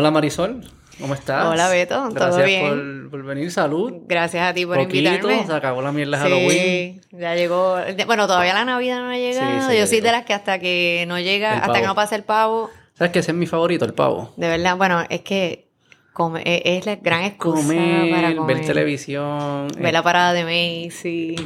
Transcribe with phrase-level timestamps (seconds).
[0.00, 0.64] Hola Marisol,
[0.98, 1.44] ¿cómo estás?
[1.44, 3.02] Hola Beto, ¿todo Gracias bien?
[3.02, 3.92] Por, por venir, salud.
[4.08, 5.46] Gracias a ti por Poquito, invitarme.
[5.46, 6.48] se acabó la mierda de Halloween.
[6.50, 7.76] Sí, ya llegó.
[8.06, 9.60] Bueno, todavía la Navidad no ha llegado.
[9.68, 11.80] sí, ya Yo soy de las que hasta que no llega, El hasta pavo.
[11.82, 14.32] que no pase el pavo, ¿Sabes que ese es mi favorito, el pavo?
[14.38, 15.68] de verdad, bueno, es que
[16.14, 18.56] come- es, la gran excusa Comer, para comer.
[18.56, 19.68] ver televisión.
[19.78, 21.36] Ver la parada de Macy.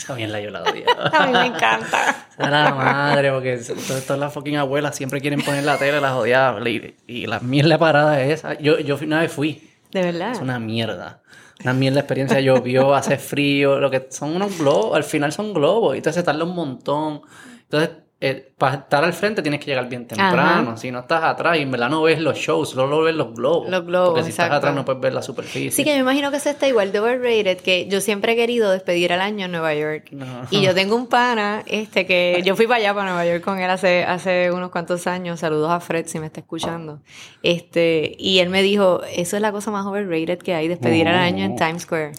[0.00, 1.08] Esa bien la yo la odiaba.
[1.12, 2.26] A mí me encanta.
[2.38, 6.12] A la madre, porque todas, todas las fucking abuelas siempre quieren poner la tele, las
[6.12, 6.66] odiaba.
[6.68, 8.58] Y, y la mierda parada es esa.
[8.58, 9.70] Yo, yo una vez fui.
[9.92, 10.32] De verdad.
[10.32, 11.20] Es una mierda.
[11.62, 12.40] Una mierda experiencia.
[12.40, 13.78] Llovió, hace frío.
[13.78, 14.96] Lo que son unos globos.
[14.96, 15.94] Al final son globos.
[15.94, 17.20] Y entonces tarda un montón.
[17.64, 17.90] Entonces,
[18.22, 20.70] eh, para estar al frente tienes que llegar bien temprano.
[20.72, 20.76] Ajá.
[20.76, 23.70] Si no estás atrás y en verdad no ves los shows, solo ves los globos.
[23.70, 24.56] Los globos, Porque si estás exacto.
[24.58, 25.70] atrás no puedes ver la superficie.
[25.70, 28.70] Sí, que me imagino que eso está igual de overrated, que yo siempre he querido
[28.70, 30.08] despedir al año en Nueva York.
[30.10, 30.26] No.
[30.50, 33.58] Y yo tengo un pana, este, que yo fui para allá, para Nueva York con
[33.58, 35.40] él hace, hace unos cuantos años.
[35.40, 37.00] Saludos a Fred si me está escuchando.
[37.42, 41.16] Este, y él me dijo, eso es la cosa más overrated que hay, despedir al
[41.16, 42.12] año en Times Square.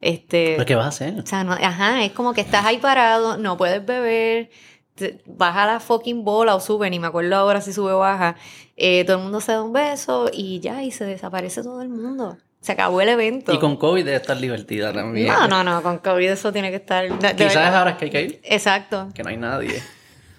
[0.00, 1.18] Este, ¿Pero qué vas a hacer?
[1.18, 4.50] o sea, no, ajá, es como que estás ahí parado, no puedes beber,
[5.26, 8.36] baja la fucking bola o sube, ni me acuerdo ahora si sube o baja.
[8.76, 11.88] Eh, todo el mundo se da un beso y ya, y se desaparece todo el
[11.88, 12.36] mundo.
[12.60, 13.52] Se acabó el evento.
[13.52, 15.28] Y con COVID debe estar divertida también.
[15.28, 17.06] No, no, no, con COVID eso tiene que estar.
[17.36, 18.40] Quizás ahora es que hay que ir.
[18.42, 19.08] Exacto.
[19.14, 19.82] Que no hay nadie.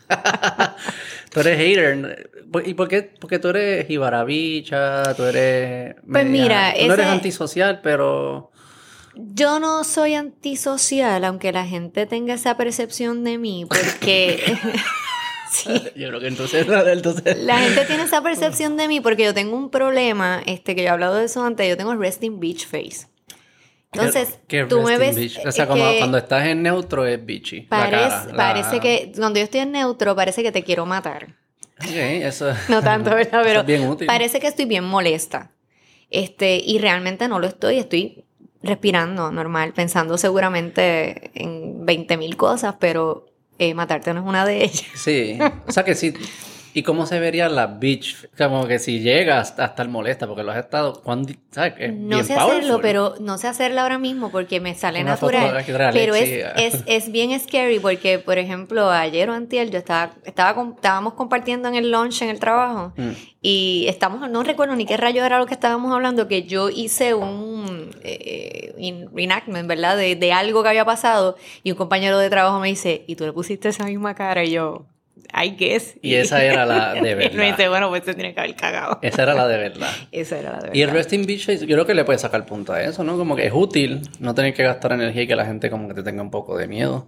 [1.31, 2.29] tú eres hater.
[2.65, 3.03] ¿Y por qué?
[3.03, 5.95] Porque tú eres jibarabicha, tú eres...
[6.09, 8.51] Pues mira, tú no eres antisocial, pero...
[9.21, 14.41] Yo no soy antisocial, aunque la gente tenga esa percepción de mí, porque.
[15.51, 15.73] sí.
[15.95, 16.65] Yo creo que entonces...
[16.67, 17.37] entonces...
[17.39, 20.87] La gente tiene esa percepción de mí porque yo tengo un problema, este, que yo
[20.87, 23.07] he hablado de eso antes, yo tengo resting beach face.
[23.91, 25.37] Entonces, ¿Qué tú me ves.
[25.45, 27.61] O sea, como cuando estás en neutro es bitchy.
[27.63, 30.85] la parece, cara, la- parece que cuando yo estoy en neutro, parece que te quiero
[30.85, 31.35] matar.
[31.81, 32.53] Ok, eso...
[32.69, 33.41] No tanto, ¿verdad?
[33.43, 34.07] Pero es bien útil.
[34.07, 35.51] parece que estoy bien molesta.
[36.11, 38.25] Este, y realmente no lo estoy, estoy
[38.61, 43.25] respirando normal, pensando seguramente en 20 mil cosas, pero
[43.57, 44.85] eh, matarte no es una de ellas.
[44.95, 45.37] Sí.
[45.67, 46.13] O sea que sí...
[46.79, 48.29] ¿Y cómo se vería la bitch?
[48.37, 51.01] Como que si llegas a estar molesta porque lo has estado...
[51.51, 51.73] ¿Sabes?
[51.77, 52.81] Es No bien sé hacerlo, powerful.
[52.81, 55.63] pero no sé hacerlo ahora mismo porque me sale Una natural.
[55.91, 60.69] Pero es, es, es bien scary porque, por ejemplo, ayer o antier yo estaba, estaba
[60.73, 63.09] estábamos compartiendo en el lunch en el trabajo Mm.
[63.41, 67.13] y estamos, no recuerdo ni qué rayo era lo que estábamos hablando, que yo hice
[67.13, 68.73] un eh,
[69.13, 69.97] reenactment, ¿verdad?
[69.97, 73.25] De, de algo que había pasado y un compañero de trabajo me dice, ¿y tú
[73.25, 74.43] le pusiste esa misma cara?
[74.43, 74.85] Y yo,
[75.33, 75.95] I guess.
[76.01, 77.45] Y esa era la de Y me verdad.
[77.45, 78.99] dice, bueno, pues te tiene que haber cagado.
[79.01, 79.89] Esa era la de verdad.
[80.11, 80.75] Esa era la de verdad.
[80.75, 83.17] Y el resting bitch face, yo creo que le puede sacar punto a eso, ¿no?
[83.17, 85.93] Como que es útil no tener que gastar energía y que la gente como que
[85.93, 87.07] te tenga un poco de miedo.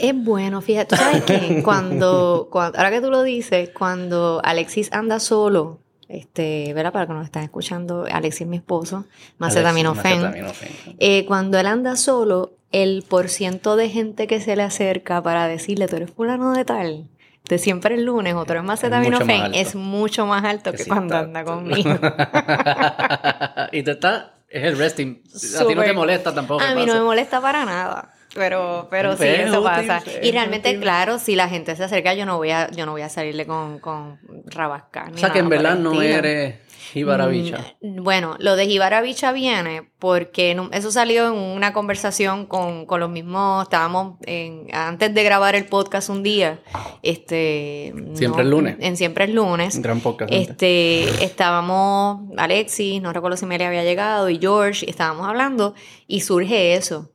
[0.00, 4.90] Es bueno, fíjate, tú sabes que cuando, cuando, ahora que tú lo dices, cuando Alexis
[4.92, 6.92] anda solo, este, ¿verdad?
[6.92, 9.04] Para que nos están escuchando, Alexis es mi esposo,
[9.38, 10.20] Macetaminofen.
[10.22, 10.70] Macetaminofen.
[10.98, 15.86] Eh, cuando él anda solo, el porciento de gente que se le acerca para decirle,
[15.88, 17.08] tú eres fulano de tal,
[17.48, 19.58] de siempre el lunes, o tú eres mucho más Macetaminofen, alto.
[19.58, 21.90] es mucho más alto que, cuando está- anda conmigo.
[23.72, 25.22] y te está, es el resting.
[25.60, 26.62] A ti no te molesta tampoco.
[26.62, 28.10] A ¿qué mí no me molesta para nada.
[28.34, 29.98] Pero, pero sí, es eso útil, pasa.
[29.98, 30.80] es Y realmente, útil.
[30.80, 33.46] claro, si la gente se acerca, yo no voy a, yo no voy a salirle
[33.46, 35.12] con, con rabascar.
[35.12, 36.56] O sea que en verdad no eres
[36.94, 37.58] jibarabicha.
[37.82, 43.00] Mm, Bueno, lo de Jibara Bicha viene porque eso salió en una conversación con, con
[43.00, 46.60] los mismos, estábamos en, antes de grabar el podcast un día,
[47.02, 47.92] este...
[48.14, 48.76] Siempre el lunes.
[48.80, 49.74] En Siempre el lunes.
[49.76, 50.32] Un gran podcast.
[50.32, 55.74] Este, estábamos, Alexis, no recuerdo si Mary había llegado, y George, y estábamos hablando,
[56.06, 57.10] y surge eso.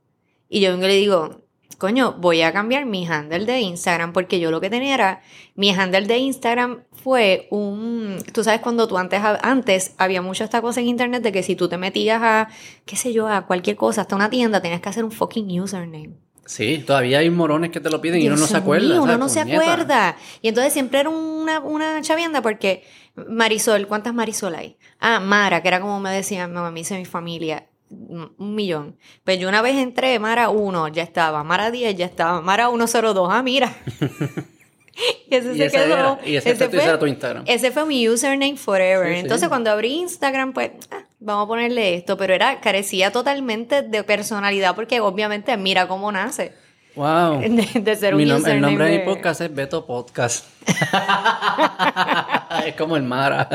[0.50, 1.41] Y yo vengo y le digo,
[1.79, 5.22] coño, voy a cambiar mi handle de Instagram, porque yo lo que tenía era,
[5.56, 10.62] mi handle de Instagram fue un, tú sabes, cuando tú antes, antes había mucho esta
[10.62, 12.49] cosa en internet de que si tú te metías a,
[12.85, 16.11] qué sé yo, a cualquier cosa, hasta una tienda, tenías que hacer un fucking username.
[16.46, 18.87] Sí, todavía hay morones que te lo piden y uno no se acuerda.
[18.87, 20.17] mío, uno no se acuerda.
[20.41, 22.84] Y entonces siempre era una, una chavienda porque
[23.16, 24.78] Marisol, ¿cuántas Marisol hay?
[24.99, 28.96] Ah, Mara, que era como me decían, mamá, me dice mi familia, un un millón.
[29.24, 33.28] Pues yo una vez entré, Mara 1, ya estaba, Mara 10, ya estaba, Mara 102,
[33.32, 33.74] ah, mira.
[35.30, 35.86] y ese Y se quedó.
[35.94, 37.44] era- y ese fue ese era tu Instagram.
[37.47, 39.08] Ese fue mi username forever.
[39.08, 39.20] Sí, sí.
[39.22, 44.03] Entonces cuando abrí Instagram, pues, ah, vamos a ponerle esto, pero era, carecía totalmente de
[44.03, 46.53] personalidad porque obviamente mira cómo nace.
[46.96, 47.40] Wow.
[47.50, 50.46] De, de ser un Mi nom- el nombre de mi podcast es Beto Podcast.
[52.66, 53.47] es como el Mara.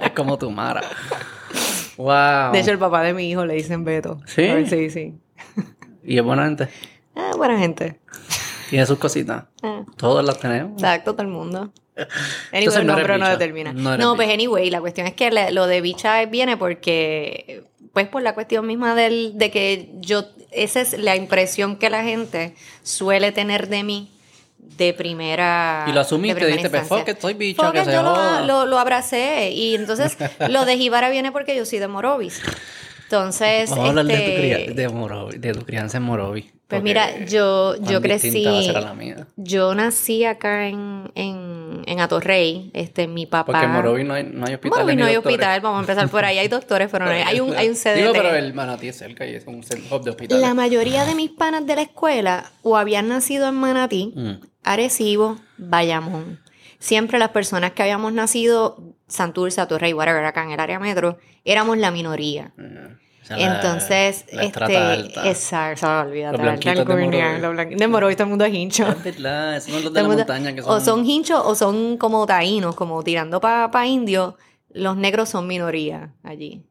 [0.00, 0.80] es como tu Mara.
[1.96, 2.52] Wow.
[2.52, 4.20] De hecho, el papá de mi hijo le dicen Beto.
[4.26, 4.42] ¿Sí?
[4.42, 5.14] Ver, sí, sí.
[6.04, 6.68] y es buena gente.
[7.14, 8.00] Ah, buena gente.
[8.70, 9.44] Tiene sus cositas.
[9.62, 9.82] Ah.
[9.96, 10.72] Todas las tenemos.
[10.72, 11.72] Exacto, todo el mundo.
[11.94, 12.08] Anyway,
[12.52, 13.30] Entonces el no nombre no bicha.
[13.36, 13.72] determina.
[13.74, 14.34] No No, pues bicha.
[14.34, 18.94] anyway, la cuestión es que lo de bicha viene porque, pues por la cuestión misma
[18.94, 24.11] del, de que yo, esa es la impresión que la gente suele tener de mí
[24.62, 28.10] de primera Y lo asumiste, dijiste, pues, it, soy bicha, Fuck que se yo lo,
[28.14, 28.40] joda.
[28.46, 30.16] lo, lo abracé y entonces
[30.48, 32.40] lo de Jibara viene porque yo soy de Morovis.
[33.04, 36.50] Entonces, Vamos a hablar de, tu este, de, Morovi- de tu crianza en Morovi.
[36.66, 39.26] pues mira, yo, yo crecí, la mía.
[39.36, 43.52] yo nací acá en, en, en Atorrey, este, mi papá.
[43.52, 44.78] Porque en Morovi no hay, no hay hospital.
[44.78, 45.36] Morovis no hay doctores.
[45.36, 46.38] hospital, vamos a empezar por ahí.
[46.38, 47.96] Hay doctores, pero no hay, hay un, hay un CDT.
[47.96, 49.56] Digo, pero el Manatí es cerca y es un
[49.90, 50.40] hub de hospitales.
[50.42, 54.51] La mayoría de mis panas de la escuela o habían nacido en Manatí, Mm.
[54.62, 56.40] Arecibo, Bayamón.
[56.78, 58.76] Siempre las personas que habíamos nacido,
[59.06, 62.52] Santurce, Atorrey, whatever, acá en el área metro, éramos la minoría.
[62.58, 65.28] O sea, la- Entonces, la este, estrata alta.
[65.28, 67.78] exacto, olvídate, Los la blanquitos de Morovis.
[67.78, 68.88] de Morovis todo el mundo es hincho.
[68.88, 70.72] Es verdad, esos son los Todo de el la mundo- montaña que son...
[70.76, 74.34] O son hinchos o son como taínos, como tirando para pa indios.
[74.70, 76.66] Los negros son minoría allí.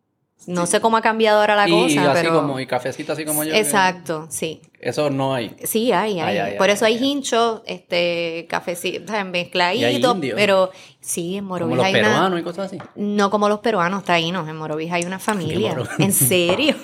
[0.47, 2.33] No sé cómo ha cambiado ahora la y, cosa, y así pero...
[2.33, 3.53] como, y cafecito así como yo.
[3.53, 4.61] Exacto, sí.
[4.79, 5.55] Eso no hay.
[5.63, 6.37] Sí, hay, hay.
[6.37, 7.03] Ay, ay, Por eso hay ay.
[7.03, 12.01] hinchos, este, cafecitos, mezcladitos, pero sí, en Como los hay una...
[12.01, 12.79] peruanos y cosas así.
[12.95, 15.75] No como los peruanos, taínos, en Morovis hay una familia.
[15.99, 16.75] ¿En serio?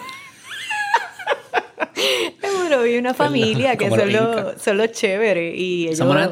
[2.43, 5.55] en Morovis hay una familia que son los son los chéveres.
[5.57, 6.29] Y ellos.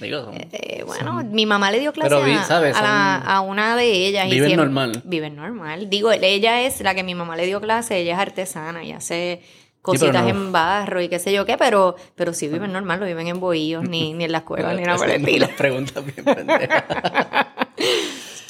[0.00, 2.76] Digo, son- Eh, bueno, mi mamá le dio clase vi- a, ¿sabes?
[2.76, 4.28] a la- a una de ellas.
[4.28, 5.02] Viven normal.
[5.04, 5.88] Viven normal.
[5.90, 9.42] Digo, ella es la que mi mamá le dio clase, ella es artesana y hace
[9.82, 13.06] cositas no- en barro y qué sé yo qué, pero, pero sí viven normal, no
[13.06, 15.46] viven en bohíos, ni, ni en la escuela, ni nada por el estilo.
[15.46, 16.84] Las preguntas bien pendejas.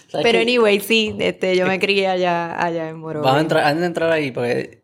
[0.08, 3.24] ¿Sabes Pero anyway, sí, este, yo me crié allá, allá en Morovis.
[3.24, 4.82] Vamos a entrar, antes de entrar ahí, porque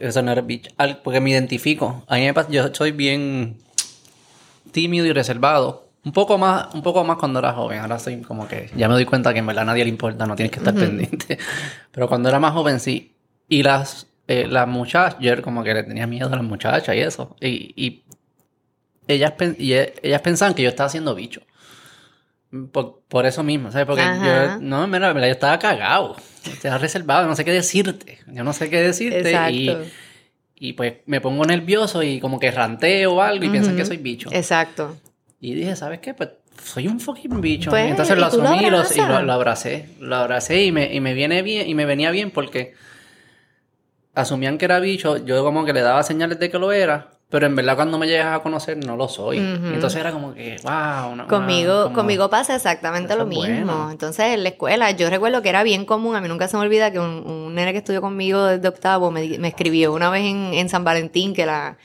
[0.00, 0.68] eso no eres bitch.
[1.02, 2.04] Porque me identifico.
[2.08, 3.56] A mí me pasa, yo soy bien
[4.72, 5.85] tímido y reservado.
[6.06, 7.80] Un poco más, un poco más cuando era joven.
[7.80, 10.24] Ahora soy como que ya me doy cuenta que en verdad a nadie le importa,
[10.24, 11.36] no tienes que estar pendiente.
[11.90, 13.12] Pero cuando era más joven sí.
[13.48, 17.00] Y las, eh, las muchachas, yo como que le tenía miedo a las muchachas y
[17.00, 17.34] eso.
[17.40, 18.04] Y, y
[19.08, 21.42] ellas, y e- ellas pensaban que yo estaba haciendo bicho.
[22.70, 23.86] Por, por eso mismo, ¿sabes?
[23.88, 24.54] Porque Ajá.
[24.54, 26.14] yo, no, mira, yo estaba cagado.
[26.44, 28.20] Estaba reservado, no sé qué decirte.
[28.28, 29.32] Yo no sé qué decirte.
[29.50, 29.90] Y, Exacto.
[30.54, 33.78] y pues me pongo nervioso y como que ranteo o algo y piensan Ujú.
[33.82, 34.30] que soy bicho.
[34.32, 34.96] Exacto.
[35.40, 36.14] Y dije, ¿sabes qué?
[36.14, 36.30] Pues
[36.62, 37.70] soy un fucking bicho.
[37.70, 39.88] Pues, Entonces ¿y lo asumí y lo, y lo- abracé.
[40.00, 42.74] Lo abracé y me, y me viene bien, y me venía bien porque
[44.14, 47.44] asumían que era bicho, yo como que le daba señales de que lo era, pero
[47.46, 49.36] en verdad cuando me llegas a conocer no lo soy.
[49.38, 51.12] Entonces era como que, wow.
[51.12, 53.44] una- Conmigo, una- conmigo pasa exactamente lo mismo.
[53.66, 53.90] bueno.
[53.90, 56.62] Entonces, en la escuela, yo recuerdo que era bien común, a mí nunca se me
[56.62, 60.22] olvida que un, un nene que estudió conmigo desde octavo me, me escribió una vez
[60.24, 61.76] en, en San Valentín que la,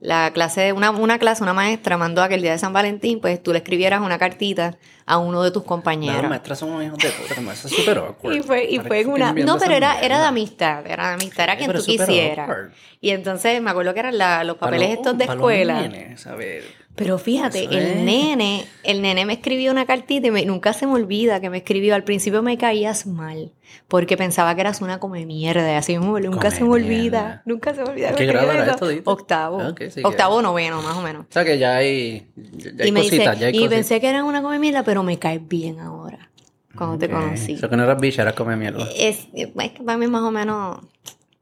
[0.00, 3.20] la clase, una, una clase, una maestra mandó a que el día de San Valentín,
[3.20, 4.76] pues tú le escribieras una cartita
[5.06, 6.28] a uno de tus Las compañeros.
[6.28, 8.34] maestras son unos hijos de puta, como eso es súper awkward.
[8.36, 9.32] Y fue, y fue en una.
[9.32, 12.48] No, pero era, era de amistad, era de amistad, era Sí, quien tú quisieras.
[12.48, 12.72] awkward.
[13.00, 15.80] Y entonces me acuerdo que eran la- los papeles estos de escuela.
[15.82, 16.64] nenes, a ver.
[16.96, 17.96] Pero fíjate, Eso el es.
[17.96, 21.58] nene, el nene me escribió una cartita y me- nunca se me olvida que me
[21.58, 21.94] escribió.
[21.96, 23.50] Al principio me caías mal,
[23.88, 25.72] porque pensaba que eras una come mierda.
[25.72, 26.88] Y así mismo, nunca se me olvida.
[27.00, 27.42] mierda.
[27.46, 28.10] Nunca se me olvida.
[28.10, 28.88] ¿En que qué grado era esto?
[29.10, 29.60] Octavo.
[29.60, 31.26] Ah, sí que- Octavo, noveno, más o menos.
[31.28, 33.74] O sea que ya hay, ya hay y me cositas, dice, ya hay y cositas.
[33.74, 36.30] pensé que eras una come mierda, pero me caes bien ahora,
[36.76, 37.54] cuando te conocí.
[37.54, 38.86] Eso que no eras bicha, eras come mierda.
[38.96, 40.78] Es, es que para mí más o menos...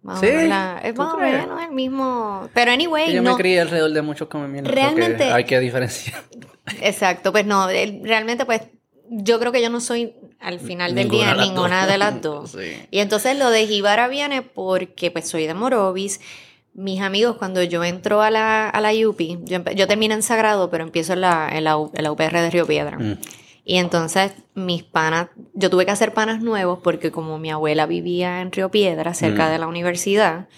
[0.03, 0.27] Más ¿Sí?
[0.49, 2.49] la- es ¿Tú más o menos el mismo...
[2.55, 3.31] Pero anyway, yo no...
[3.33, 4.71] me crié alrededor de muchos come mierda.
[4.71, 6.23] Realmente- Hay que diferenciar.
[6.81, 8.63] Exacto, pues no, realmente pues
[9.09, 11.93] yo creo que yo no soy al final del Ninguna día de ninguna dos.
[11.93, 12.51] de las dos.
[12.53, 12.73] Sí.
[12.91, 16.21] Y entonces lo de Jibara viene porque pues soy de Morovis.
[16.75, 20.71] Mis amigos, cuando yo entro a la, a la UPI, yo, yo termino en Sagrado,
[20.71, 22.99] pero empiezo en la, en la, en la UPR de Río Piedra.
[22.99, 23.19] Mm.
[23.65, 28.41] Y entonces mis panas, yo tuve que hacer panas nuevos porque como mi abuela vivía
[28.41, 29.53] en Río Piedra, cerca Mm.
[29.53, 30.49] de la universidad,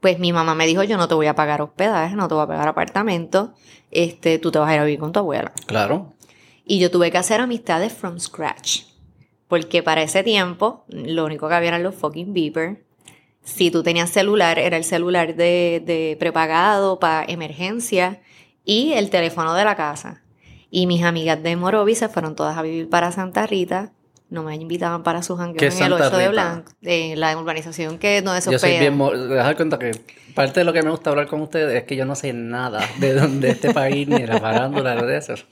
[0.00, 2.44] pues mi mamá me dijo, yo no te voy a pagar hospedaje, no te voy
[2.44, 3.52] a pagar apartamento,
[3.90, 5.52] este, tú te vas a ir a vivir con tu abuela.
[5.66, 6.14] Claro.
[6.64, 8.82] Y yo tuve que hacer amistades from scratch.
[9.46, 12.84] Porque para ese tiempo, lo único que había eran los fucking beeper.
[13.42, 18.20] Si tú tenías celular, era el celular de, de prepagado para emergencia
[18.64, 20.19] y el teléfono de la casa.
[20.70, 23.92] Y mis amigas de Morovis se fueron todas a vivir para Santa Rita.
[24.28, 26.28] No me invitaban para sus ¿Qué jangueos es en el Santa 8 de?
[26.28, 28.96] Blanco, de la urbanización que donde se Yo soy bien...
[29.28, 29.90] Dejar cuenta que
[30.36, 32.80] parte de lo que me gusta hablar con ustedes es que yo no sé nada
[32.98, 35.32] de, dónde- de este país ni de la farándula de eso.
[35.32, 35.46] es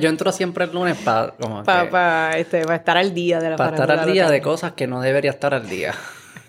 [0.00, 3.90] yo entro siempre el lunes para Para este, estar al día de la para estar
[3.90, 4.32] al día local.
[4.32, 5.94] de cosas que no debería estar al día.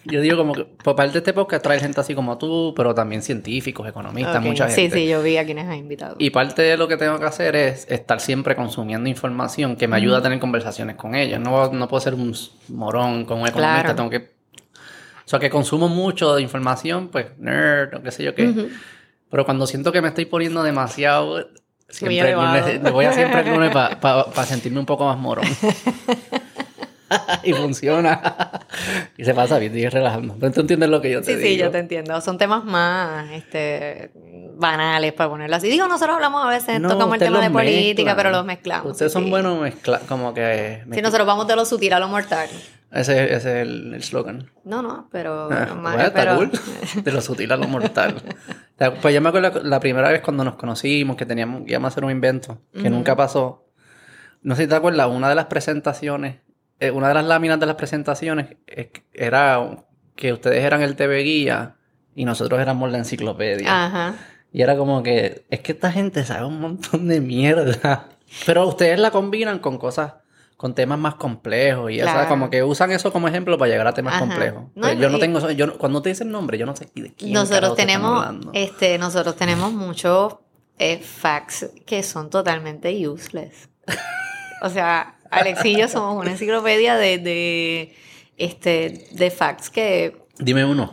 [0.05, 2.93] Yo digo como que por parte de este podcast trae gente así como tú, pero
[2.95, 4.97] también científicos, economistas, Ok, mucha Sí, gente.
[4.97, 6.15] sí, yo vi a quienes has invitado.
[6.19, 9.97] Y parte de lo que tengo que hacer es estar siempre consumiendo información que me
[9.97, 11.39] ayuda a tener conversaciones con ellos.
[11.39, 12.33] No, no puedo ser un
[12.69, 13.95] morón con un economista, Claro.
[13.95, 14.17] tengo que...
[14.17, 18.69] O sea, que consumo mucho de información, pues nerd o qué sé yo qué.
[19.29, 21.49] Pero cuando siento que me estoy poniendo demasiado...
[21.87, 25.45] Siempre el lunes, voy a siempre el lunes para sentirme un poco más morón.
[27.43, 28.21] y funciona.
[29.17, 30.35] y se pasa bien, sigue relajando.
[30.39, 31.47] Pero tú entiendes lo que yo te Sí, digo.
[31.47, 32.19] sí, yo te entiendo.
[32.21, 34.11] Son temas más este,
[34.55, 35.69] banales, para ponerlo así.
[35.69, 38.15] Digo, nosotros hablamos a veces, No, tocamos el tema de política, mezclan.
[38.17, 38.91] pero los mezclamos.
[38.91, 39.29] Ustedes sí, son sí.
[39.29, 40.83] buenos mezclar, como que...
[40.91, 42.49] Sí, nosotros vamos de lo sutil a lo mortal.
[42.91, 44.49] Ese, ese es el el slogan.
[44.63, 45.47] No, no, pero...
[45.51, 46.51] Ah, más- bueno, pero- cool.
[47.03, 48.15] De lo sutil a lo mortal.
[49.01, 52.03] Pues yo me acuerdo la primera vez cuando nos conocimos, que teníamos íbamos a hacer
[52.05, 53.65] un invento, que nunca pasó.
[54.41, 56.37] No sé si te acuerdas, una de las presentaciones,
[56.79, 59.83] eh, una de las láminas de las presentaciones eh, era
[60.15, 61.75] que ustedes eran el TV Guía
[62.15, 63.85] y nosotros éramos la enciclopedia.
[63.85, 64.15] Ajá.
[64.51, 68.07] Y era como que, es que esta gente sabe un montón de mierda.
[68.45, 70.13] Pero ustedes la combinan con cosas,
[70.57, 71.91] con temas más complejos.
[71.91, 72.27] Y Claro.
[72.27, 74.25] como que usan eso como ejemplo para llegar a temas Ajá.
[74.25, 74.63] complejos.
[74.75, 77.33] No, Pero yo no tengo yo cuando te dicen nombre, yo no sé de quién
[77.33, 80.35] Nosotros tenemos, este, nosotros tenemos muchos
[80.79, 83.69] eh, facts que son totalmente useless.
[84.61, 87.95] o sea, Alex y yo somos una enciclopedia de, de,
[88.37, 90.91] este, de facts que Dime uno.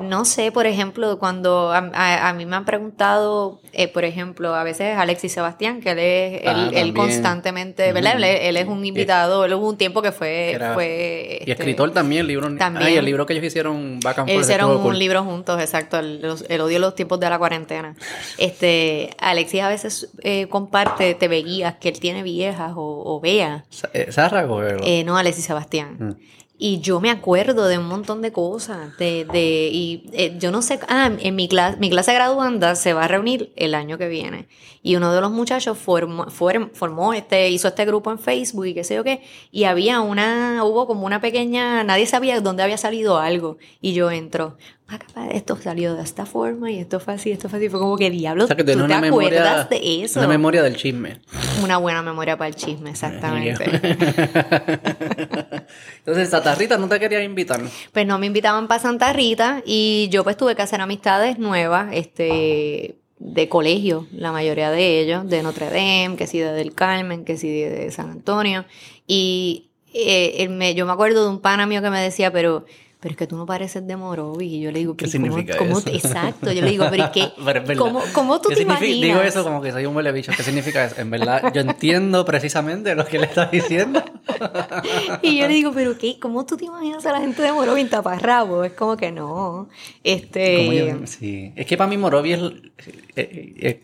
[0.00, 4.56] No sé, por ejemplo, cuando a, a- a mí me han preguntado, eh, por ejemplo,
[4.56, 8.16] a veces Alexis Sebastián, que él es, Ah, él, él constantemente, ¿verdad?
[8.16, 10.50] Él, él es un invitado, él hubo un tiempo que fue...
[10.50, 12.52] Era- fue Y este, escritor también, el libro.
[12.56, 12.86] también.
[12.86, 14.98] Ay, el libro que ellos hicieron Back and Forth, hicieron un cool.
[14.98, 17.94] libro juntos, exacto, el, los- el odio los tiempos de la cuarentena.
[18.36, 23.64] Este, Alexis a veces eh, comparte TV guías que él tiene viejas o, o vea.
[23.92, 24.62] Eh, Sárrago.
[24.64, 25.96] Eh, no, Alexis Sebastián.
[26.00, 26.12] Mm.
[26.60, 28.96] Y yo me acuerdo de un montón de cosas.
[28.98, 30.80] De, de, y eh, yo no sé.
[30.88, 34.48] Ah, en mi clase, mi clase graduanda se va a reunir el año que viene.
[34.82, 38.82] Y uno de los muchachos formó, formó este, hizo este grupo en Facebook y qué
[38.82, 39.22] sé yo qué.
[39.52, 43.58] Y había una, hubo como una pequeña, nadie sabía dónde había salido algo.
[43.80, 44.56] Y yo entro,
[44.90, 47.68] "Ah, capaz, esto salió de esta forma y esto fue así, esto fue así.
[47.68, 50.20] Fue como que diablo, o sea, que ¿tú te memoria, acuerdas de eso?
[50.20, 51.20] una memoria del chisme.
[51.62, 53.64] Una buena memoria para el chisme, exactamente.
[55.98, 57.60] Entonces, Tatarrita no te quería invitar.
[57.92, 61.90] Pues no me invitaban para Santa Rita y yo pues tuve que hacer amistades nuevas,
[61.92, 67.24] este, de colegio, la mayoría de ellos, de Notre Dame, que sí de Del Carmen,
[67.24, 68.64] que sí de San Antonio.
[69.06, 72.64] Y eh, él me- yo me acuerdo de un pana mío que me decía, pero,
[73.00, 74.50] pero es que tú no pareces de Morovis.
[74.52, 75.82] Y yo le digo, ¿Qué "¿Pero ¿cómo- significa cómo eso?
[75.82, 77.76] te-" exacto, yo le digo, pero es que, Pero es verdad.
[77.76, 79.00] ¿cómo, cómo tú ¿Qué te imaginas?
[79.00, 80.32] Digo eso como que soy un huele bicho.
[80.36, 81.00] ¿Qué significa eso?
[81.00, 84.02] En verdad, yo entiendo precisamente lo que le estás diciendo.
[85.22, 87.84] Y yo le digo, pero qué, ¿cómo tú te imaginas a la gente de Morovis
[87.84, 88.62] en taparrabo?
[88.64, 89.68] Es como que no.
[90.04, 91.52] Este, yo- sí.
[91.56, 93.82] Es que para mí Morovi es eh, eh,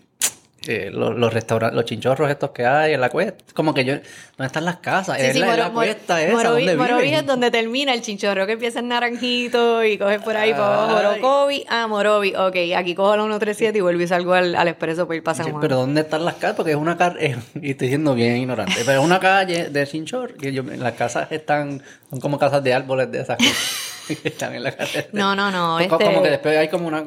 [0.66, 3.44] eh, eh, los, los restaurantes, los chinchorros estos que hay en la cuesta.
[3.54, 5.18] Como que yo, ¿dónde están las casas?
[5.18, 7.18] Sí, es sí, la, Moro- la Moro- cuesta esa, Morovi, ¿dónde Morovi viven?
[7.20, 10.96] es donde termina el chinchorro, que empieza en naranjito y coges por ahí para abajo,
[10.96, 11.04] Ay.
[11.20, 15.06] Morocovi, ah, Morovi, ok, aquí cojo la 137 y vuelvo y salgo al, al expreso
[15.06, 16.56] para ir para San Sí, pero ¿dónde están las casas?
[16.56, 20.34] Porque es una calle, y estoy siendo bien ignorante, pero es una calle de chinchor,
[20.36, 24.62] que yo, las casas están, son como casas de árboles de esas que están en
[24.62, 25.08] la carretera.
[25.12, 27.04] No, no, no, este- Como que después hay como una...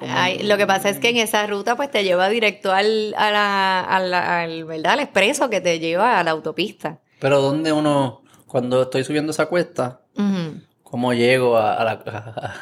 [0.00, 3.30] Ay, lo que pasa es que en esa ruta pues te lleva directo al, a
[3.30, 4.92] la- a la- al, ¿verdad?
[4.94, 6.98] al expreso que te lleva a la autopista.
[7.20, 10.60] Pero ¿dónde uno, cuando estoy subiendo esa cuesta, Ujú.
[10.92, 11.92] Cómo llego a, a la,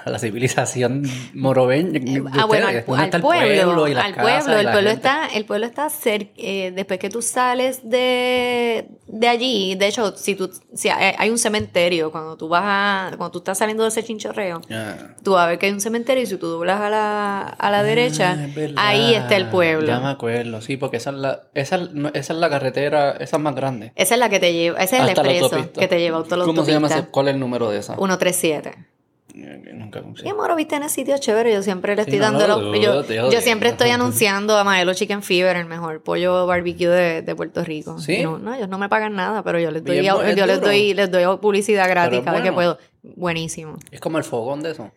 [0.04, 1.02] a la civilización
[1.34, 2.00] morobeña?
[2.32, 4.90] Ah, bueno, al, está el pueblo, y las al casas pueblo, y el la pueblo
[4.90, 5.08] gente?
[5.08, 10.16] está, el pueblo está cerca, eh, después que tú sales de, de allí, de hecho,
[10.16, 13.82] si tú, si hay, hay un cementerio, cuando tú vas a, cuando tú estás saliendo
[13.82, 14.94] de ese chinchorreo, Ah.
[15.24, 17.70] tú vas a ver que hay un cementerio y si tú doblas a la, a
[17.72, 18.74] la derecha, Ah, es verdad.
[18.78, 19.88] ahí está el pueblo.
[19.88, 21.80] Ya me acuerdo, sí, porque esa es la, esa,
[22.14, 23.92] esa es la carretera, esa es más grande.
[23.96, 26.18] Esa es la que te lleva, ese es el Hasta la expreso que te lleva
[26.20, 27.06] a toda la ¿Cómo se llama ese?
[27.06, 27.96] ¿Cuál es el número de esa?
[28.20, 28.86] 137.
[29.32, 30.28] Eh, que Nunca conseguí.
[30.28, 31.54] Y Morovis tiene sitios chéveres.
[31.54, 34.64] Yo siempre le Sí, estoy no, dando no, los- yo, yo siempre estoy anunciando a
[34.64, 37.96] Maelo Chicken Fever, el mejor pollo barbecue de, de Puerto Rico.
[38.00, 38.24] ¿Sí?
[38.24, 41.10] No, no, ellos no me pagan nada, pero yo les doy, yo les doy, les
[41.12, 42.76] doy publicidad gratis cada vez que bueno.
[42.76, 42.90] puedo.
[43.16, 43.76] Buenísimo.
[43.92, 44.90] Es como el fogón de eso.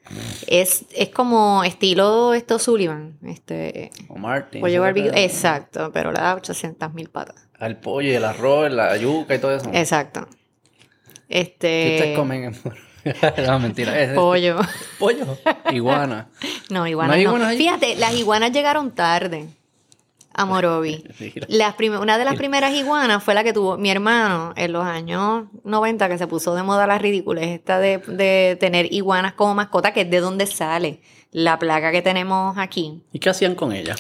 [0.48, 4.62] Es, es como estilo esto Sullivan, este O Martin.
[4.62, 5.12] pollo barbecue.
[5.24, 7.48] Exacto, pero le da 800 mil patas.
[7.60, 9.70] El pollo y el arroz, la yuca y todo eso.
[9.72, 10.28] Exacto.
[11.30, 12.14] ¿Qué ustedes Este.
[12.16, 12.56] comen en
[13.48, 14.00] No, mentira.
[14.00, 14.60] Es- Pollo.
[15.00, 15.38] Pollo.
[15.72, 16.30] Iguana.
[16.70, 17.58] No, iguanas ¿No hay no.
[17.58, 19.48] Fíjate, las iguanas llegaron tarde.
[20.34, 21.04] a Morovi.
[21.48, 25.46] Las una de las primeras iguanas fue la que tuvo mi hermano en los años
[25.64, 29.94] 90, que se puso de moda la ridícula, esta de, de tener iguanas como mascota,
[29.94, 31.02] que es de donde sale
[31.34, 33.04] la placa que tenemos aquí.
[33.12, 33.96] ¿Y qué hacían con ella?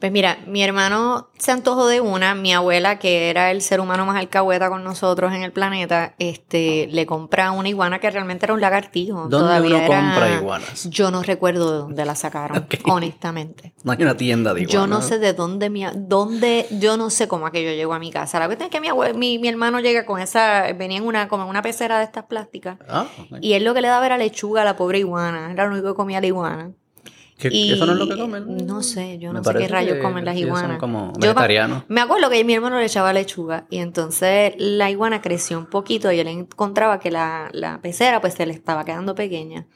[0.00, 4.04] Pues mira, mi hermano se antojó de una, mi abuela, que era el ser humano
[4.06, 8.54] más alcahueta con nosotros en el planeta, este, le compra una iguana que realmente era
[8.54, 9.28] un lagartijo.
[9.28, 10.90] ¿Dónde Todavía uno era- compra iguanas?
[10.90, 13.74] Yo no recuerdo de dónde la sacaron, honestamente.
[13.82, 14.72] No hay una tienda de iguanas.
[14.72, 18.10] Yo no sé de dónde mi, dónde, yo no sé cómo aquello llegó a mi
[18.10, 18.38] casa.
[18.38, 21.44] La cuestión es que mi, mi, mi hermano llega con esa, venía en una, como
[21.44, 22.78] en una pecera de estas plásticas.
[22.88, 23.06] Ah.
[23.40, 25.50] Y él lo que le daba era lechuga a la pobre iguana.
[25.52, 26.53] Era lo único que comía la iguana.
[27.36, 28.64] ¿Qué- Y ¿Eso no es lo que comen?
[28.66, 30.78] No sé, yo Me no sé qué rayos que comen las ellos son iguanas.
[30.78, 31.82] como Yo me- vegetarianos.
[31.88, 36.12] Me acuerdo que mi hermano le echaba lechuga y entonces la iguana creció un poquito
[36.12, 39.66] y él encontraba que la, la pecera pues se le estaba quedando pequeña.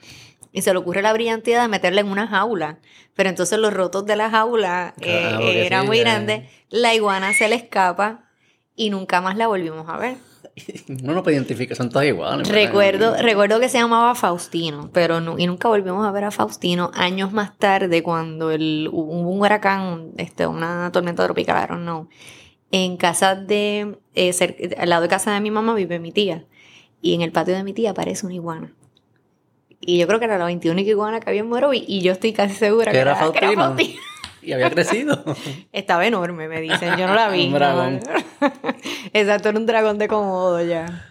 [0.52, 2.78] Y se le ocurre la brillantidad de meterla en una jaula.
[3.14, 6.49] Pero entonces los rotos de la jaula eh, Claro, porque eran sí, muy grandes.
[6.70, 8.25] La iguana se le escapa
[8.76, 10.16] y nunca más la volvimos a ver.
[11.02, 12.48] Uno no puede identificar, son todas iguales.
[12.48, 12.62] ¿verdad?
[12.64, 16.90] Recuerdo, recuerdo que se llamaba Faustino, pero no, y nunca volvimos a ver a Faustino
[16.94, 22.08] años más tarde cuando el, hubo un huracán, este, una tormenta tropical, I don't know.
[22.70, 26.44] En casa de, eh, cer- al lado de casa de mi mamá vive mi tía
[27.00, 28.72] y en el patio de mi tía aparece una iguana.
[29.80, 32.32] Y yo creo que era la 21 iguana que había en Morovi y yo estoy
[32.32, 34.00] casi segura Que que, era era, que era Faustino.
[34.42, 35.23] Y había crecido.
[35.73, 36.97] Estaba enorme, me dicen.
[36.99, 37.47] Yo no la vi.
[37.47, 38.00] Un dragón.
[38.40, 38.49] no.
[39.12, 41.04] Exacto, era un dragón de Komodo ya.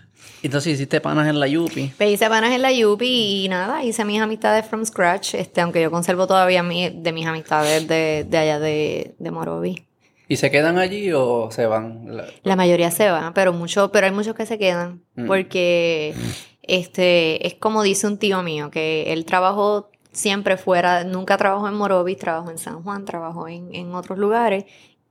[0.44, 1.92] Entonces hiciste panas en la Yupi.
[2.00, 5.82] Me hice panas en la Yupi y nada, hice mis amistades from scratch, este, aunque
[5.82, 9.88] yo conservo todavía mi- de mis amistades de, de allá de, de Morovi.
[10.30, 12.22] ¿Y se quedan allí o se van?
[12.44, 15.26] La- mayoría se va, pero mucho, pero hay muchos que se quedan, Mm.
[15.26, 16.14] porque
[16.62, 21.76] este, es como dice un tío mío, que él trabajó siempre fuera, nunca trabajó en
[21.76, 24.66] Morovi, trabajó en San Juan, trabajó en, en otros lugares,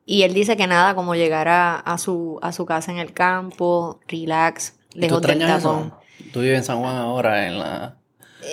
[0.04, 3.12] y él dice que nada como llegar a, a su, a su casa en el
[3.12, 6.00] campo, relax, ¿Y tú lejos del eso?
[6.32, 7.96] Tú vives en San Juan ahora, en la...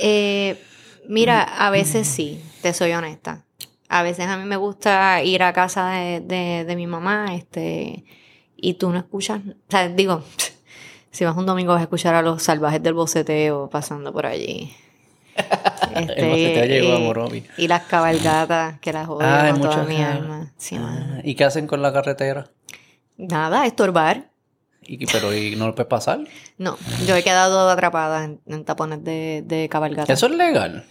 [0.01, 0.61] Eh,
[1.07, 3.45] mira, a veces sí, te soy honesta.
[3.89, 8.03] A veces a mí me gusta ir a casa de, de- de mi mamá, este,
[8.57, 10.23] y tú no escuchas, o sea, digo,
[11.11, 14.73] si vas un domingo vas a escuchar a los salvajes del boceteo pasando por allí.
[15.95, 17.45] Este, llegó a y-.
[17.57, 20.51] Y las cabalgatas, que las odio Ah, con toda mi alma.
[20.57, 20.75] Sí.
[20.79, 22.49] Ah, ¿Y qué hacen con la carretera?
[23.17, 24.31] Nada, estorbar.
[24.81, 26.19] ¿Y, pero ¿y no lo puedes pasar?
[26.57, 30.11] No, yo he quedado atrapada en, en tapones de, de cabalgata.
[30.11, 30.83] ¿Eso es legal?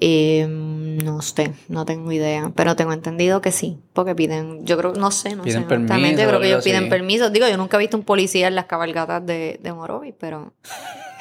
[0.00, 4.92] Eh, no sé, no tengo idea, pero tengo entendido que sí, porque piden, yo creo,
[4.94, 6.90] no sé, no Piden sé, permiso, yo creo que ellos piden así.
[6.90, 7.30] permiso.
[7.30, 10.52] Digo, yo nunca he visto un policía en las cabalgatas de, de Morovi, pero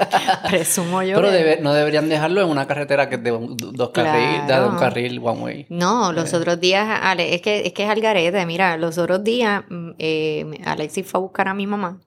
[0.48, 3.90] presumo yo Pero debe- no deberían dejarlo en una carretera que es de un- dos
[3.90, 4.68] carriles, de Claro.
[4.70, 5.66] un carril one way.
[5.68, 6.14] No, Eh.
[6.14, 9.62] los otros días, Ale, es que es que es al garete, mira, los otros días
[9.68, 12.00] mm, eh, Alexis fue a buscar a mi mamá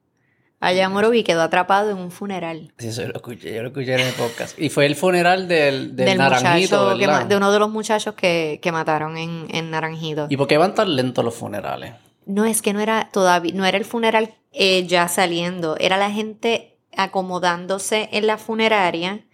[0.59, 2.71] allá Morovi y quedó atrapado en un funeral.
[2.77, 4.57] Sí, eso lo escuché, yo lo escuché en el podcast.
[4.57, 8.71] Y fue el funeral del, del, Del, naranjito, de uno de los muchachos que, que
[8.71, 10.27] mataron en, en Naranjito.
[10.29, 11.95] ¿Y por qué van tan lentos los funerales?
[12.25, 16.09] No, es que no era todavía, no era el funeral eh, ya saliendo, era la
[16.11, 19.25] gente acomodándose en la funeraria.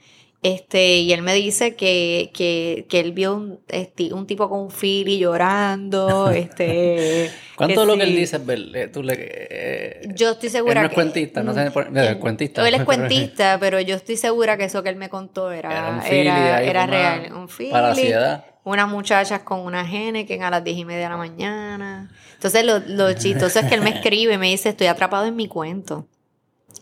[0.42, 4.62] Este, y él me dice que, que, que él vio un, este, un tipo con
[4.62, 6.32] un fili llorando.
[6.34, 10.76] Este, ¿Cuánto de lo que él dice es eh, tú le, eh, Yo estoy segura
[10.76, 12.66] él no es que- cuentista, no sé por- no, es él- cuentista.
[12.66, 15.90] Él es cuentista, pero yo estoy segura que eso que él me contó era, Era
[15.90, 17.34] un era, fili ahí era con una- real.
[17.34, 18.46] Un fili, para la ansiedad.
[18.64, 22.12] Unas muchachas con una gene que a las diez y media de la mañana.
[22.36, 25.36] Entonces, lo, lo chistoso es que él me escribe y me dice: Estoy atrapado en
[25.36, 26.08] mi cuento.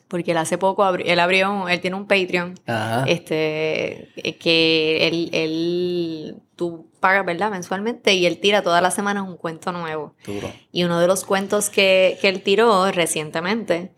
[0.07, 2.55] Porque él hace poco abri- él abrió, él tiene un Patreon.
[2.65, 3.03] Ajá.
[3.07, 7.51] Este, eh, que él, él, tú pagas, ¿verdad?
[7.51, 10.13] Mensualmente y él tira todas las semanas un cuento nuevo.
[10.25, 10.49] Duro.
[10.71, 13.91] Y uno de los cuentos que, que él tiró recientemente,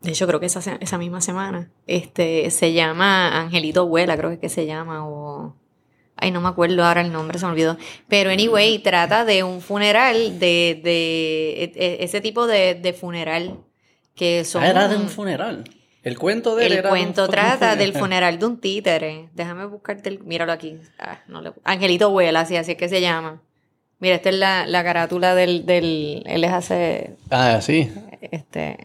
[0.00, 4.34] de hecho creo que esa, esa misma semana, este, se llama Angelito Vuela, creo que
[4.34, 5.56] es que se llama, o...
[6.16, 7.76] Ay, no me acuerdo ahora el nombre, se me olvidó.
[8.06, 13.58] Pero anyway, trata de un funeral, de, de e- e- ese tipo de, de funeral
[14.14, 14.62] que son...
[14.62, 15.64] Ah, era de un funeral.
[16.02, 18.38] El cuento de él El era de un cuento trata un del funeral.
[18.38, 19.28] de un títere.
[19.34, 20.20] Déjame buscarte el...
[20.20, 20.78] Míralo aquí.
[20.98, 23.40] Ah, no le- Angelito Vuela, así, así es que se llama.
[24.00, 26.22] Mira, esta es la, la carátula del, del...
[26.26, 27.16] Él les hace...
[27.30, 27.90] Ah, sí.
[28.20, 28.76] Este...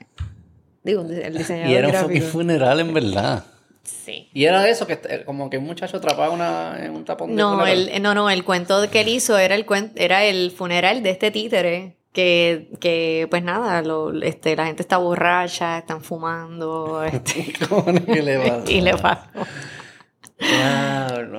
[0.83, 3.43] Digo, el diseñador Y era un fucking funeral en verdad.
[3.83, 4.29] Sí.
[4.33, 7.35] Y era eso, que est- como que un muchacho atrapaba una, en un tapón de
[7.35, 7.89] No, funeral.
[7.91, 9.65] el, no, no, el cuento que él hizo era el
[9.95, 11.97] era el funeral de este títere.
[12.11, 18.21] Que, que pues nada, lo, este, la gente está borracha, están fumando, este, ¿Cómo que
[18.23, 18.63] le va?
[18.67, 19.27] y le pasó.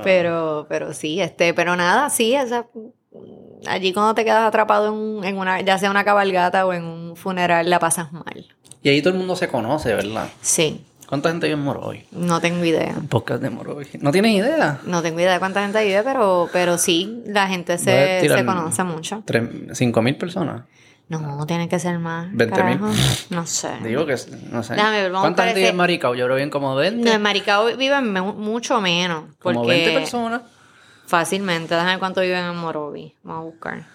[0.05, 2.67] Pero, pero sí, este, pero nada, sí, esa,
[3.67, 7.17] allí cuando te quedas atrapado en, en una, ya sea una cabalgata o en un
[7.17, 8.47] funeral, la pasas mal.
[8.83, 10.29] Y ahí todo el mundo se conoce, ¿verdad?
[10.41, 12.07] Sí, ¿Cuánta gente hay en Morovi?
[12.13, 12.95] no tengo idea.
[12.97, 13.85] Un podcast de Morovi.
[14.01, 14.79] ¿No tienes idea?
[14.87, 18.85] No tengo idea de cuánta gente vive, pero, pero sí, la gente se, se conoce
[18.85, 19.23] mucho.
[19.75, 20.63] Cinco mil personas.
[21.09, 22.29] No, tiene que ser más.
[22.33, 22.79] 20 mil.
[23.31, 23.71] No sé.
[23.83, 24.15] Digo que,
[24.53, 24.75] no sé.
[24.75, 26.15] Déjame ver, vamos ¿Cuánta gente ese- en Maricao?
[26.15, 27.05] Yo creo bien como 20.
[27.05, 29.25] No, en Maricao viven me- mucho menos.
[29.43, 30.43] Porque como 20 personas.
[31.07, 33.17] Fácilmente, déjame ver cuánto viven en Morovi.
[33.25, 33.87] Vamos a buscar.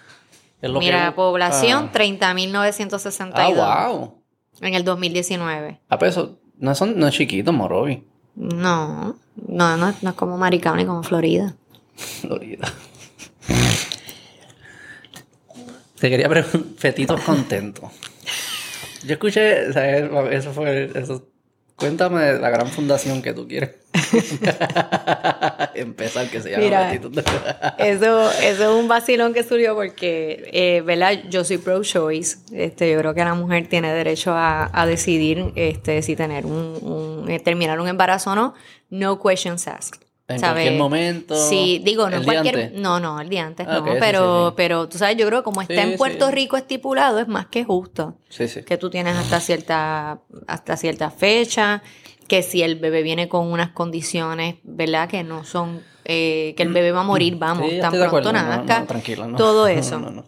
[0.60, 4.22] Mira, que- población Ah, 30.962 ah, wow.
[4.60, 5.80] en el 2019.
[5.88, 8.02] A peso, no, son, no es chiquito Morovi.
[8.36, 9.16] No,
[9.48, 11.54] no, no, no es como Maricao ni como Florida.
[11.96, 12.72] Florida.
[15.98, 17.90] Te quería preguntar, fetitos contentos.
[19.04, 20.10] Yo escuché, ¿sabes?
[20.32, 21.28] eso fue, eso.
[21.76, 23.70] Cuéntame de la gran fundación que tú quieres
[25.74, 26.90] empezar, que se llama Mira.
[27.78, 31.18] Eso, eso es un vacilón que surgió porque, eh, ¿verdad?
[31.28, 32.38] Yo soy pro-choice.
[32.52, 36.78] Este, yo creo que la mujer tiene derecho a, a decidir este, si tener un,
[36.82, 38.54] un- eh, terminar un embarazo o no.
[38.88, 40.00] No questions asked.
[40.28, 40.64] En ¿sabes?
[40.64, 41.36] cualquier momento.
[41.36, 42.64] Sí, digo, no el día cualquier.
[42.66, 42.80] antes.
[42.80, 43.84] No, no, el día antes Ah, no.
[44.00, 44.54] pero, sí, sí.
[44.56, 46.30] pero tú sabes, yo creo que como está Sí, en Puerto.
[46.32, 48.16] Rico estipulado, es más que justo.
[48.28, 48.62] Sí, sí.
[48.64, 51.82] Que tú tienes hasta cierta, hasta cierta fecha,
[52.26, 55.08] que si el bebé viene con unas condiciones, ¿verdad?
[55.08, 58.32] Que no son, eh, que el bebé va a morir, vamos, tan pronto acuerdo.
[58.32, 58.84] No, nazca.
[59.18, 59.36] no, no.
[59.36, 60.00] Todo No, eso.
[60.00, 60.24] no, no.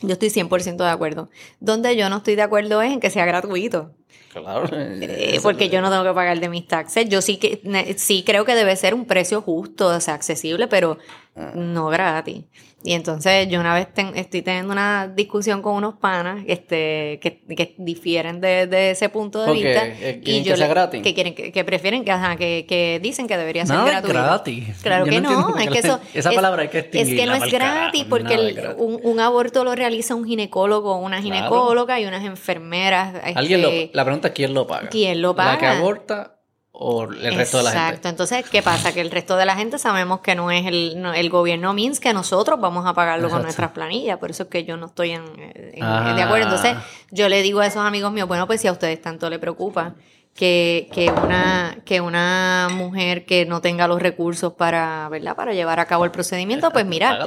[0.00, 1.28] Yo estoy 100% de acuerdo.
[1.60, 3.92] Donde yo no estoy de acuerdo es en que sea gratuito.
[4.32, 4.68] Claro.
[4.72, 7.08] Eh, porque yo no tengo que pagar de mis taxes.
[7.08, 10.98] Yo sí que sí creo que debe ser un precio justo, o sea, accesible, pero
[11.34, 11.52] Ah.
[11.54, 12.44] no gratis.
[12.84, 17.40] Y entonces yo una vez ten- estoy teniendo una discusión con unos panas este, que,
[17.56, 19.86] que difieren de, de ese punto de Porque, vista.
[19.86, 21.02] eh, quieren que sea gratis.
[21.02, 23.92] Que, quieren, que, que prefieren, que, ajá, que, que dicen que debería ser Nada es
[23.94, 24.14] gratuito.
[24.22, 24.76] gratis.
[24.80, 25.98] Claro Yo que no no, es que eso...
[26.14, 28.76] esa es- palabra hay que Es que no es gratis, porque el- gratis.
[28.80, 31.34] un, un aborto lo realiza un ginecólogo o una Claro.
[31.36, 33.12] ginecóloga y unas enfermeras.
[33.34, 34.88] Alguien lo, este, la pregunta es quién lo paga.
[34.88, 35.78] ¿Quién lo ¿La que paga?
[35.78, 36.37] aborta
[36.80, 37.84] o el resto de la gente?
[37.86, 38.08] Exacto.
[38.08, 38.92] Entonces, ¿qué pasa?
[38.92, 41.98] Que el resto de la gente sabemos que no es el, no- el gobierno means
[41.98, 43.42] que nosotros vamos a pagarlo con Exacto.
[43.46, 44.18] nuestras planillas.
[44.18, 46.14] Por eso es que yo no estoy en, en- Ah.
[46.14, 46.44] de acuerdo.
[46.46, 46.76] Entonces,
[47.10, 49.94] yo le digo a esos amigos míos, bueno, pues si a ustedes tanto le preocupa
[50.36, 55.34] que, que, una, que una mujer que no tenga los recursos para, ¿verdad?
[55.34, 57.18] para llevar a cabo el procedimiento, pues mira,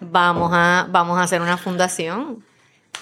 [0.00, 2.44] vamos a, vamos a hacer una fundación.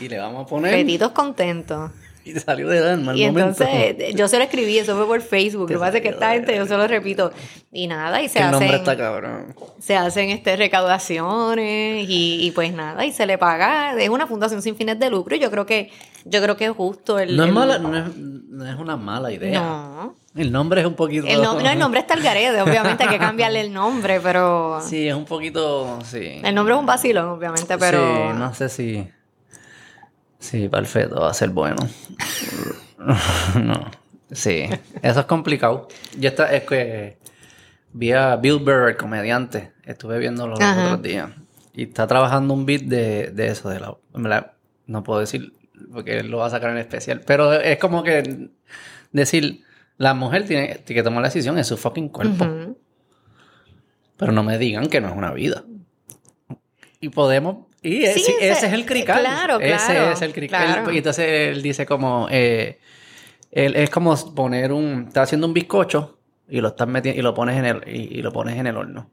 [0.00, 0.72] Y le vamos a poner.
[0.74, 1.90] Petitos contentos.
[2.24, 3.64] Y salió de alma al Y momento.
[3.64, 5.62] entonces, yo se lo escribí, eso fue por Facebook.
[5.70, 7.32] Lo que pasa es que esta gente, yo se lo repito.
[7.72, 9.54] Y nada, y se el hacen, está cabrón.
[9.78, 13.94] se hacen este, recaudaciones y, y pues nada, y se le paga.
[13.98, 15.90] Es una fundación sin fines de lucro y yo creo que,
[16.24, 17.36] yo creo que es justo el.
[17.36, 19.60] No es, el- mala, no, es, no es una mala idea.
[19.60, 20.14] No.
[20.36, 21.26] El nombre es un poquito.
[21.26, 24.80] El, no, el nombre está al garete, obviamente hay que cambiarle el nombre, pero.
[24.82, 25.98] Sí, es un poquito.
[26.04, 26.40] Sí.
[26.44, 27.98] El nombre es un vacilón, obviamente, pero.
[28.32, 29.08] Sí, no sé si.
[30.38, 31.88] Sí, perfecto, va a ser bueno.
[33.62, 33.90] no.
[34.30, 34.64] Sí,
[35.02, 35.88] eso es complicado.
[36.18, 37.18] Yo está, es que
[37.92, 40.84] vi a Bill Burr, el comediante, estuve viendo los Ajá.
[40.84, 41.30] otros días.
[41.74, 44.46] Y está trabajando un beat de, de eso, de la, en
[44.86, 45.52] no puedo decir,
[45.92, 47.20] porque él lo va a sacar en especial.
[47.26, 48.50] Pero es como que
[49.12, 49.62] decir,
[49.96, 52.76] la mujer tiene, tiene que tomar la decisión, es su fucking cuerpo.
[54.16, 55.64] Pero no me digan que no es una vida.
[57.00, 57.67] Y podemos.
[57.82, 59.20] Y es- Sí, sí, ese- ese, es el crical.
[59.20, 60.66] claro, Ese claro, es el crical.
[60.66, 60.92] claro.
[60.92, 62.26] Y entonces él dice como.
[62.30, 62.78] eh,
[63.50, 65.04] él, es como poner un.
[65.08, 67.18] Está haciendo un bizcocho y lo estás metiendo.
[67.18, 67.82] Y lo pones en el.
[67.86, 69.10] Y, y lo pones en el horno.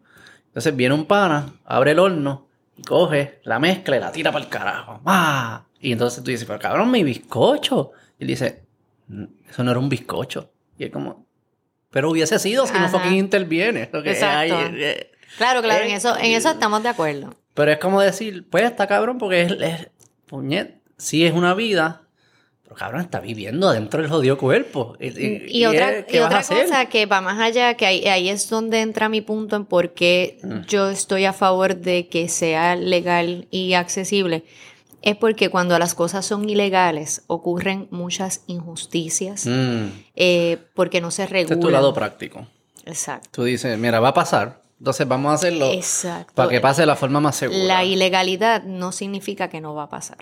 [0.48, 2.48] Entonces viene un pana, abre el horno
[2.78, 5.02] y coge la mezcla y la tira para el carajo.
[5.06, 5.66] ¡Ah!
[5.80, 7.92] Y entonces tú dices, pero cabrón, mi bizcocho.
[8.18, 8.64] Y él dice,
[9.08, 10.52] "Mm, eso no era un bizcocho.
[10.78, 11.26] Y es como.
[11.92, 12.90] Pero hubiese sido si no Ajá.
[12.90, 13.90] fucking interviene.
[13.94, 14.56] Lo que Exacto.
[14.58, 17.36] hay, eh, Claro, claro, en Eh, eso, en eso estamos de acuerdo.
[17.56, 19.88] Pero es como decir, pues está cabrón porque es, es
[20.28, 22.04] puñet, sí es una vida,
[22.64, 24.96] pero cabrón está viviendo dentro del jodido cuerpo.
[25.00, 28.82] Y, y- Y, y otra, cosa que va más allá, que ahí, ahí es donde
[28.82, 30.62] entra mi punto en por qué Mm.
[30.68, 34.44] yo estoy a favor de que sea legal y accesible.
[35.02, 41.24] Es porque cuando las cosas son ilegales ocurren muchas injusticias Mm, eh, porque no se
[41.26, 42.48] este es tu lado práctico.
[42.86, 43.30] Exacto.
[43.32, 46.34] Tú dices, mira, va a pasar, entonces vamos a hacerlo Exacto.
[46.36, 47.64] para que pase de la forma más segura.
[47.64, 50.18] La ilegalidad no significa que no va a pasar.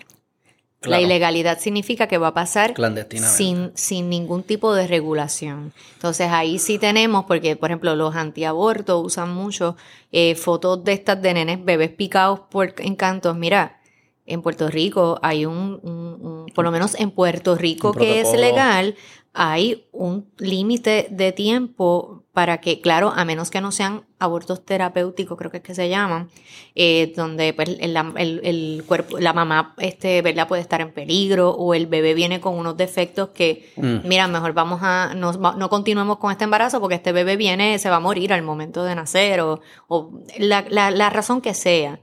[0.86, 3.38] La ilegalidad significa que va a pasar Clandestinamente.
[3.38, 5.72] sin, sin ningún tipo de regulación.
[5.94, 9.78] Entonces ahí sí tenemos, porque por ejemplo los antiabortos usan mucho
[10.12, 13.34] eh, fotos de estas de nenes bebés picados por encantos.
[13.38, 13.80] Mira,
[14.26, 18.34] en Puerto Rico hay un, un- un- por lo menos en Puerto Rico que es
[18.34, 18.96] legal,
[19.34, 25.38] hay un límite de tiempo para que, claro, a menos que no sean abortos terapéuticos,
[25.38, 26.30] creo que es que se llaman,
[26.74, 30.48] eh, donde pues, el, el- el cuerpo, la mamá este, ¿verdad?
[30.48, 34.08] puede estar en peligro o el bebé viene con unos defectos que, Mm.
[34.08, 37.90] mira, mejor vamos a, no, no continuemos con este embarazo porque este bebé viene, se
[37.92, 42.00] va a morir al momento de nacer o, o la, la- la razón que sea.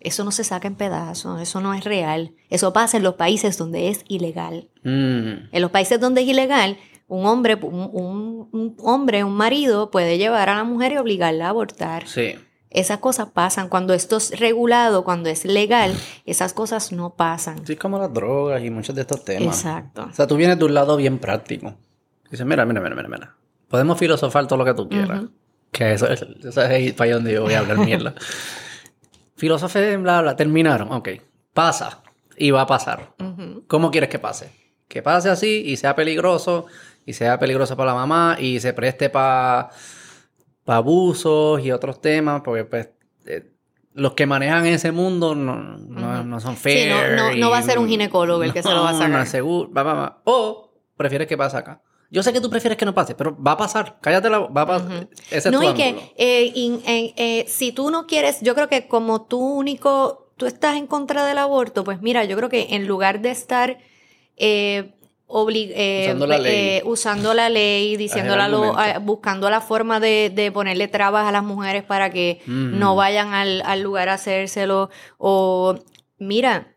[0.00, 2.32] Eso no se saca en pedazos, eso no es real.
[2.50, 4.68] Eso pasa en los países donde es ilegal.
[4.84, 5.48] Mm.
[5.52, 6.76] En los países donde es ilegal,
[7.08, 11.48] un hombre, un, un- hombre, un marido puede llevar a la mujer y obligarla a
[11.50, 12.06] abortar.
[12.06, 12.34] Sí.
[12.70, 13.68] Esas cosas pasan.
[13.70, 15.94] Cuando esto es regulado, cuando es legal,
[16.26, 17.66] esas cosas no pasan.
[17.66, 19.56] Sí, como las drogas y muchos de estos temas.
[19.56, 20.06] Exacto.
[20.10, 21.74] O sea, tú vienes de un lado bien práctico.
[22.30, 23.34] Dices, mira, mira, mira, mira, mira.
[23.68, 25.22] Podemos filosofar todo lo que tú quieras.
[25.72, 28.14] Que eso es, eso es para allá donde yo voy a hablar mierda.
[29.36, 30.92] Filosofé, bla, bla, terminaron.
[30.92, 31.08] Ok.
[31.54, 32.02] Pasa.
[32.36, 33.14] Y va a pasar.
[33.66, 34.50] ¿Cómo quieres que pase?
[34.88, 36.66] Que pase así y sea peligroso.
[37.08, 38.36] Y sea peligroso para la mamá.
[38.38, 39.70] Y se preste para
[40.66, 42.42] abusos y otros temas.
[42.44, 42.90] Porque, pues,
[43.26, 43.50] eh,
[43.94, 46.90] los que manejan ese mundo no, no, no son fair.
[47.16, 49.26] no, no, no va a ser un ginecólogo el que se lo va a sacar.
[49.26, 49.70] Seguro.
[49.72, 50.22] Va, va, va.
[50.24, 51.82] O prefieres que pase acá.
[52.10, 53.98] Yo sé que tú prefieres que no pase, pero va a pasar.
[54.00, 54.38] Cállate la...
[54.40, 55.08] Va a pasar.
[55.30, 58.54] Ese es no, tu y que eh, in- eh, eh, si tú no quieres, yo
[58.54, 62.48] creo que como tú único, tú estás en contra del aborto, pues mira, yo creo
[62.48, 63.78] que en lugar de estar
[64.38, 64.94] eh,
[65.30, 66.54] eh, Usando la ley.
[66.56, 71.32] eh, usando la ley, diciéndola lo- a- buscando la forma de, de ponerle trabas a
[71.32, 72.78] las mujeres para que Mm.
[72.78, 74.88] no vayan al, al lugar a hacérselo,
[75.18, 75.78] o
[76.18, 76.74] mira,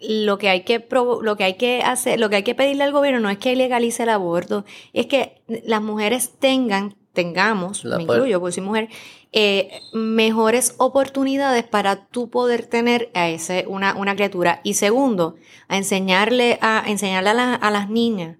[0.00, 2.92] lo que hay que lo que hay que hacer, lo que hay que pedirle al
[2.92, 8.04] gobierno no es que legalice el aborto, es que las mujeres tengan, tengamos, La me
[8.04, 8.88] incluyo, porque soy mujer,
[9.32, 14.60] eh, mejores oportunidades para tú poder tener a ese, una, una criatura.
[14.64, 15.36] Y segundo,
[15.68, 18.36] a enseñarle a, enseñarle a, la- a las niñas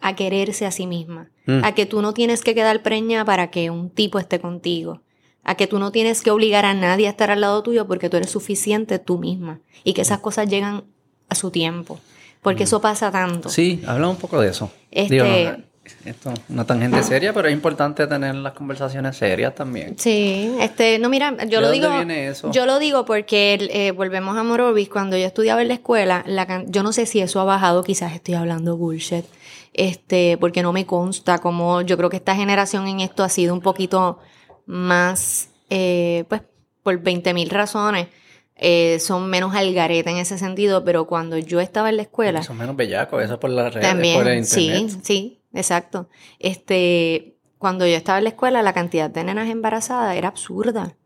[0.00, 1.28] a quererse a sí mismas.
[1.46, 1.64] Mm.
[1.64, 5.00] A que tú no tienes que quedar preña para que un tipo esté contigo.
[5.42, 8.08] A que tú no tienes que obligar a nadie a estar al lado tuyo porque
[8.08, 9.60] tú eres suficiente tú misma.
[9.84, 10.84] Y que esas cosas llegan
[11.28, 12.00] a su tiempo.
[12.42, 13.48] Porque eso pasa tanto.
[13.48, 13.52] Mm.
[13.52, 14.70] Sí, habla un poco de eso.
[14.90, 15.64] Este- Digo, no,
[16.04, 19.98] esto es una tangente seria, pero es importante tener las conversaciones serias también.
[19.98, 21.96] Sí, este, no, mira, yo ¿De lo dónde digo.
[21.96, 22.50] viene eso?
[22.52, 24.88] Yo lo digo porque eh, volvemos a Morovis.
[24.88, 28.14] Cuando yo estudiaba en la escuela, la yo no sé si eso ha bajado, quizás
[28.14, 29.24] estoy hablando bullshit.
[29.72, 33.52] Este, porque no me consta como yo creo que esta generación en esto ha sido
[33.54, 34.20] un poquito
[34.66, 36.42] más, eh, pues,
[36.82, 38.08] por 20 mil razones.
[38.56, 42.56] eh, son menos algareta en ese sentido, pero cuando yo estaba en la escuela, Son
[42.56, 45.00] menos bellacos, eso por las redes, por el también, sí, internet.
[45.02, 46.08] sí, exacto.
[46.38, 50.96] Este, cuando yo estaba en la escuela, la cantidad de nenas embarazadas era absurda.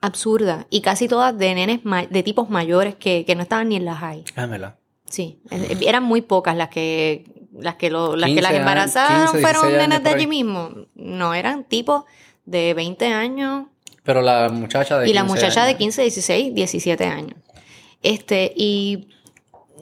[0.00, 0.66] Absurda.
[0.70, 3.94] Y casi todas de nenes de tipos mayores que, que no estaban ni en la
[3.94, 4.24] high.
[4.34, 4.76] Dámela.
[5.08, 5.40] Sí.
[5.50, 9.40] eh, Eran muy pocas las que las que lo- las que 15 las embarazadas 15,
[9.42, 10.70] fueron 16 nenas de allí mismo.
[10.94, 12.04] No, eran tipos
[12.46, 13.66] de 20 años
[14.02, 15.78] Pero la muchacha de y la 15 muchacha de años.
[15.78, 17.36] 15, 16, 17 años.
[18.02, 19.08] Este, y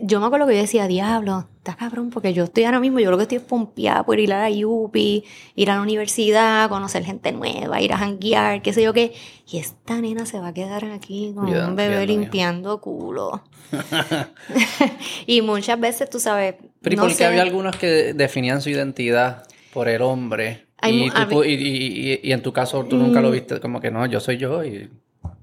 [0.02, 3.10] yo me acuerdo que yo decía, diablo, está cabrón, porque yo estoy ahora mismo, yo
[3.10, 5.24] lo que estoy es pompeada por ir a la UPI,
[5.56, 9.12] ir a la universidad, conocer gente nueva, ir a janguear, qué sé yo qué.
[9.46, 13.42] Y esta nena se va a quedar aquí con un bebé limpiando culo.
[15.26, 18.62] y muchas veces, tú sabes, Pero ¿y no por qué sé, había algunos que definían
[18.62, 20.66] su identidad por el hombre?
[20.82, 23.22] Y, tú y- y- y en tu caso tú nunca Mm.
[23.22, 24.88] lo viste como que no, yo soy yo y...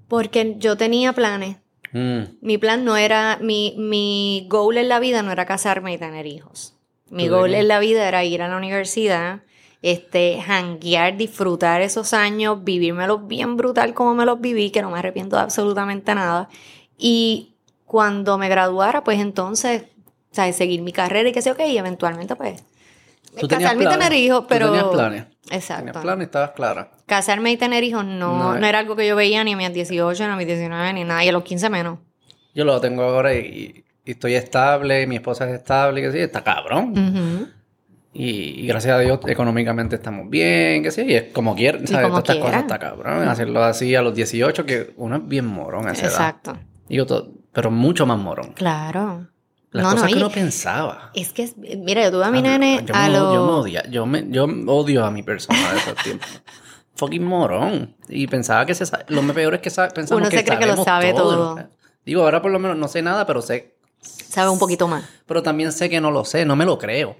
[0.07, 1.57] porque yo tenía planes.
[1.93, 5.97] Mm, Mi plan no era, mi, mi goal en la vida no era casarme y
[5.97, 6.73] tener hijos.
[7.09, 9.41] Mi goal en la vida era ir a la universidad,
[9.81, 14.99] este, janguear, disfrutar esos años, vivírmelos bien brutal como me los viví, que no me
[14.99, 16.49] arrepiento de absolutamente nada.
[16.97, 17.53] Y
[17.85, 19.83] cuando me graduara, pues entonces,
[20.31, 20.57] ¿sabes?
[20.57, 22.63] Seguir mi carrera y que sé, ok, y eventualmente pues
[23.39, 24.67] ¿Tú tenías casarme y tener hijos, ¿Tú pero...
[24.67, 25.25] tenías planes?
[25.49, 25.85] Exacto.
[25.85, 26.91] Tenías planes, estabas clara.
[27.05, 29.73] Casarme y tener hijos no, No, no, era algo que yo veía ni a mis
[29.73, 31.99] 18, ni a mis 19, ni nada, y a los 15 menos.
[32.53, 36.43] Yo lo tengo ahora y, y estoy estable, mi esposa es estable, que sí, está
[36.43, 37.53] cabrón.
[38.13, 42.07] Y, y gracias a Dios económicamente estamos bien, que sí, y es como quiera, ¿sabes?
[42.07, 43.27] Todas estas cosas está cabrón.
[43.27, 46.13] Hacerlo así a los 18, que uno es bien morón a esa edad.
[46.13, 46.57] Exacto.
[46.89, 48.53] Digo, todo, pero mucho más morón.
[48.53, 49.27] Claro.
[49.71, 51.11] Las No, cosas no, que uno pensaba.
[51.13, 53.33] Es que, es- mira, yo tuve a mi nene yo, a me, los...
[53.33, 56.27] yo me odia, yo, me, yo odio a mi persona de esos tiempos.
[56.95, 57.95] Fucking morón.
[58.09, 59.05] Y pensaba que se sabe.
[59.09, 61.59] Lo peor es que sa- pensamos Uno que se cree que lo sabe todo.
[62.05, 63.75] Digo, ahora por lo menos no sé nada, pero sé.
[64.01, 65.03] Sabe un poquito más.
[65.25, 67.17] Pero también sé que no lo sé, no me lo creo.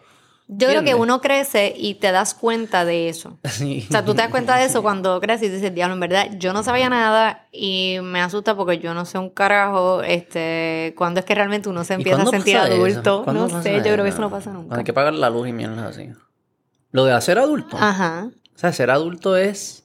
[0.49, 1.03] Yo creo que ¿Entiendes?
[1.03, 3.37] uno crece y te das cuenta de eso.
[3.49, 3.85] Sí.
[3.89, 6.27] O sea, tú te das cuenta de eso cuando creces y dices, diablo, en verdad,
[6.37, 11.19] yo no sabía nada y me asusta porque yo no sé un carajo, este, cuando
[11.19, 13.23] es que realmente uno se ¿Y empieza a cuándo sentir adulto.
[13.23, 14.77] ¿Cuándo No sé, yo creo que eso no pasa nunca.
[14.77, 16.09] Hay que pagar la luz y mierda así.
[16.91, 17.75] Lo de hacer adulto.
[17.77, 18.29] Ajá.
[18.55, 19.83] O sea, ser adulto es.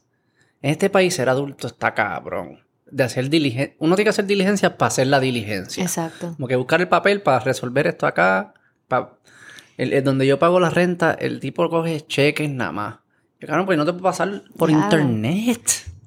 [0.63, 2.61] En este país, ser adulto está cabrón.
[2.89, 3.75] De hacer diligencia.
[3.81, 5.83] Uno tiene que hacer diligencia para hacer la diligencia.
[5.83, 6.35] Exacto.
[6.37, 8.55] Como que buscar el papel para resolver esto acá.
[8.87, 9.19] pa-
[9.83, 12.95] el, el donde yo pago la renta, el tipo coge cheques nada más.
[13.41, 14.85] Yo, cabrón, pues no te puedo pasar por Claro.
[14.85, 15.61] internet.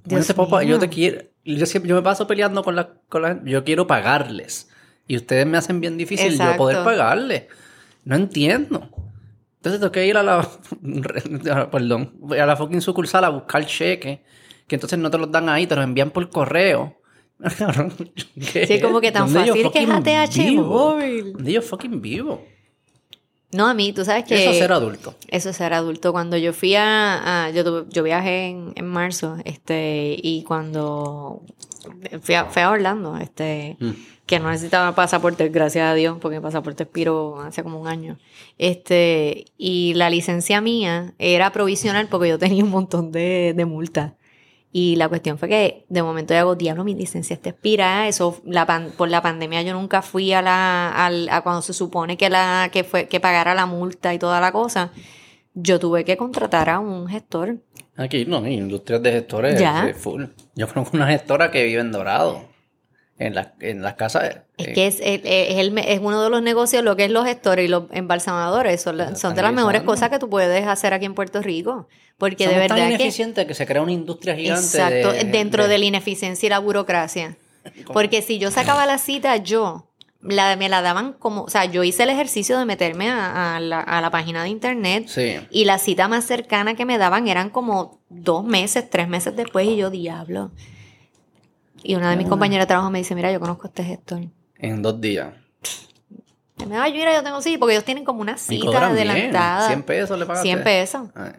[0.06, 0.80] Yo, te puedo pa- yo mío.
[0.80, 1.22] te quiero.
[1.44, 3.40] Yo, siempre, yo me paso peleando con la, con la.
[3.44, 4.70] Yo quiero pagarles.
[5.08, 7.44] Y ustedes me hacen bien difícil yo poder pagarles.
[8.04, 8.90] No entiendo.
[9.58, 10.48] Entonces tengo que ir a la.
[11.72, 12.14] Perdón.
[12.40, 14.20] A la fucking sucursal a buscar cheques.
[14.68, 17.00] Que entonces no te los dan ahí, te los envían por correo.
[17.58, 17.92] Cabrón,
[18.54, 21.34] ¿qué Sí, como que tan ¿Dónde yo fácil que es ATH móvil.
[21.34, 22.44] ¿Dónde yo fucking vivo?
[23.52, 24.36] No, a mí, tú sabes que...
[24.42, 25.16] Eso es ser adulto.
[25.30, 26.12] Eso es ser adulto.
[26.12, 27.46] Cuando yo fui a...
[27.46, 31.42] a- yo, yo viajé en, en marzo, este, y cuando
[32.22, 33.92] fui a, fui a Orlando, este, Mm.
[34.26, 38.18] que no necesitaba pasaporte, gracias a Dios, porque mi pasaporte expiró hace como un año.
[38.58, 44.14] Este, y la licencia mía era provisional porque yo tenía un montón de, de multas.
[44.78, 48.10] Y la cuestión fue que de momento yo hago, diablo, mi licencia está expirada.
[48.10, 51.72] Eso, la pan- por la pandemia yo nunca fui a la, al- a cuando se
[51.72, 54.92] supone que la, que fue, que pagara la multa y toda la cosa.
[55.54, 57.56] Yo tuve que contratar a un gestor.
[57.96, 59.88] Aquí no, industrias de gestores Ya.
[59.88, 60.26] eh, full.
[60.56, 62.42] Yo conozco una gestora que vive en Dorado.
[63.18, 64.42] En, la, en las casas.
[64.58, 67.12] Es eh, que es, es, es el- es uno de los negocios, lo que es
[67.12, 68.82] los gestores y los embalsamadores.
[68.82, 71.88] Son, la- son de las mejores cosas que tú puedes hacer aquí en Puerto Rico.
[72.18, 72.98] Porque de somos tan verdad
[73.48, 73.54] que...
[73.54, 74.66] se crea una industria gigante.
[74.66, 75.78] Exacto, de- dentro de...
[75.78, 77.38] la ineficiencia y la burocracia.
[77.94, 79.88] Porque si yo sacaba la cita, yo
[80.22, 83.60] la, me la daban como, o sea, yo hice el ejercicio de meterme a, a
[83.60, 85.36] la, a la página de internet Sí.
[85.52, 89.68] y la cita más cercana que me daban eran como dos meses, tres meses después
[89.68, 90.52] y yo, diablo.
[91.88, 92.18] Y una de Ah.
[92.18, 94.22] mis compañeras de trabajo me dice, mira, yo conozco a este gestor.
[94.58, 95.30] En dos días.
[96.58, 99.10] Y me, Ay, mira, yo tengo sí, porque ellos tienen como una cita cobran bien.
[99.12, 99.68] adelantada.
[99.68, 100.48] 100 pesos le pagaste.
[100.48, 101.10] 100 pesos.
[101.14, 101.32] Ay.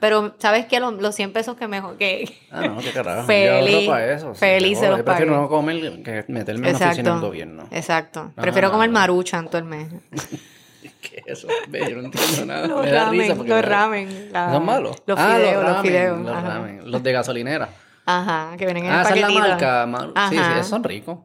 [0.00, 0.80] Pero, ¿sabes qué?
[0.80, 2.32] Los, los 100 pesos que mejor que...
[2.50, 3.26] Ah, no, qué carajo.
[3.26, 4.34] Feliz- yo ahorro para eso.
[4.34, 7.20] sí, feliz yo se los Yo prefiero no comer que meterme en la oficina del
[7.20, 7.68] gobierno.
[7.70, 8.32] Exacto.
[8.36, 8.40] Ah.
[8.42, 9.88] Prefiero comer maruchan todo el mes.
[11.02, 11.48] ¿Qué es eso?
[11.72, 12.66] Yo no entiendo nada.
[12.66, 14.32] Los me da risa ramen, porque los ramen.
[14.32, 14.96] la- ¿Son malos?
[15.06, 16.20] Los Ah, fideos, los, ramen, fideos.
[16.20, 17.68] Los, ramen, los de gasolinera.
[18.10, 19.48] Ajá, que vienen en Ah, el esa es la paquetito.
[19.48, 19.86] marca.
[19.86, 20.54] Maru- Sí, sí, Ajá.
[20.56, 21.18] esos son ricos.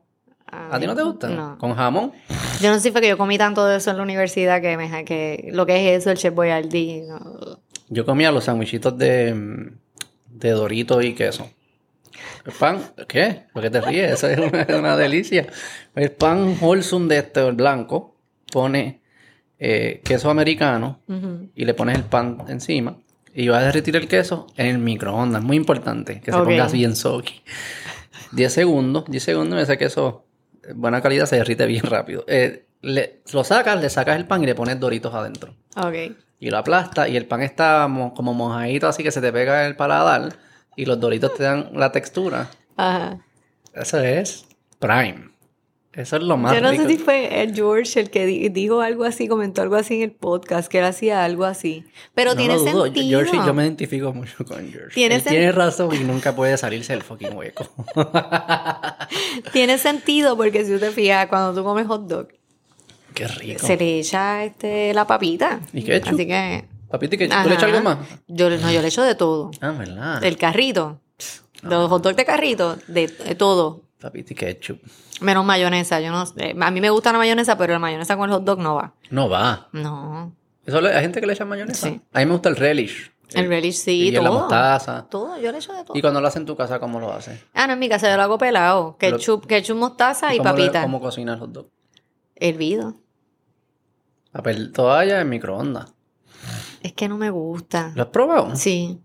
[0.51, 1.35] Ah, ¿A ti no te gustan?
[1.35, 1.57] No.
[1.57, 2.11] ¿Con jamón?
[2.61, 5.05] Yo no sé fue que yo comí tanto de eso en la universidad que me
[5.05, 7.05] que lo que es eso, el Chef Boyardee.
[7.07, 7.57] No.
[7.89, 9.71] Yo comía los sandwichitos de,
[10.29, 11.49] de Doritos y queso.
[12.45, 13.43] El pan, ¿qué?
[13.53, 14.11] ¿Por qué te ríes?
[14.11, 14.37] Eso es
[14.77, 15.47] una, delicia.
[15.95, 18.15] El pan wholesome de este, el blanco,
[18.51, 19.01] pone
[19.57, 20.99] eh, queso americano
[21.55, 22.95] y le pones el pan encima
[23.33, 25.41] y vas a derretir el queso en el microondas.
[25.43, 26.45] Muy importante que se Ok.
[26.45, 27.41] ponga bien soggy.
[28.31, 30.25] 10 segundos, 10 segundos y ese queso,
[30.63, 32.23] eh, buena calidad, se derrite bien rápido.
[32.27, 35.53] Eh, le- lo sacas, le sacas el pan y le pones Doritos adentro.
[35.75, 36.15] Ok.
[36.39, 39.65] Y lo aplastas y el pan está mo- como mojadito así que se te pega
[39.65, 40.33] el paladar
[40.75, 42.49] y los Doritos te dan la textura.
[42.75, 43.19] Ajá.
[43.73, 44.45] Eso es
[44.79, 45.29] prime.
[45.93, 46.83] Eso es lo más Yo no rico.
[46.83, 50.01] sé si fue eh, George el que di- dijo algo así, comentó algo así en
[50.01, 51.85] el podcast, que él hacía algo así.
[52.15, 52.85] Pero No tiene lo dudo.
[52.85, 53.07] sentido.
[53.21, 54.89] George, yo me identifico mucho con George.
[54.95, 57.67] Tiene Él tiene razón y nunca puede salirse del fucking hueco.
[59.51, 62.27] Tiene sentido porque si usted fija, cuando tú comes hot dog,
[63.13, 63.65] Qué rico.
[63.65, 65.59] se le echa este, la papita.
[65.73, 66.13] ¿Y ketchup?
[66.15, 66.65] Así que.
[66.89, 67.77] Papito, ¿qué- ¿tú le echas Ajá.
[67.77, 67.97] algo más?
[68.27, 69.51] Yo, no, yo le echo de todo.
[69.61, 70.23] Ah, ¿verdad?
[70.23, 70.99] El carrito.
[71.61, 73.83] Los hot dogs de carrito, de, de todo.
[74.03, 74.79] Papito y ketchup.
[75.21, 76.01] Menos mayonesa.
[76.01, 76.53] Yo no sé.
[76.59, 78.93] A mí me gusta la mayonesa, pero la mayonesa con el hot dog no va.
[79.09, 79.69] No va.
[79.71, 80.35] No.
[80.65, 81.87] Eso le- hay gente que le echa mayonesa.
[81.87, 82.01] Sí.
[82.11, 83.11] A mí me gusta el relish.
[83.33, 84.33] El relish sí, y la todo.
[84.41, 85.07] mostaza.
[85.09, 85.97] Todo, yo le echo de todo.
[85.97, 87.39] Y cuando lo haces en tu casa, ¿cómo lo haces?
[87.53, 88.97] Ah, no, en mi casa yo lo hago pelado.
[88.97, 90.81] Ketchup, ketchup mostaza y, cómo le- papita.
[90.83, 91.67] ¿Cómo cocinas el hot dog?
[92.35, 92.95] Hervido.
[94.33, 95.93] Papel toalla en microondas.
[96.81, 97.93] Es que no me gusta.
[97.95, 98.55] ¿Lo has probado?
[98.55, 98.99] Sí.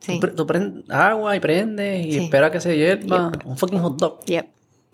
[0.00, 0.20] Sí.
[0.20, 2.18] Tú, tú prendes agua y prendes y Sí.
[2.24, 3.32] esperas que se hierva.
[3.44, 4.24] Un fucking hot dog.
[4.26, 4.46] Yep.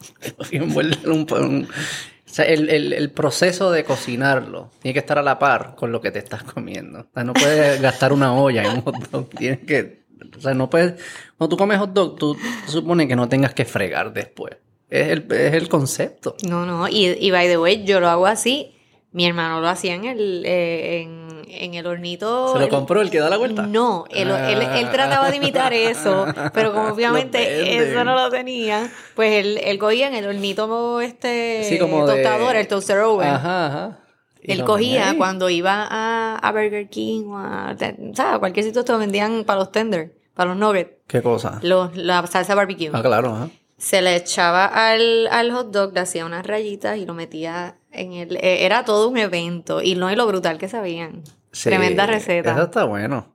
[0.50, 5.18] Y envuelve un- un- o sea, el, el- el proceso de cocinarlo tiene que estar
[5.18, 7.00] a la par con lo que te estás comiendo.
[7.00, 9.28] O sea, no puedes gastar una olla en un hot dog.
[9.30, 10.02] Tienes que...
[10.36, 10.94] O sea, no puedes...
[11.36, 14.56] Cuando tú comes hot dog, tú, tú supones que no tengas que fregar después.
[14.88, 16.36] Es el, es el concepto.
[16.48, 16.88] No, no.
[16.88, 18.74] Y, y by the way, yo lo hago así.
[19.12, 21.21] Mi hermano lo hacía en el, eh, en,
[21.52, 22.52] en el hornito.
[22.54, 23.62] ¿Se lo compró el que da la vuelta?
[23.66, 28.90] No, él, él- él trataba de imitar eso, pero como obviamente eso no lo tenía,
[29.14, 33.28] pues él, él cogía en el hornito este Sí, como de- tostador, el toaster oven.
[33.28, 33.98] Ajá, ajá.
[34.42, 35.16] Él cogía ahí.
[35.16, 37.76] cuando iba a, a Burger King o a,
[38.14, 38.38] ¿sabes?
[38.40, 41.60] cualquier sitio te lo vendían para los tender, para los nuggets, ¿Qué cosa?
[41.62, 42.90] los, la salsa barbecue.
[42.92, 43.48] Ah, claro, ajá.
[43.78, 48.12] Se le echaba al, al hot dog, le hacía unas rayitas y lo metía en
[48.12, 48.36] el...
[48.36, 49.82] eh, Era todo un evento.
[49.82, 51.22] Y no y lo brutal que sabían.
[51.52, 52.52] Sí, Tremenda receta.
[52.52, 53.34] Eso está bueno.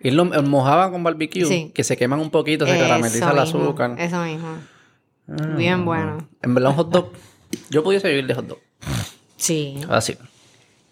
[0.00, 1.72] Y lo eh, mojaba con barbecue, Sí.
[1.74, 3.94] que se queman un poquito, se carameliza el Eso mismo, azúcar.
[3.98, 4.56] Eso mismo.
[5.28, 5.46] Ah.
[5.56, 6.28] Bien bueno.
[6.42, 7.12] En verdad, un hot dog.
[7.68, 8.58] Yo pudiese vivir de hot dog.
[9.36, 9.80] Sí.
[9.88, 10.16] Así.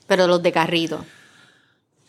[0.07, 1.05] Pero los de carrito.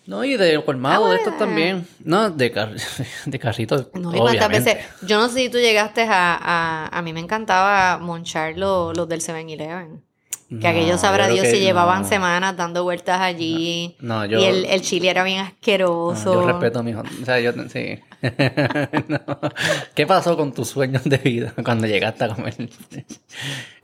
[0.08, 1.45] No, y de colmado, Ah, de estos bueno.
[1.45, 1.88] también.
[2.04, 2.74] No, de, car
[3.26, 3.91] de carrito.
[3.93, 4.74] No, y cuántas obviamente.
[4.76, 4.86] veces.
[5.08, 6.36] Yo no sé si tú llegaste a.
[6.36, 10.02] A, a mí me encantaba monchar lo- los del 7-Eleven.
[10.50, 12.08] Que No, aquellos sabrá Dios que si llevaban no.
[12.08, 13.95] semanas dando vueltas allí.
[14.00, 16.34] No, yo- Y el, el chile era bien asqueroso.
[16.34, 18.00] yo respeto a mi hot O sea, yo sí.
[19.08, 19.20] No.
[19.93, 22.56] ¿Qué pasó con tus sueños de vida cuando llegaste a comer?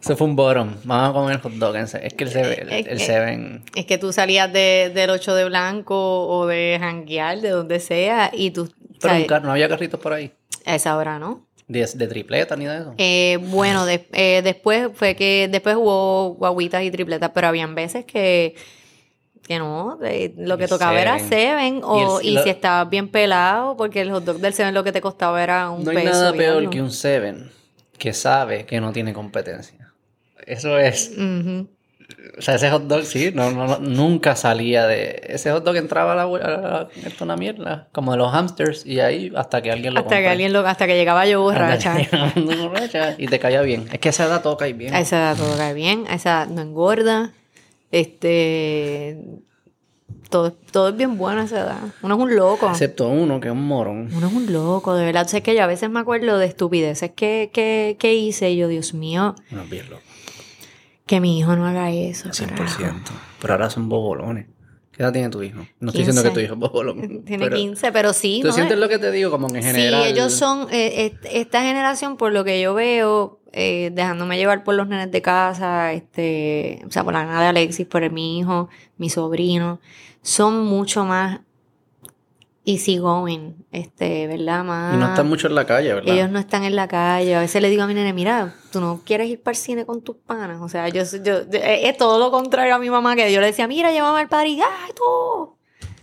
[0.02, 0.72] Eso fue un bottom.
[0.86, 1.88] Vamos a comer hot dog.
[1.88, 5.12] se- Es que el Seven, Es el que- Seven Es que tú salías de, del
[5.12, 8.72] 8 de blanco o de janguear, de donde sea, y tú.
[9.02, 10.32] Pero car- no había carritos por ahí.
[10.66, 11.46] A esa hora, ¿no?
[11.68, 12.94] De, de tripleta ni de eso.
[12.98, 18.06] Eh, bueno, de- eh, después fue que después hubo guaguitas y tripletas, pero habían veces
[18.06, 18.54] que,
[19.48, 19.98] que no,
[20.38, 21.30] lo que El tocaba era Seven.
[21.30, 24.54] Seven, o, Y y, el- lo- si estabas bien pelado, porque el hot dog del
[24.54, 26.12] Seven lo que te costaba era un no hay peso.
[26.12, 27.50] nada peor que un Seven
[27.98, 29.92] que sabe que no tiene competencia.
[30.46, 31.12] Eso es.
[32.38, 35.22] O sea, ese hot dog, sí, no, no, no, nunca salía de.
[35.28, 36.24] Ese hot dog entraba a la.
[36.24, 37.88] A la- esto es una mierda.
[37.92, 40.88] Como de los hamsters, y ahí hasta que alguien lo Hasta que alguien lo, hasta
[40.88, 41.98] que llegaba yo borracha.
[43.18, 43.88] Y te caía bien.
[43.92, 44.94] Es que a esa edad todo cae bien.
[44.94, 47.32] A esa edad todo cae bien, a esa edad no engorda.
[47.92, 49.18] Este.
[50.30, 51.80] Todo, todo es bien bueno a esa edad.
[52.02, 52.70] Uno es un loco.
[52.70, 54.10] Excepto uno, que es un morón.
[54.14, 55.26] Uno es un loco, de verdad.
[55.26, 58.50] O sea, es que yo a veces me acuerdo de estupideces que, que, que hice
[58.50, 60.02] y yo, Dios mío, No, bien loco.
[61.06, 62.30] Que mi hijo no haga eso.
[62.30, 62.56] 100%.
[62.56, 62.80] carajo.
[63.42, 64.48] Pero ahora son bobolones.
[64.92, 65.60] ¿Qué edad tiene tu hijo?
[65.82, 66.44] No estoy diciendo que tu 15.
[66.46, 67.24] hijo es bobolón.
[67.26, 68.54] Tiene pero 15, pero sí, ¿Tú ¿no?
[68.54, 69.30] sientes lo que te digo?
[69.30, 70.04] Como en general.
[70.04, 74.64] Sí, ellos son, eh, est- esta generación, por lo que yo veo, eh, dejándome llevar
[74.64, 78.40] por los nenes de casa, este, o sea, por la nena de Alexis, por mi
[78.40, 79.82] hijo, mi sobrino,
[80.22, 81.42] son mucho más
[82.66, 84.64] easy going, este, ¿verdad?
[84.64, 86.14] Más, Y no están mucho en la calle, ¿verdad?
[86.16, 87.36] ellos no están en la calle.
[87.36, 89.86] A veces le digo a mi nene, mira, tú no quieres ir para el cine
[89.86, 90.60] con tus panas.
[90.62, 93.48] O sea, yo, yo, es es todo lo contrario a mi mamá, que yo le
[93.48, 95.56] decía, mira, llévame al party, ¡ay, tú!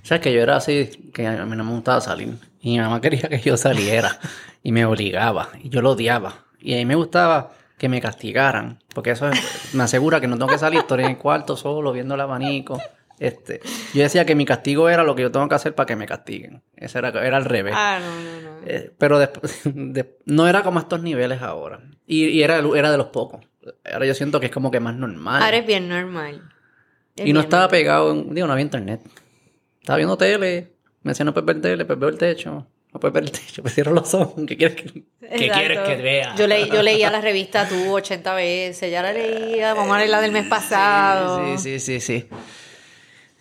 [0.02, 1.10] ¿Sabes que yo era así?
[1.12, 2.36] Que a mí no me gustaba salir.
[2.60, 4.18] Y mi mamá quería que yo saliera.
[4.62, 5.48] y me obligaba.
[5.62, 6.44] Y yo lo odiaba.
[6.60, 8.78] Y a mí me gustaba que me castigaran.
[8.94, 10.80] Porque eso es- me asegura que no tengo que salir.
[10.80, 12.78] Estoy en el cuarto solo, viendo el abanico.
[13.22, 13.60] Este,
[13.94, 16.06] yo decía que mi castigo era lo que yo tengo que hacer para que me
[16.06, 16.62] castiguen.
[16.76, 17.74] Eso era, era al revés.
[17.76, 18.66] Ah, no, no, no.
[18.66, 21.80] Eh, pero después, de- no era como estos niveles ahora.
[22.06, 23.44] Y, y era, era de los pocos.
[23.92, 25.40] Ahora yo siento que es como que más normal.
[25.42, 26.42] Ahora es bien normal.
[27.16, 27.78] Es y no estaba normal.
[27.78, 29.00] pegado, en- digo, no había internet.
[29.80, 32.66] Estaba viendo tele, me decía no puedes ver tele, pues veo el techo.
[32.92, 34.44] No puedes ver el techo, pues cierro los ojos.
[34.48, 36.34] ¿Qué quieres que, ¿qué quieres que vea?
[36.36, 40.10] Yo, leí, yo leía la revista tú 80 veces, ya la leía, vamos a leer
[40.10, 41.56] la del mes pasado.
[41.56, 42.28] Sí, sí, sí, sí.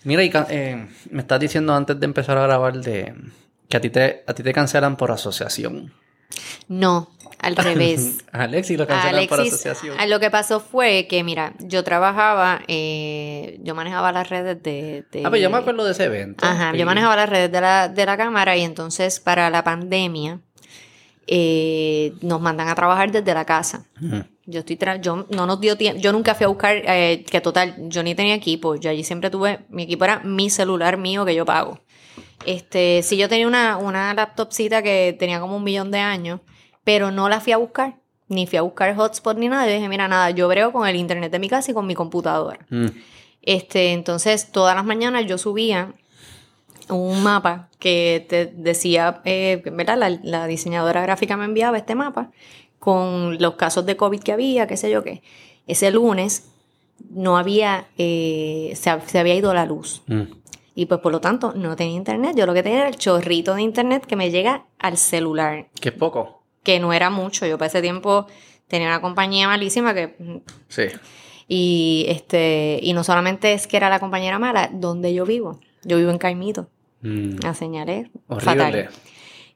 [0.03, 3.13] Mira, y eh, me estás diciendo antes de empezar a grabar de
[3.69, 5.93] que a ti te, a ti te cancelan por asociación.
[6.67, 8.17] No, al revés.
[8.31, 9.95] A Alexis lo cancelan por asociación.
[9.99, 15.05] ah, lo que pasó fue que, mira, yo trabajaba, eh, yo manejaba las redes de...
[15.11, 16.45] de- Ah, pues yo me acuerdo de ese evento.
[16.45, 20.39] Ajá, yo manejaba las redes de la, de la cámara y entonces para la pandemia
[21.27, 23.85] eh, nos mandan a trabajar desde la casa.
[24.01, 24.23] Ujú.
[24.45, 27.41] Yo estoy tra- yo no nos dio tiempo, yo nunca fui a buscar, eh, que
[27.41, 31.25] total, yo ni tenía equipo, yo allí siempre tuve, mi equipo era mi celular mío
[31.25, 31.79] que yo pago.
[32.45, 36.39] Este, sí yo tenía una, una laptopcita que tenía como un millón de años,
[36.83, 37.97] pero no la fui a buscar,
[38.29, 40.95] ni fui a buscar hotspot ni nada, yo dije, mira, nada, yo brego con el
[40.95, 42.65] internet de mi casa y con mi computadora.
[42.69, 42.87] Mm.
[43.43, 45.93] Este, entonces, todas las mañanas yo subía
[46.89, 49.97] un mapa que te decía, eh, ¿verdad?
[49.97, 52.31] La, la diseñadora gráfica me enviaba este mapa
[52.81, 55.21] con los casos de COVID que había, qué sé yo qué.
[55.67, 56.49] Ese lunes
[57.11, 60.01] no había, eh, se, se había ido la luz.
[60.07, 60.23] Mm.
[60.73, 62.33] Y pues por lo tanto no tenía internet.
[62.35, 65.89] Yo lo que tenía era el chorrito de internet que me llega al celular, Que
[65.89, 66.41] es poco.
[66.63, 67.45] que no era mucho.
[67.45, 68.25] Yo para ese tiempo
[68.67, 70.83] tenía una compañía malísima que mm, Sí.
[71.47, 75.59] y este, y no solamente es que era la compañera mala, donde yo vivo.
[75.83, 76.67] Yo vivo en Caimito.
[77.03, 77.35] Mm.
[77.43, 78.09] La señalé.
[78.27, 78.45] Horrible.
[78.63, 78.89] Fatal.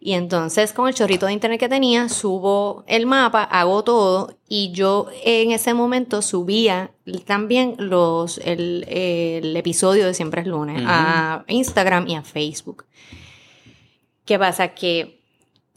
[0.06, 4.72] Y entonces con el chorrito de internet que tenía, subo el mapa, hago todo y
[4.72, 6.92] yo en ese momento subía
[7.26, 12.86] también los, el, el episodio de Siempre es lunes a Instagram y a Facebook.
[14.26, 14.76] ¿Qué pasa?
[14.76, 15.24] Que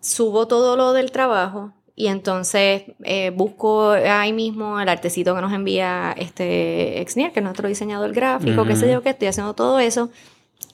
[0.02, 5.54] subo todo lo del trabajo Y entonces eh, busco ahí mismo el artecito que nos
[5.54, 9.78] envía este Exnier, que es nuestro diseñador gráfico, qué sé yo, que estoy haciendo todo
[9.78, 10.10] eso.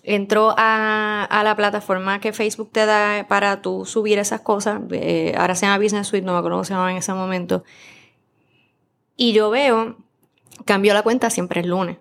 [0.07, 4.83] Entro a, a, la plataforma que Facebook te da para tú subir esas cosas.
[4.91, 7.65] Eh, ahora se llama Business Suite, no me acuerdo cómo se llamaba en ese momento.
[9.17, 9.97] Y yo veo,
[10.67, 11.97] cambio la cuenta siempre el lunes.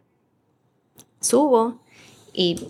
[1.22, 1.80] Subo
[2.34, 2.68] y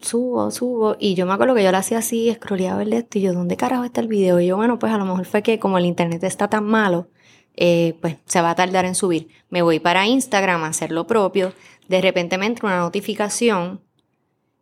[0.00, 0.96] subo, subo.
[0.98, 3.56] Y yo me acuerdo que yo lo hacía así, scrolleaba el esto y yo, ¿dónde
[3.56, 4.40] carajo está el video?
[4.40, 7.08] Y yo, bueno, pues a lo mejor fue que como el internet está tan malo,
[7.56, 9.28] eh, pues se va a tardar en subir.
[9.48, 11.52] Me voy para Instagram a hacer lo propio.
[11.88, 13.80] De repente me entra una notificación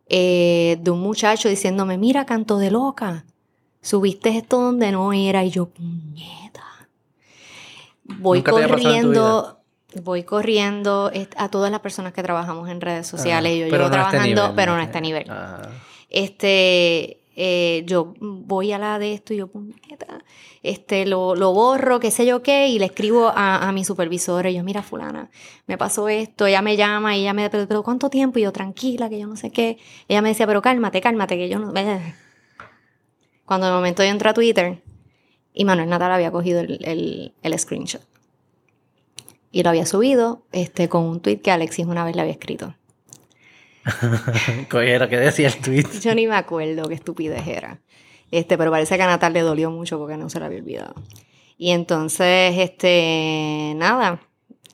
[0.07, 3.25] eh, de un muchacho diciéndome, mira, canto de loca,
[3.81, 5.43] subiste esto donde no era.
[5.43, 6.63] Y yo, puñeta.
[8.03, 9.55] Voy corriendo
[10.01, 13.57] voy corriendo a todas las personas que trabajamos en redes sociales.
[13.57, 15.31] yo llevo trabajando, pero no a este nivel.
[16.09, 19.49] Este, eh, yo voy a la de esto y yo,
[20.63, 24.47] este, lo, lo, borro, qué sé yo qué, y le escribo a, a mi supervisor.
[24.47, 25.29] Y yo, mira, fulana,
[25.67, 26.45] me pasó esto.
[26.45, 28.39] Ella me llama y ella me pero, pero, ¿cuánto tiempo?
[28.39, 29.77] Y yo, tranquila, que yo no sé qué.
[30.07, 31.73] Ella me decía, pero cálmate, cálmate, que yo no.
[33.45, 34.81] Cuando de momento yo entro a Twitter
[35.53, 38.01] y Manuel Natal había cogido el, el, el screenshot
[39.55, 42.75] y lo había subido este, con un tweet que Alexis una vez le había escrito.
[44.69, 45.09] ¿Qué era?
[45.09, 45.85] ¿Qué decía el tweet?
[46.01, 47.79] Yo ni me acuerdo qué estupidez era.
[48.31, 50.95] Este, pero parece que a Natal le dolió mucho porque no se lo había olvidado.
[51.57, 54.21] Y entonces, este, nada,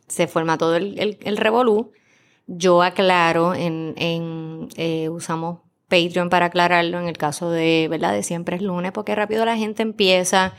[0.08, 1.92] se forma todo el, el, revolú.
[2.48, 8.14] Yo aclaro, en, en eh, usamos Patreon para aclararlo en el caso de, ¿verdad?
[8.14, 10.54] De siempre es lunes, porque rápido la gente empieza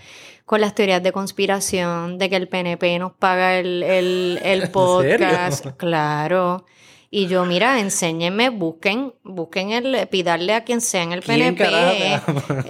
[0.44, 5.66] con las teorías de conspiración, de que el PNP nos paga el, el, podcast.
[5.76, 6.66] Claro.
[7.14, 11.62] Y yo, mira, enséñenme, busquen, busquen el, pidarle a quien sea en el PNP.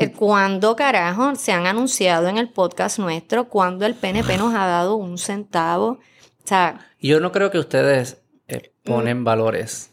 [0.00, 4.66] Eh, cuando carajo se han anunciado en el podcast nuestro, cuando el PNP nos ha
[4.66, 5.90] dado un centavo.
[5.90, 6.00] O
[6.42, 6.90] sea.
[7.00, 9.24] Yo no creo que ustedes eh, ponen mm.
[9.24, 9.92] valores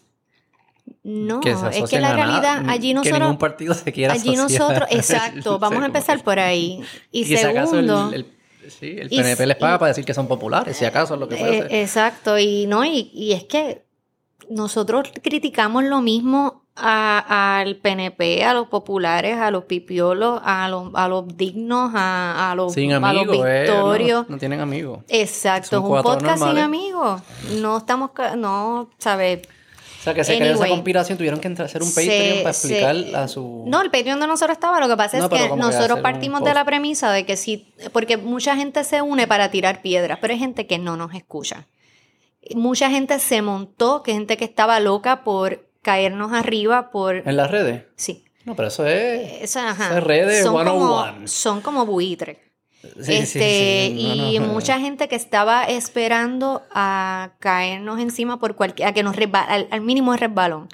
[1.04, 3.14] no, es que la realidad allí nosotros.
[3.14, 6.82] Que ningún partido se quiera Allí nosotros, exacto, vamos a empezar por ahí.
[7.12, 8.12] Y, segundo.
[8.12, 8.26] el,
[8.68, 11.38] sí, el PNP les paga para decir que son populares, si acaso es lo que
[11.38, 13.89] puede eh, Exacto, y no, y, y, es que
[14.50, 21.08] nosotros criticamos lo mismo al PNP, a los populares, a los pipiolos, a los, a
[21.08, 24.30] los dignos, a, a los, sin amigos, eh, victorios.
[24.30, 25.00] no, tienen amigos.
[25.10, 27.22] Exacto, es un podcast sin amigos.
[27.60, 29.41] No estamos, no, ¿sabes?
[30.00, 33.28] O sea, que se creó esa conspiración, tuvieron que hacer un Patreon para explicar a
[33.28, 33.66] su...
[33.68, 36.64] No, el Patreon de nosotros estaba, lo que pasa es que nosotros partimos de la
[36.64, 40.68] premisa de que sí, porque mucha gente se une para tirar piedras, pero hay gente
[40.68, 41.68] que no nos escucha.
[42.56, 47.16] Mucha gente se montó, que gente que estaba loca por caernos arriba por...
[47.16, 47.84] ¿En las redes?
[47.96, 48.26] Sí.
[48.46, 49.42] No, pero eso es...
[49.44, 50.00] Esa, ajá.
[50.00, 52.38] redes son como, son como buitres
[53.08, 59.16] este, y mucha gente que estaba esperando a caernos encima por cualquier, a que nos
[59.18, 60.70] al, al, mínimo resbalón.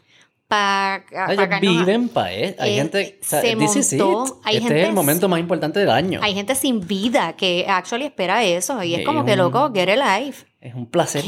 [0.47, 2.55] Pa, pa viven para eh.
[2.59, 3.19] Hay gente.
[3.21, 6.19] se montó, hay este es el momento más importante del año.
[6.21, 8.83] Hay gente sin vida que actually espera eso.
[8.83, 11.23] Y es como que, loco, get life Es un placer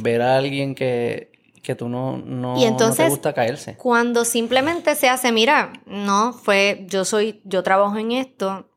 [0.00, 1.30] ver a alguien que,
[1.62, 3.76] que tú no, no, y entonces, no te gusta caerse.
[3.76, 8.70] Cuando simplemente se hace, mira, no, fue, yo soy, yo trabajo en esto,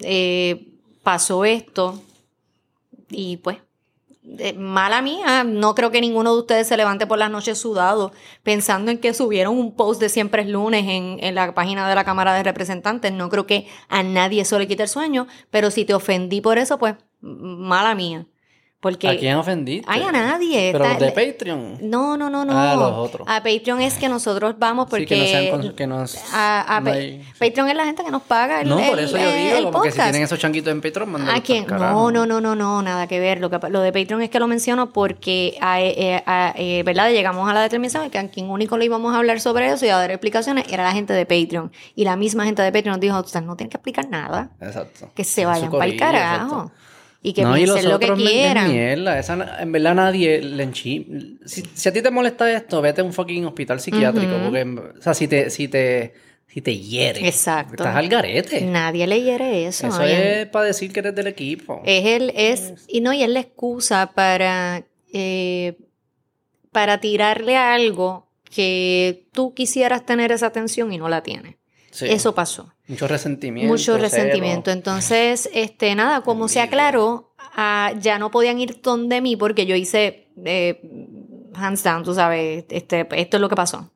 [0.00, 2.00] eh, pasó esto
[3.10, 3.58] y pues
[4.38, 8.10] eh, mala mía, no creo que ninguno de ustedes se levante por las noches sudado
[8.42, 11.94] pensando en que subieron un post de siempre es lunes en, en, la página de
[11.94, 13.12] la Cámara de Representantes.
[13.12, 16.56] No creo que a nadie eso le quite el sueño, pero si te ofendí por
[16.56, 18.26] eso, pues mala mía.
[18.84, 19.86] Porque, ¿A quién ofendiste?
[19.90, 20.68] Ay, a nadie.
[20.70, 21.78] ¿Pero los de Patreon?
[21.80, 22.52] No, no, no, no.
[22.52, 23.26] Ah, los otros.
[23.26, 25.06] A Patreon es que nosotros vamos porque...
[25.06, 26.18] Sí, que no sean que nos...
[26.34, 26.82] A,
[27.38, 29.98] Patreon es la gente que nos paga el No, por eso yo digo, porque si
[30.02, 31.66] tienen esos changuitos en Patreon, ¿A quién?
[31.66, 33.40] No, no, no, no, no, nada que ver.
[33.40, 36.22] Lo, que, lo de Patreon es que lo menciono porque, eh,
[36.54, 37.08] eh, ¿verdad?
[37.08, 39.86] Llegamos a la determinación de que a quien único le íbamos a hablar sobre eso
[39.86, 41.72] y a dar explicaciones era la gente de Patreon.
[41.96, 44.50] Y la misma gente de Patreon nos dijo, ustedes no tienen que explicar nada.
[44.60, 45.08] Exacto.
[45.14, 46.70] Que se vayan para el carajo
[47.26, 48.70] y que no, piensen lo que quieran.
[48.70, 49.18] Mierda.
[49.18, 51.38] Esa, en verdad nadie le enchi...
[51.46, 54.34] Si, a ti te molesta esto, vete a un fucking hospital psiquiátrico.
[54.44, 54.62] porque,
[54.98, 56.12] o sea, si te, si te,
[56.46, 57.26] si te hiere.
[57.26, 57.82] Exacto.
[57.82, 58.60] Estás al garete.
[58.60, 59.86] Nadie le hiere eso.
[59.86, 61.80] Eso es para decir que eres del equipo.
[61.86, 65.78] Es el, es, y no, y es la excusa para, eh,
[66.72, 71.56] para tirarle algo que tú quisieras tener esa atención y no la tienes.
[72.02, 72.73] Eso pasó.
[72.86, 73.72] Mucho resentimiento.
[73.72, 74.70] Mucho resentimiento.
[74.70, 79.74] Entonces, este, nada, como se aclaró, ah, ya no podían ir donde mí porque yo
[79.74, 80.80] hice eh,
[81.54, 83.90] hands down, tú sabes, este, esto es lo que pasó.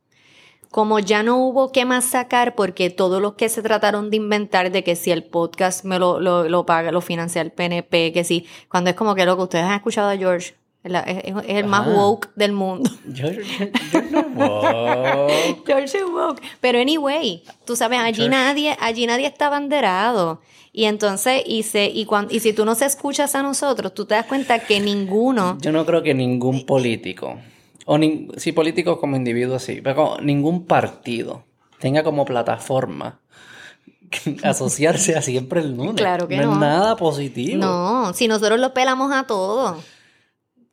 [0.71, 4.71] como ya no hubo qué más sacar porque todos los que se trataron de inventar
[4.71, 8.25] de que si el podcast me lo, lo, lo paga, lo financia el PNP, que
[8.25, 10.55] si, cuando es como que lo que ustedes han escuchado a George,
[10.89, 11.91] la- es- es el más Ajá.
[11.97, 12.91] woke del mundo.
[13.15, 13.43] George,
[13.91, 15.67] George no woke.
[15.67, 16.41] George woke.
[16.61, 18.31] Pero anyway, tú sabes, allí George.
[18.31, 20.41] nadie, allí nadie está banderado.
[20.73, 24.15] Y entonces, y, se, y, cuan- y si tú nos escuchas a nosotros, tú te
[24.15, 27.37] das cuenta que ninguno, Yo no creo que ningún político,
[27.87, 31.43] o nin- sí políticos como individuos sí, pero ningún partido
[31.81, 33.19] tenga como plataforma
[34.45, 35.97] asociarse a siempre el lunes.
[35.97, 36.45] Claro que no.
[36.47, 36.53] no.
[36.53, 37.61] es nada positivo.
[37.61, 39.83] no, si nosotros lo pelamos a todos.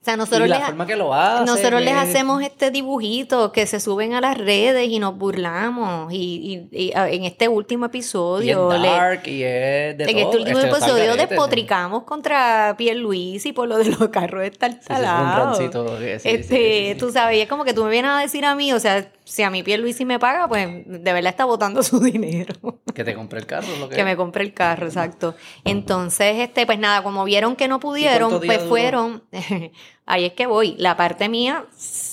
[0.06, 2.70] O sea, nosotros y la les, forma que lo hacen nosotros les es- hacemos este
[2.70, 6.14] dibujito que se suben a las redes y nos burlamos.
[6.14, 10.10] Y, y- y, en este último y es episodio, le- dark y es de en
[10.12, 10.20] todo.
[10.20, 15.58] este último Este, episodio despotricamos contra Pierluisi por lo de los carros Sí, sí, estartalados.
[15.58, 16.96] sí, este, sí, sí, sí.
[17.00, 19.10] tú sabes, y es como que tú me vienes a decir a mí, o sea,
[19.24, 22.54] si a mí Pierluisi me paga, pues de verdad está botando su dinero.
[22.94, 25.34] Que te compré el carro, lo que, que me compre el carro, exacto.
[25.64, 29.24] Entonces, este, pues nada, como vieron que no pudieron, pues fueron,
[30.06, 31.66] ahí es que voy, la parte mía,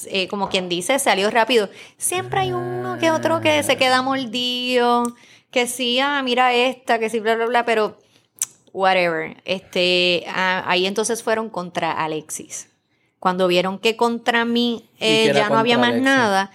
[0.07, 1.69] eh, como quien dice, salió rápido.
[1.97, 5.05] Siempre hay uno que otro que se queda mordido,
[5.51, 7.99] que sí, ah, mira esta, que sí, bla, bla, bla, pero
[8.73, 9.37] whatever.
[9.45, 12.69] Este, ah, ahí entonces fueron contra Alexis.
[13.19, 16.05] Cuando vieron que contra mí ¿Y qué eh, ya no había más Alexis?
[16.05, 16.51] nada.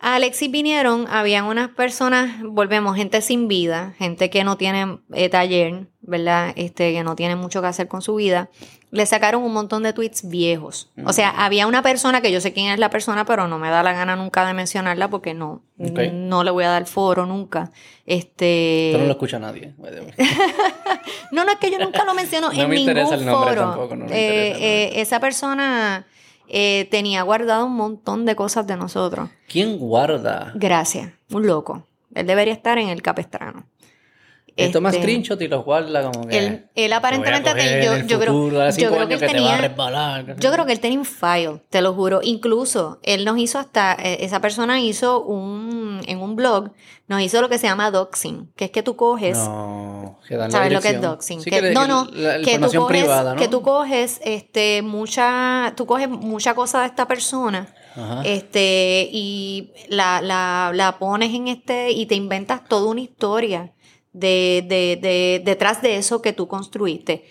[0.00, 5.28] A Alexis vinieron, habían unas personas, volvemos, gente sin vida, gente que no tiene eh,
[5.28, 6.52] taller, ¿verdad?
[6.54, 8.48] Este, que no tiene mucho que hacer con su vida.
[8.90, 10.90] Le sacaron un montón de tweets viejos.
[11.04, 13.68] O sea, había una persona que yo sé quién es la persona, pero no me
[13.68, 17.70] da la gana nunca de mencionarla porque no, no le voy a dar foro nunca.
[18.06, 18.88] Este.
[18.90, 19.74] Esto no lo escucha nadie.
[21.30, 23.50] No, no, es que yo nunca lo menciono No en me ningún interesa el nombre
[23.50, 23.60] foro.
[23.70, 26.06] tampoco, no me Eh, interesa, eh, esa persona
[26.48, 29.28] eh, tenía guardado un montón de cosas de nosotros.
[29.48, 30.52] ¿Quién guarda?
[30.54, 31.86] Gracias, un loco.
[32.14, 33.64] Él debería estar en el capestrano.
[34.58, 36.36] Él toma Este, screenshot y los guarda como que...
[36.38, 39.56] Él, él aparentemente "Te yo, yo creo, futuro, yo creo que él te a tenía,
[39.58, 40.36] resbalar".
[40.38, 42.20] yo creo que él tenía un file, te lo juro.
[42.22, 46.72] Incluso él nos hizo hasta, eh, esa persona hizo un, en un blog,
[47.06, 50.50] nos hizo lo que se llama doxing, que es que tú coges, No, que dan
[50.50, 51.40] la ¿sabes lo que es doxing?
[51.40, 53.40] Sí, Que- que- no, que no, la que tú coges, privada, ¿no?
[53.40, 57.72] que tú coges, este, mucha, tú coges mucha cosa de esta persona.
[57.96, 58.22] Ajá.
[58.24, 63.72] Este, y la, la, la pones en este, y te inventas toda una historia
[64.12, 67.24] de, de, de, detrás de eso que tú construiste.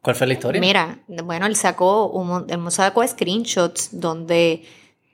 [0.00, 0.60] ¿Cuál fue la historia?
[0.60, 4.64] Mira, bueno, él sacó, un, él sacó screenshots donde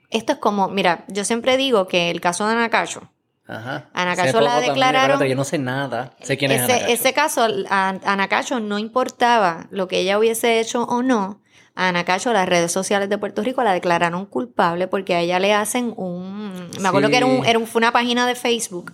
[0.09, 3.09] esto es como, mira, yo siempre digo que el caso de Anacacho,
[3.47, 3.89] Ajá.
[3.93, 6.13] Ana Hace Cacho poco la declararon- yo no sé nada.
[6.21, 10.59] Sé quién es Ana ese, ese caso, a Anacacho no importaba lo que ella hubiese
[10.59, 11.41] hecho o no.
[11.75, 15.53] A Anacacho, las redes sociales de Puerto Rico la declararon culpable porque a ella le
[15.53, 16.69] hacen un.
[16.79, 17.11] Me acuerdo Sí.
[17.11, 18.93] que era, un, era un- fue una página de Facebook.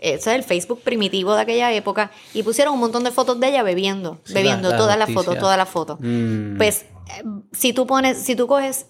[0.00, 2.10] Eso es el Facebook primitivo de aquella época.
[2.34, 4.18] Y pusieron un montón de fotos de ella bebiendo.
[4.24, 5.98] Sí, bebiendo, la- la todas las fotos, todas las fotos.
[6.00, 6.56] Mm.
[6.56, 6.82] Pues,
[7.18, 7.22] eh,
[7.52, 8.86] si tú pones, si tú coges,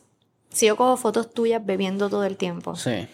[0.50, 3.08] si yo cojo fotos tuyas bebiendo todo el tiempo, Sí.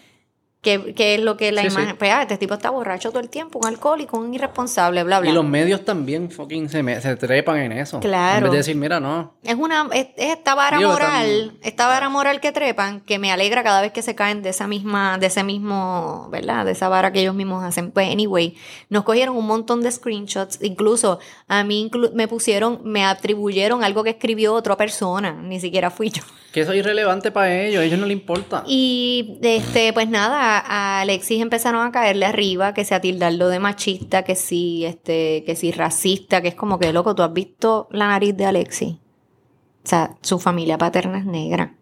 [0.67, 1.89] ¿Qué, qué es lo que la Sí, imagen?
[1.91, 1.95] sí.
[1.97, 5.29] Pues, ah, este tipo está borracho todo el tiempo, un alcohólico, un irresponsable, bla, bla.
[5.29, 7.99] Y los medios también fucking se, me- se trepan en eso.
[7.99, 8.37] Claro.
[8.37, 9.35] En vez de decir, mira, no.
[9.43, 13.31] Es una, es, es esta vara Digo, moral, esta vara moral que trepan, que me
[13.31, 16.65] alegra cada vez que se caen de esa misma, de ese mismo, ¿verdad?
[16.65, 17.91] De esa vara que ellos mismos hacen.
[17.91, 18.55] Pues, anyway,
[18.89, 24.03] nos cogieron un montón de screenshots, incluso a mí inclu- me pusieron, me atribuyeron algo
[24.03, 26.23] que escribió otra persona, ni siquiera fui yo.
[26.51, 27.81] Que eso es irrelevante para ellos.
[27.81, 28.63] A ellos no les importa.
[28.65, 34.23] Y este, pues nada, a Alexis empezaron a caerle arriba, que sea tildarlo de machista,
[34.23, 38.07] que sí, este, que sí racista, que es como que loco, tú has visto la
[38.07, 38.93] nariz de Alexis.
[38.93, 41.73] O sea, su familia paterna es negra.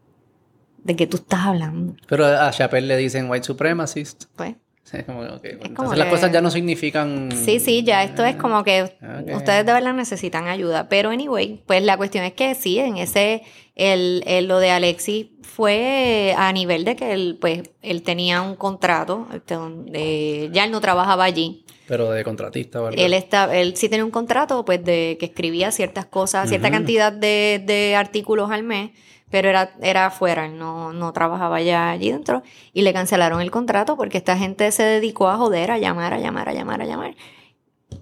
[0.84, 1.96] ¿De qué tú estás hablando?
[2.08, 4.26] Pero a Chappelle le dicen white supremacist.
[4.36, 4.56] Pues.
[4.84, 5.24] Sí, como.
[5.24, 7.32] Entonces como las que- cosas ya no significan...
[7.32, 9.36] Sí, sí, ya esto es como que Ok.
[9.36, 10.88] ustedes de verdad necesitan ayuda.
[10.88, 13.42] Pero anyway, pues la cuestión es que sí, en ese,
[13.76, 18.56] el, el- lo de Alexis fue a nivel de que él, pues, él tenía un
[18.56, 21.66] contrato, este, donde ya él no trabajaba allí.
[21.88, 22.92] Pero de contratista algo.
[22.98, 27.14] Él está, él sí tenía un contrato, pues, de que escribía ciertas cosas, cierta cantidad
[27.14, 28.92] de, de artículos al mes,
[29.30, 32.42] pero era, era afuera, él no, no trabajaba ya allí dentro,
[32.74, 36.20] y le cancelaron el contrato porque esta gente se dedicó a joder, a llamar, a
[36.20, 37.16] llamar, a llamar, a llamar.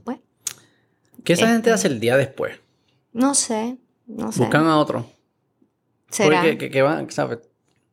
[0.05, 0.19] Pues,
[1.23, 2.59] ¿Qué esa este- gente hace el día después?
[3.11, 4.39] no sé, no sé.
[4.39, 5.05] Buscan a otro.
[6.13, 6.41] ¿Será?
[6.41, 7.39] Porque que, que van, ¿sabes?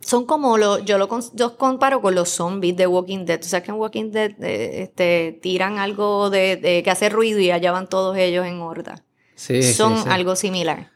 [0.01, 3.39] Son como los, yo lo yo comparo con los zombies de Walking Dead.
[3.41, 7.39] Tú sabes que en Walking Dead eh, este, tiran algo de, de- que hace ruido
[7.41, 9.05] y allá van todos ellos en horda.
[9.35, 10.09] Sí, Son sí.
[10.09, 10.91] algo similar.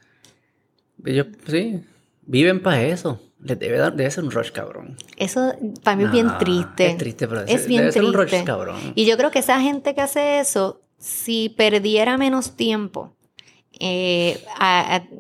[1.05, 1.81] Ellos, sí,
[2.23, 3.21] viven para eso.
[3.41, 4.97] les debe, dar, debe ser un rush cabrón.
[5.19, 5.53] Eso
[5.83, 6.87] para mí es bien triste.
[6.87, 8.47] Es triste, pero es debe, bien debe ser un rush triste.
[8.47, 8.93] cabrón.
[8.95, 13.15] Y yo creo que esa gente que hace eso, si perdiera menos tiempo
[13.81, 14.43] eh,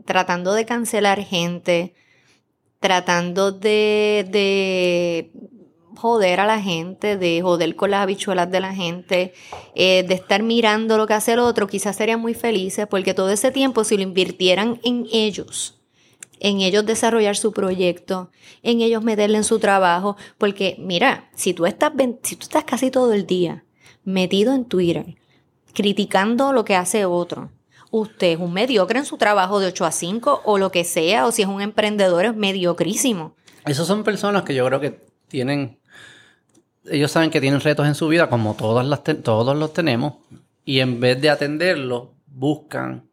[0.05, 1.95] tratando de cancelar gente,
[2.81, 5.33] tratando de, de
[5.97, 9.33] joder a la gente, de joder con las habichuelas de la gente,
[9.75, 13.31] eh, de estar mirando lo que hace el otro, quizás serían muy felices porque todo
[13.31, 15.81] ese tiempo si lo invirtieran en ellos,
[16.41, 18.31] en ellos desarrollar su proyecto,
[18.63, 21.93] en ellos meterle en su trabajo, porque mira, si tú estás,
[22.23, 23.65] si tú estás casi todo el día
[24.05, 25.17] metido en Twitter,
[25.73, 27.51] criticando lo que hace otro,
[27.97, 31.27] usted es un mediocre en su trabajo de 8 a 5 o lo que sea,
[31.27, 33.35] o si es un emprendedor es mediocrísimo.
[33.67, 35.79] Esos son personas que yo creo que tienen.
[36.87, 40.15] Ellos saben que tienen retos en su vida, como todas las te- todos los tenemos,
[40.65, 43.05] y en vez de atenderlos, buscan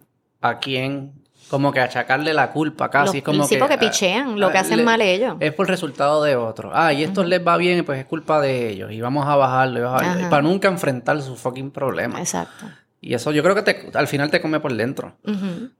[0.41, 1.13] a quien,
[1.49, 3.05] como que achacarle la culpa casi.
[3.05, 5.37] Los- es como sí, que, porque pichean lo que ah, hacen le- mal ellos.
[5.39, 6.71] Es por resultado de otros.
[6.75, 8.91] Ah, y esto les va bien, pues es culpa de ellos.
[8.91, 12.19] Y vamos a bajarlo, y bajarlo, para nunca enfrentar su fucking problema.
[12.19, 12.65] Exacto.
[13.01, 15.17] Y eso yo creo que te- al final te come por dentro.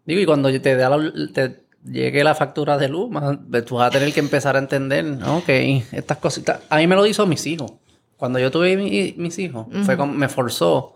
[0.05, 3.87] Digo, y cuando te, da la- te llegue la factura de luz, más- tú vas
[3.87, 5.37] a tener que empezar a entender, ¿no?
[5.37, 5.49] ok,
[5.91, 6.61] estas cositas.
[6.69, 7.73] A mí me lo hizo mis hijos.
[8.17, 10.95] Cuando yo tuve mi- mis hijos, fue me forzó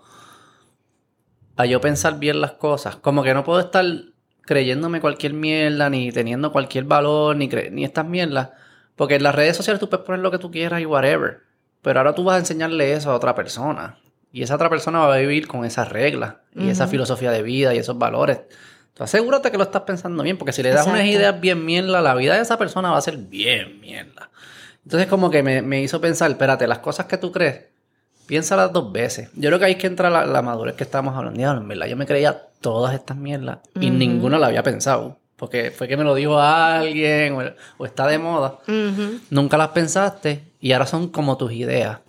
[1.57, 2.95] a yo pensar bien las cosas.
[2.97, 3.86] Como que no puedo estar
[4.41, 8.49] creyéndome cualquier mierda, ni teniendo cualquier valor, ni, ni estas mierdas.
[8.95, 11.39] Porque en las redes sociales tú puedes poner lo que tú quieras y whatever.
[11.82, 13.97] Pero ahora tú vas a enseñarle eso a otra persona.
[14.36, 17.73] Y esa otra persona va a vivir con esas reglas y esa filosofía de vida
[17.73, 18.41] y esos valores.
[18.93, 21.17] Tú asegúrate que lo estás pensando bien, porque si le das unas Exacto.
[21.19, 24.29] ideas bien mierda, la vida de esa persona va a ser bien mierda.
[24.83, 27.61] Entonces como que me, me hizo pensar, espérate, las cosas que tú crees,
[28.27, 29.29] piénsalas dos veces.
[29.36, 31.38] Yo creo que ahí es que entra la, la madurez que estábamos hablando.
[31.38, 35.17] Diablo, en verdad, yo me creía todas estas mierdas y ninguna la había pensado.
[35.38, 37.41] Porque fue que me lo dijo alguien o,
[37.77, 38.59] o está de moda.
[39.29, 41.99] Nunca las pensaste y ahora son como tus ideas.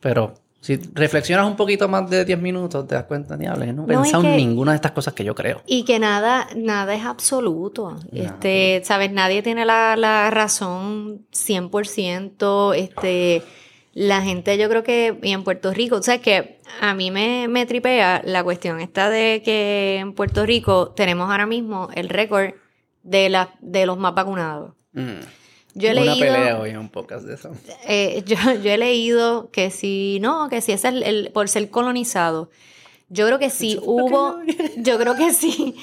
[0.00, 3.84] Pero si reflexionas un poquito más de 10 minutos, te das cuenta, diablo, yo no
[3.84, 5.62] he No, pensado en ninguna de estas cosas que yo creo.
[5.66, 7.96] Y que nada, nada es absoluto.
[8.12, 12.74] Este, sabes, nadie tiene la, la razón 100%.
[12.76, 13.42] Este,
[13.94, 17.48] la gente, yo creo que, y en Puerto Rico, o sea, que a mí me,
[17.48, 22.52] me tripea la cuestión esta de que en Puerto Rico tenemos ahora mismo el récord
[23.02, 24.74] de, la, de los más vacunados.
[24.92, 25.20] Mm.
[25.80, 27.50] Yo he Una leído, pelea hoy en podcast de eso.
[27.86, 31.70] eh, yo, yo he leído que si no, que si es el, el- por ser
[31.70, 32.50] colonizado.
[33.12, 34.36] Yo creo que sí hubo,
[34.76, 35.74] yo creo que sí,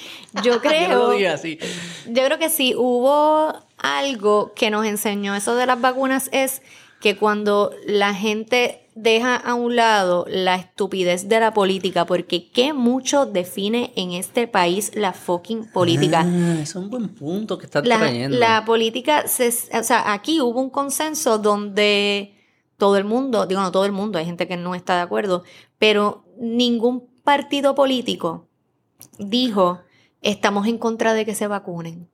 [0.44, 1.60] yo creo, lo así.
[2.08, 6.62] yo creo que sí hubo algo que nos enseñó eso de las vacunas es
[7.02, 12.74] que cuando la gente deja a un lado la estupidez de la política, porque qué
[12.74, 16.24] mucho define en este país la fucking política.
[16.26, 18.38] Ah, eso es un buen punto que estás La, trayendo.
[18.38, 22.36] la política, se, o sea, aquí hubo un consenso donde
[22.78, 25.44] todo el mundo, digo no todo el mundo, hay gente que no está de acuerdo,
[25.78, 28.48] pero ningún partido político
[29.20, 29.82] dijo
[30.22, 32.10] estamos en contra de que se vacunen.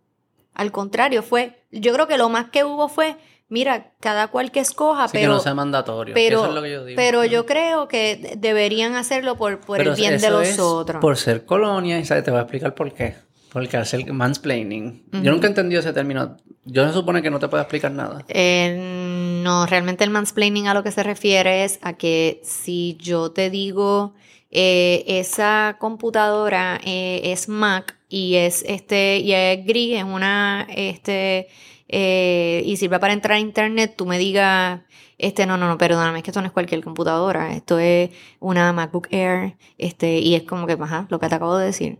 [0.53, 3.17] Al contrario, fue, yo creo que lo más que hubo fue,
[3.49, 6.13] mira, cada cual que escoja, Así que pero, no sea mandatorio.
[6.13, 6.95] pero, eso es lo que yo digo.
[6.95, 10.59] pero yo creo que de- deberían hacerlo por, por Pero el bien de los es
[10.59, 10.99] otros.
[11.01, 12.23] Por ser colonia, y ¿sabes?
[12.23, 13.15] te voy a explicar por qué.
[13.51, 15.03] Porque hacer mansplaining.
[15.11, 16.37] Yo nunca he entendido ese término.
[16.65, 18.25] Yo se supone que no te puedo explicar nada.
[18.27, 23.31] Eh, no, realmente el mansplaining a lo que se refiere es a que si yo
[23.31, 24.15] te digo
[24.49, 31.47] eh, esa computadora eh, es Mac y es este y es gris, es una este
[31.95, 34.81] eh, y sirve para entrar a internet, tú me digas
[35.19, 38.73] este no no no perdóname es que esto no es cualquier computadora, esto es una
[38.73, 41.99] MacBook Air este y es como que ajá, lo que te acabo de decir.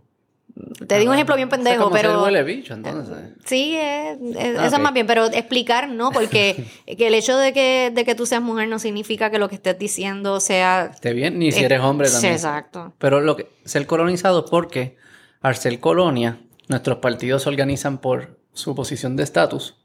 [0.86, 3.16] Te digo un ejemplo bien pendejo, ser pero huele bicho, entonces.
[3.44, 4.72] Sí, es- es- Ah, eso ok.
[4.74, 6.12] es más bien, pero explicar, ¿no?
[6.12, 6.64] Porque
[6.98, 9.56] que el hecho de que, de que tú seas mujer no significa que lo que
[9.56, 10.90] estés diciendo sea...
[10.94, 12.34] Esté bien, ni si Eh, eres hombre sí, también.
[12.34, 12.92] exacto.
[12.98, 14.96] Pero lo que ser colonizado porque
[15.40, 16.38] al ser colonia,
[16.68, 19.76] nuestros partidos se organizan por su posición de estatus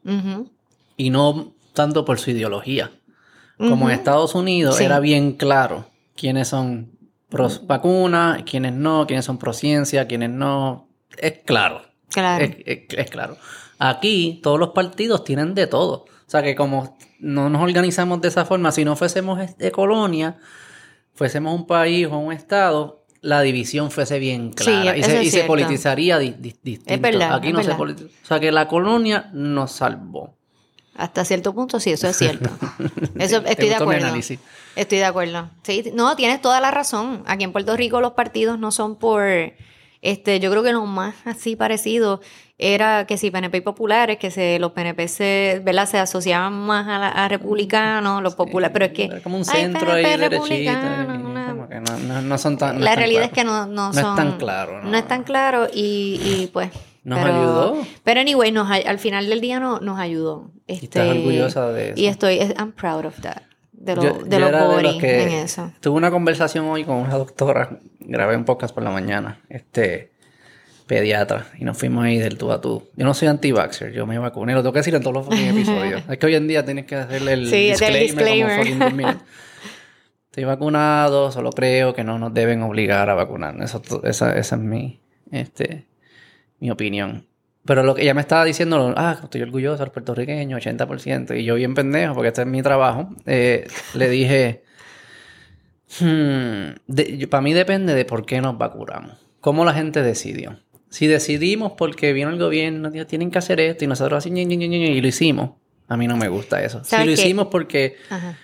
[0.98, 2.92] y no tanto por su ideología.
[3.58, 3.96] Como en.
[3.98, 4.86] Estados Unidos Sí.
[4.86, 6.92] era bien claro quiénes son
[7.28, 10.88] pro vacuna, quiénes no, quiénes son pro ciencia, quiénes no.
[11.18, 11.82] Es claro.
[12.10, 12.46] Claro.
[12.46, 13.38] Es, es- es claro.
[13.78, 16.06] Aquí todos los partidos tienen de todo.
[16.06, 20.38] O sea que como no nos organizamos de esa forma, si no fuésemos de colonia,
[21.14, 25.28] fuésemos un país o un estado, la división fuese bien Sí, clara y, se, es
[25.28, 27.02] y se politizaría di- di- distinto.
[27.02, 28.10] verdad, Aquí es no se politiza.
[28.24, 30.36] O sea que la colonia nos salvó.
[30.96, 32.50] Hasta cierto punto sí, eso es cierto.
[33.18, 34.08] Eso ¿Te estoy de acuerdo.
[34.76, 35.50] Estoy de acuerdo.
[35.64, 37.24] Sí, no, tienes toda la razón.
[37.26, 39.24] Aquí en Puerto Rico los partidos no son por
[40.02, 42.22] Este, yo creo que lo más así parecido
[42.58, 45.88] era que si PNP y populares, que se, los PNP se, ¿verdad?
[45.88, 49.06] se asociaban más a, la- a republicanos, los populares, pero es que...
[49.06, 52.80] Era como un centro ahí y no, no- no son tan.
[52.80, 54.10] no la realidad es que no, no, No son...
[54.12, 54.90] es tan claro, ¿no?
[54.92, 56.70] No es tan claro y, y pues...
[57.02, 57.78] Nos pero, ayudó.
[58.04, 60.52] Pero anyway, nos, al final del día no, nos ayudó.
[60.68, 62.00] Este, estás orgullosa de eso.
[62.00, 63.44] Y estoy, I'm proud of that.
[63.90, 65.72] De lo, Yo- de yo los que en eso.
[65.80, 70.12] Tuve una conversación hoy con una doctora, grabé un podcast por la mañana, este
[70.88, 72.90] pediatra, y nos fuimos ahí del tú a tú.
[72.96, 75.48] Yo no soy anti-vaxxer, yo me vacuné, lo tengo que decir en todos los fucking
[75.50, 76.02] episodios.
[76.10, 78.58] es que hoy en día tienes que hacerle el Sí, disclaimer, disclaimer.
[78.80, 79.18] como fucking.
[80.26, 83.56] Estoy vacunado, solo creo que no nos deben obligar a vacunar.
[83.62, 85.00] Eso, esa, esa es mi,
[85.32, 85.88] este,
[86.60, 87.26] mi opinión.
[87.70, 91.54] Pero lo que ella me estaba diciendo, ah, estoy orgulloso del puertorriqueño, 80%, y yo
[91.54, 94.64] bien pendejo, porque este es mi trabajo, eh, le dije,
[96.00, 100.60] hmm, para mí depende de por qué nos vacunamos, cómo la gente decidió.
[100.90, 105.02] Si decidimos porque vino el gobierno, dijo, tienen que hacer esto, y nosotros así, y
[105.02, 105.52] lo hicimos,
[105.88, 106.84] a mí no me gusta eso.
[106.84, 107.22] Si ¿Sabes lo qué?
[107.22, 108.36] hicimos porque Ajá.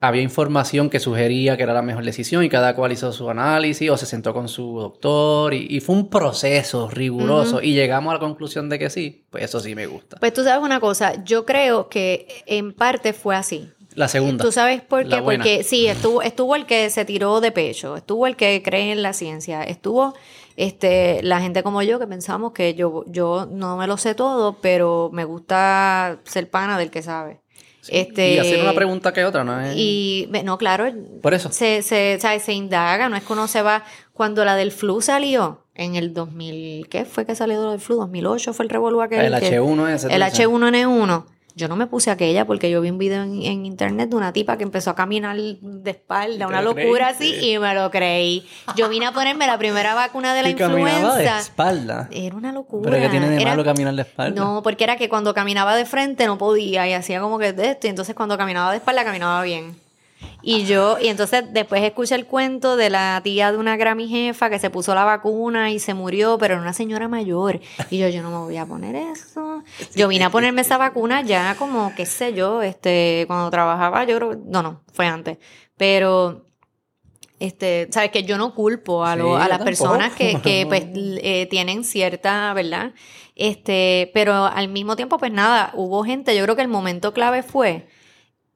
[0.00, 3.90] Había información que sugería que era la mejor decisión y cada cual hizo su análisis
[3.90, 8.14] o se sentó con su doctor y, y fue un proceso riguroso y llegamos a
[8.14, 10.16] la conclusión de que sí, pues eso sí me gusta.
[10.20, 13.70] Pues tú sabes una cosa, yo creo que en parte fue así.
[13.94, 14.44] La segunda.
[14.44, 15.20] ¿Tú sabes por qué?
[15.20, 19.02] Porque sí, estuvo, estuvo el que se tiró de pecho, estuvo el que cree en
[19.02, 20.14] la ciencia, estuvo
[20.54, 24.58] este, la gente como yo que pensamos que yo, yo no me lo sé todo,
[24.60, 27.40] pero me gusta ser pana del que sabe.
[27.90, 29.60] Este, Y hacer una pregunta que otra, ¿no?
[29.60, 30.86] es- Y no, claro,
[31.22, 31.50] Por eso.
[31.50, 32.42] se, se, ¿sabes?
[32.42, 33.84] se indaga, no es que uno se va.
[34.12, 37.96] Cuando la del flu salió en el 2000, ¿qué fue que salió lo del flu?
[37.96, 39.20] 2008 fue el revolú aquel.
[39.32, 40.06] El que- H1 ese.
[40.08, 40.40] el tú dices.
[40.46, 41.24] H1N1.
[41.58, 44.32] Yo no me puse aquella porque yo vi un video en, en internet de una
[44.32, 47.36] tipa que empezó a caminar de espalda, una lo locura creíste?
[47.38, 48.46] así, y me lo creí.
[48.76, 51.38] Yo vine a ponerme la primera vacuna de la Y caminaba de influenza.
[51.40, 52.08] espalda.
[52.12, 52.88] Era una locura.
[52.90, 54.40] ¿Pero qué tiene de Era- malo caminar de espalda?
[54.40, 57.70] No, porque era que cuando caminaba de frente no podía y hacía como que de
[57.70, 59.76] esto, y entonces cuando caminaba de espalda caminaba bien.
[60.42, 64.48] Y yo, y entonces después escuché el cuento de la tía de una Grammy jefa
[64.50, 67.60] que se puso la vacuna y se murió, pero era una señora mayor.
[67.90, 69.62] Y yo, yo no me voy a poner eso.
[69.94, 74.16] Yo vine a ponerme esa vacuna ya como, qué sé yo, este, cuando trabajaba, yo
[74.16, 75.38] creo, no, no, fue antes.
[75.76, 76.46] Pero,
[77.40, 80.66] este, sabes que yo no culpo a, lo- Sí, a yo las personas que, que
[80.68, 82.92] pues eh, tienen cierta, ¿verdad?
[83.36, 87.42] Este, pero al mismo tiempo, pues nada, hubo gente, yo creo que el momento clave
[87.44, 87.86] fue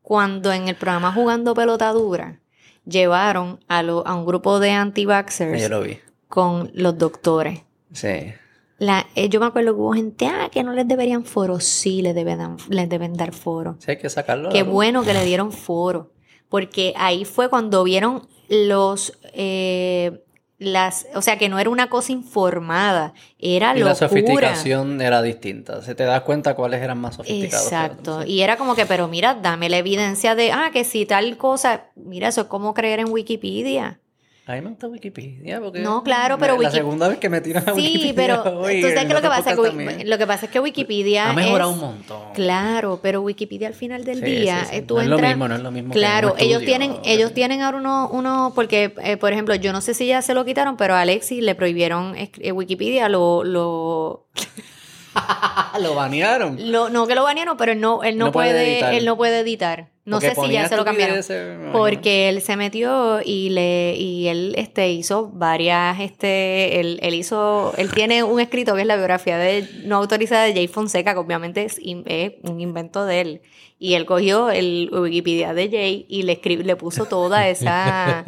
[0.02, 2.40] cuando en el programa Jugando Pelota Dura
[2.84, 5.82] llevaron a, lo- a un grupo de anti-vaxxers lo
[6.28, 7.60] con los doctores.
[7.92, 8.32] Sí.
[8.78, 11.60] La, eh, yo me acuerdo que hubo gente, ah, que no les deberían foro.
[11.60, 13.76] Sí, les deben, les deben dar foro.
[13.78, 14.48] Sí, hay que sacarlo.
[14.50, 16.10] Qué bueno que le dieron foro,
[16.48, 20.24] porque ahí fue cuando vieron los, eh,
[20.62, 23.94] las, o sea, que no era una cosa informada, era Y la locura.
[23.94, 25.82] sofisticación era distinta.
[25.82, 27.66] Se te das cuenta cuáles eran más sofisticados.
[27.66, 28.24] Exacto.
[28.24, 31.86] Y era como que, pero mira, dame la evidencia de, ah, que si tal cosa,
[31.96, 33.98] mira, eso es como creer en Wikipedia.
[34.44, 35.78] A mí me gusta Wikipedia porque...
[35.78, 38.80] No, claro, pero La Wiki- segunda vez que me tiran a Sí, Wikipedia pero hoy,
[38.80, 41.32] tú sabes que lo que pasa es que, lo que pasa es que Wikipedia Ha
[41.32, 42.22] mejorado es- un montón.
[42.34, 44.76] Claro, pero Wikipedia al final del Sí, día, sí, sí.
[44.78, 46.96] eh, tú No es lo entras- mismo, no es lo mismo Claro, ellos estudio, tienen,
[47.04, 50.34] ellos tienen ahora uno, uno porque, eh, por ejemplo, yo no sé si ya se
[50.34, 54.26] lo quitaron, pero a Alexis le prohibieron eh, Wikipedia, lo, lo,
[55.80, 56.72] lo banearon.
[56.72, 59.38] lo- no que lo banearon, pero él no, él no, No puede él no puede
[59.38, 59.91] editar.
[60.04, 61.16] No Porque sé si ya se lo cambiaron.
[61.18, 61.72] imagino.
[61.72, 67.72] Porque él se metió y le y él este hizo varias este él, él hizo
[67.76, 71.20] él tiene un escrito que es la biografía de no autorizada de Jay Fonseca que
[71.20, 73.40] obviamente es, in- es un invento de él
[73.78, 78.24] y él cogió el Wikipedia de Jay y le escribió le puso toda esa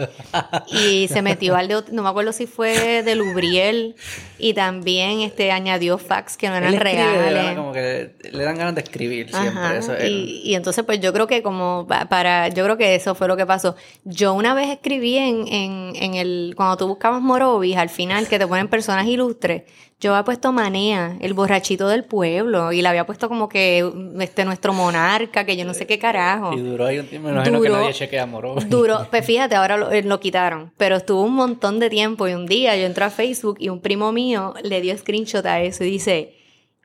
[0.68, 3.94] y se metió al de no me acuerdo si fue de Lubriel
[4.38, 6.94] y también este añadió facts que no eran Él escribe,
[7.30, 9.50] reales Como que le dan ganas de escribir siempre.
[9.50, 10.10] Ajá, Eso es.
[10.10, 13.28] y, y entonces pues yo creo que como pa- para, yo creo que eso fue
[13.28, 13.74] lo que pasó.
[14.04, 18.38] Yo una vez escribí en, en, en el, cuando tú buscabas Morovis, al final que
[18.38, 19.62] te ponen personas ilustres,
[20.00, 23.90] yo había puesto Manea, el borrachito del pueblo, y le había puesto como que
[24.20, 26.52] este nuestro monarca, que yo no sé qué carajo.
[26.52, 27.28] Y duró ahí un tiempo.
[27.28, 28.54] Me imagino Duró- que nadie chequea moro.
[28.66, 32.34] Duró, pues fíjate, ahora lo, eh, lo quitaron, pero estuvo un montón de tiempo y
[32.34, 35.84] un día yo entré a Facebook y un primo mío le dio screenshot a eso
[35.84, 36.34] y dice,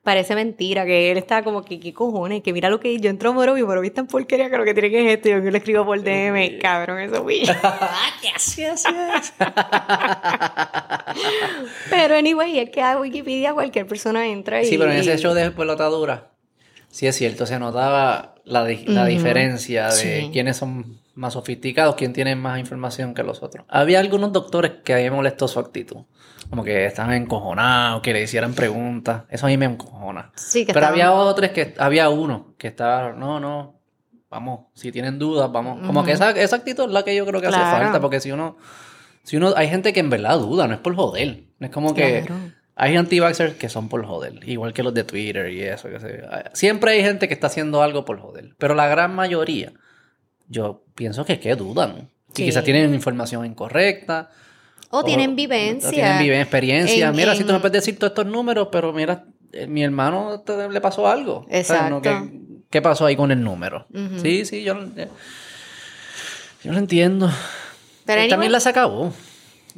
[0.04, 2.42] parece mentira, que él estaba como que, ¿qué cojones?
[2.42, 4.74] Que mira lo que yo entro a Morovi, Morovi es tan porquería que lo que
[4.74, 7.26] tiene que es esto y yo le escribo por DM, cabrón, eso.
[8.22, 8.84] ¿Qué hacías?
[11.90, 14.66] Pero anyway, es que a Wikipedia cualquier persona entra y...
[14.66, 16.28] Sí, pero en ese show de pelotadura,
[16.90, 20.30] sí es cierto, se notaba la, di- la diferencia de sí.
[20.32, 23.66] quiénes son más sofisticados, quién tiene más información que los otros.
[23.68, 25.98] Había algunos doctores que a mí me molestó su actitud.
[26.50, 29.24] Como que estaban encojonados, que le hicieran preguntas.
[29.30, 30.32] Eso a mí me encojona.
[30.36, 33.80] Sí, que Pero estaban- había otros que, había uno que estaba, no, no,
[34.30, 35.86] vamos, si tienen dudas, vamos.
[35.86, 38.32] Como que esa, esa actitud es la que yo creo que hace falta, porque si
[38.32, 38.58] uno,
[39.24, 41.44] si uno, hay gente que en verdad duda, no es por joder.
[41.60, 42.42] No es como que Claro.
[42.76, 45.88] hay anti-vaxxers que son por joder, igual que los de Twitter y eso.
[45.90, 46.24] que.
[46.54, 49.72] Siempre hay gente que está haciendo algo por joder, pero la gran mayoría,
[50.48, 52.10] yo pienso que que dudan.
[52.34, 52.44] Sí.
[52.44, 54.30] Y quizás tienen información incorrecta.
[54.90, 55.90] O tienen o vivencia.
[55.92, 57.10] tienen vive- experiencia.
[57.10, 60.42] en- mira, si tú me puedes decir todos estos números, pero mira, eh, mi hermano
[60.46, 61.46] te- le pasó algo.
[61.50, 62.02] O sea, no, Exacto.
[62.02, 63.86] ¿qué, qué pasó ahí con el número?
[64.22, 65.08] Sí, sí, yo, eh,
[66.64, 67.28] yo lo entiendo.
[68.06, 69.14] Pero También anyway, la se acabó.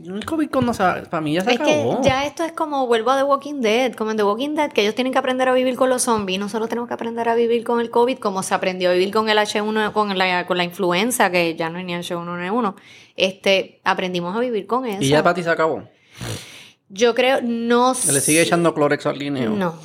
[0.03, 2.01] El COVID cuando se, para mí ya se Es que acabó.
[2.01, 4.81] ya esto es como vuelvo a The Walking Dead, como en The Walking Dead, que
[4.81, 7.63] ellos tienen que aprender a vivir con los zombies, nosotros tenemos que aprender a vivir
[7.63, 10.63] con el COVID, como se aprendió a vivir con el H1, con la, con la
[10.63, 12.75] influenza, que ya no es ni H1N1.
[13.17, 15.01] Este, aprendimos a vivir con eso.
[15.03, 15.83] y ya para ti se acabó.
[16.89, 19.51] Yo creo, no Se le sigue echando Clorex al guineo.
[19.51, 19.75] No.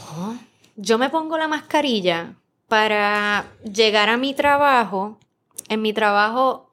[0.76, 2.34] Yo me pongo la mascarilla
[2.68, 5.18] para llegar a mi trabajo.
[5.68, 6.65] En mi trabajo,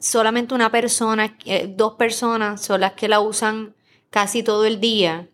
[0.00, 3.74] solamente una persona, eh, dos personas son las que la usan
[4.10, 5.28] casi todo el día.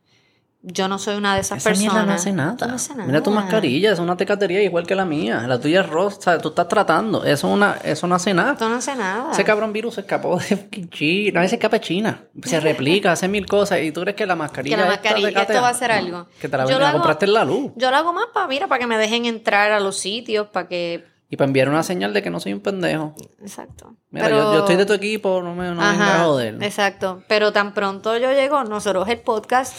[0.68, 2.06] Yo no soy una de esas Esa personas.
[2.06, 2.66] no hace nada.
[2.66, 3.42] no hace Mira tu nada.
[3.42, 5.44] mascarilla, es una tecatería igual que la mía.
[5.46, 7.22] La tuya es rosa, o sea, tú estás tratando.
[7.24, 8.54] Eso, una, eso no hace nada.
[8.54, 9.30] Esto no hace nada.
[9.30, 11.40] Ese cabrón virus se escapó de China.
[11.40, 12.20] No, se escapa de China.
[12.42, 13.78] Se replica, hace mil cosas.
[13.82, 16.26] ¿Y tú crees que la mascarilla Que la mascarilla, esto va a hacer algo.
[16.40, 17.70] Que te la, Yo la hago- compraste en la luz.
[17.76, 20.66] Yo lo hago más para, mira, para que me dejen entrar a los sitios, para
[20.66, 21.04] que...
[21.28, 23.14] Y para enviar una señal de que no soy un pendejo.
[23.40, 23.94] Exacto.
[24.10, 26.62] Mira, Pero- yo, yo estoy de tu equipo, no me, no me vengas a joder.
[26.62, 27.22] Exacto.
[27.26, 29.74] Pero tan pronto yo llego, nosotros el podcast,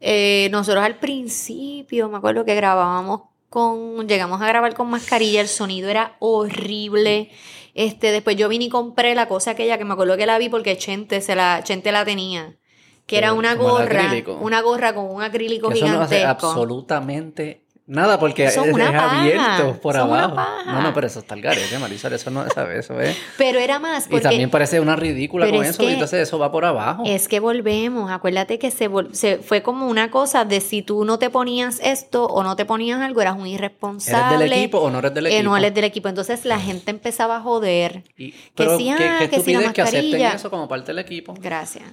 [0.00, 5.48] eh, nosotros al principio, me acuerdo que grabábamos con, llegamos a grabar con mascarilla, el
[5.48, 7.30] sonido era horrible.
[7.74, 10.48] Este, después yo vine y compré la cosa aquella que me acuerdo que la vi
[10.48, 12.56] porque Chente se la, Chente la tenía.
[13.06, 16.48] Que era una gorra, una gorra con un acrílico Que eso no hace gigantesco.
[16.50, 19.20] absolutamente nada porque Son es una paja.
[19.20, 20.36] abierto por Son una abajo.
[20.36, 20.72] paja.
[20.72, 22.12] No, no, pero eso está el garete, Marisol.
[22.12, 23.16] Eso no sabe, eso es.
[23.36, 25.78] Pero era más Y porque también parece una ridícula Pero con es eso.
[25.82, 27.02] que- y entonces eso va por abajo.
[27.06, 31.04] Es que volvemos, acuérdate que se, vol- se fue como una cosa de si tú
[31.04, 34.38] no te ponías esto o no te ponías algo, eras un ¿Eres irresponsable.
[34.44, 35.50] del equipo o no eres del eh, equipo?
[35.50, 36.08] no eres del equipo.
[36.08, 38.04] Entonces la gente empezaba a joder.
[38.16, 40.68] Y- que pero sí, qué, ah, qué que sí, la estupidez que acepten eso como
[40.68, 41.34] parte del equipo.
[41.40, 41.84] Gracias.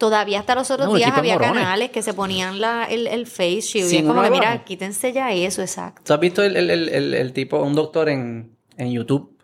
[0.00, 1.62] Todavía hasta los otros No, días había morones.
[1.62, 3.92] canales que se ponían la, el, el face shield.
[3.92, 6.00] y es como que, mira, quítense ya eso, exacto.
[6.04, 9.36] ¿Tú has visto el, el- el- tipo, un doctor en, en YouTube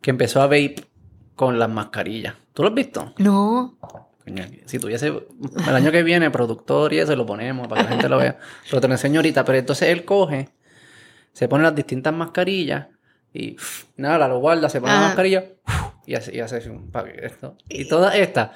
[0.00, 0.76] que empezó a vape
[1.34, 2.34] con las mascarillas?
[2.54, 3.12] ¿Tú lo has visto?
[3.18, 3.76] No.
[4.66, 8.08] Si tuviese el año que viene productor y eso lo ponemos para que la gente
[8.08, 8.38] lo vea.
[8.70, 9.44] Pero te lo enseño ahorita.
[9.44, 10.48] Pero entonces él coge,
[11.32, 12.86] se pone las distintas mascarillas
[13.32, 15.06] y pff, nada, lo guarda, se pone la Ajá.
[15.08, 15.44] mascarilla
[16.08, 16.90] y hace, y hace un
[17.20, 17.54] esto.
[17.68, 18.52] Y todas estas,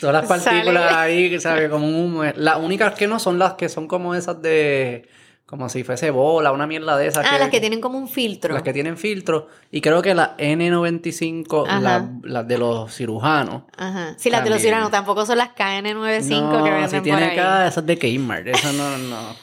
[0.00, 0.96] todas las partículas Sale.
[0.96, 1.68] ahí, ¿sabes?
[1.68, 2.24] Como un humo.
[2.34, 5.06] Las únicas que no son las que son como esas de.
[5.44, 7.26] Como si fuese bola, una mierda de esas.
[7.30, 8.54] Ah, las que tienen como un filtro.
[8.54, 9.48] las que tienen filtro.
[9.70, 11.80] Y creo que la N95, Ajá.
[11.80, 13.64] las las de los cirujanos.
[13.76, 14.14] Ajá.
[14.16, 17.24] Sí, las de los ciudadanos tampoco son las KN95 no, que venden si por tiene
[17.24, 17.38] ahí.
[17.38, 18.46] acá, esas de Kmart.
[18.46, 19.36] Eso no, no.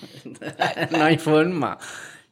[0.97, 1.77] no hay forma.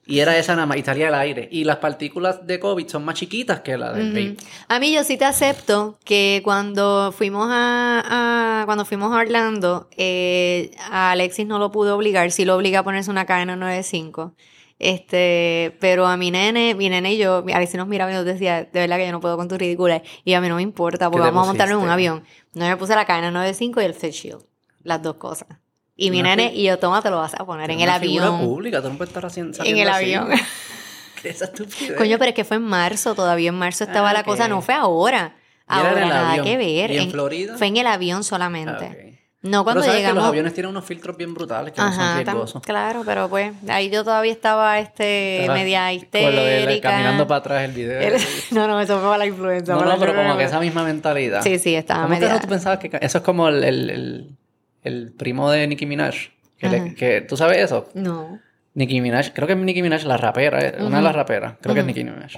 [0.05, 1.47] Y era esa nada más, y salía al aire.
[1.49, 4.47] Y las partículas de COVID son más chiquitas que las del vape.
[4.67, 9.87] A mí yo sí te acepto que cuando fuimos a, a- cuando fuimos a Orlando,
[9.95, 14.33] eh, a Alexis no lo pude obligar, sí lo obliga a ponerse una cadena 95.
[14.79, 18.63] Este, pero a mi nene, mi nene y yo, Alexis nos miraba y nos decía,
[18.65, 20.03] de verdad que yo no puedo con tu ridícula.
[20.25, 22.23] Y a mí no me importa, porque ¿Qué te vamos a montarlo en un avión.
[22.53, 24.43] No me puse la cadena 95 y el face shield.
[24.83, 25.47] Las dos cosas.
[25.95, 28.39] Y mi nene y yo, toma, te lo vas a poner en el avión.
[28.41, 30.29] pública, tú no puedes estar haciendo En el avión.
[31.97, 34.61] Coño, pero es que fue en marzo, todavía en marzo estaba Ah, la cosa, no
[34.61, 35.35] fue ahora.
[35.67, 36.45] Ahora nada avión.
[36.45, 36.91] que ver.
[36.91, 37.57] ¿Y en Florida?
[37.57, 38.71] Fue en el avión Ah, solamente.
[38.85, 39.13] ok.
[39.43, 40.23] No cuando pero sabes que llegamos.
[40.23, 42.61] los aviones tienen unos filtros bien brutales que no son riesgosos.
[42.61, 46.89] claro, pero pues ahí yo todavía estaba este media con lo de la- histérica.
[46.91, 47.99] caminando para atrás el video.
[47.99, 48.21] El-
[48.51, 49.75] no, no, eso fue para la influenza.
[49.75, 51.41] No, no, pero como que esa misma mentalidad.
[51.41, 52.39] Sí, sí, estaba ¿Cómo media.
[52.39, 54.37] tú pensabas que eso es como el, el, el,
[54.83, 56.15] el primo de Nicki Minaj?
[56.57, 56.95] Que, le- Ajá.
[56.95, 57.89] que- ¿Tú sabes eso?
[57.93, 58.39] No.
[58.75, 61.73] Nicki Minaj, creo que es Nicki Minaj la rapera, eh, una de las raperas, creo
[61.75, 62.33] que es Nicki Minaj.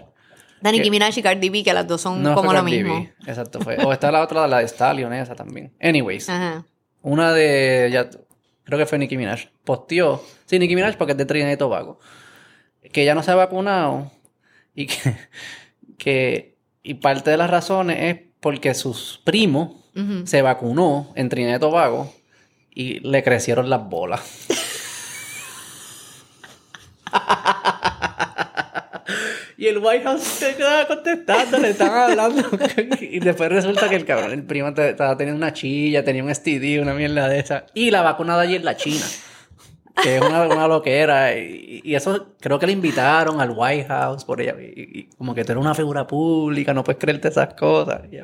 [0.61, 2.83] Da Nicki Minaj y Cardi B, que las dos son No como fue lo Cardi
[2.83, 2.95] mismo.
[2.99, 3.77] B, Exacto, fue.
[3.77, 5.71] O está la otra, la de Stallion, esa también.
[5.81, 6.65] Anyways, Ajá.
[7.03, 8.09] una de, ya,
[8.63, 11.99] creo que fue Nicki Minaj, posteó, sí, Nicki Minaj porque es de Trinidad y Tobago,
[12.91, 14.11] que ya no se ha vacunado
[14.73, 14.95] y que,
[15.97, 19.71] que y parte de las razones es porque sus primos
[20.25, 22.13] se vacunó en Trinidad y Tobago
[22.75, 24.21] y le crecieron las bolas.
[29.57, 32.43] y el White House se quedaba contestando, le estaban hablando.
[32.99, 36.81] y después resulta que el cabrón, el primo estaba teniendo una chilla, tenía un STD,
[36.81, 37.65] una mierda de esa.
[37.73, 39.05] Y la vacuna de allí es la China.
[40.01, 41.37] Que es una, una loquera.
[41.37, 44.55] Y, y eso creo que le invitaron al White House por ella.
[44.59, 48.01] Y, y como que tú eres una figura pública, no puedes creerte esas cosas.
[48.11, 48.17] Y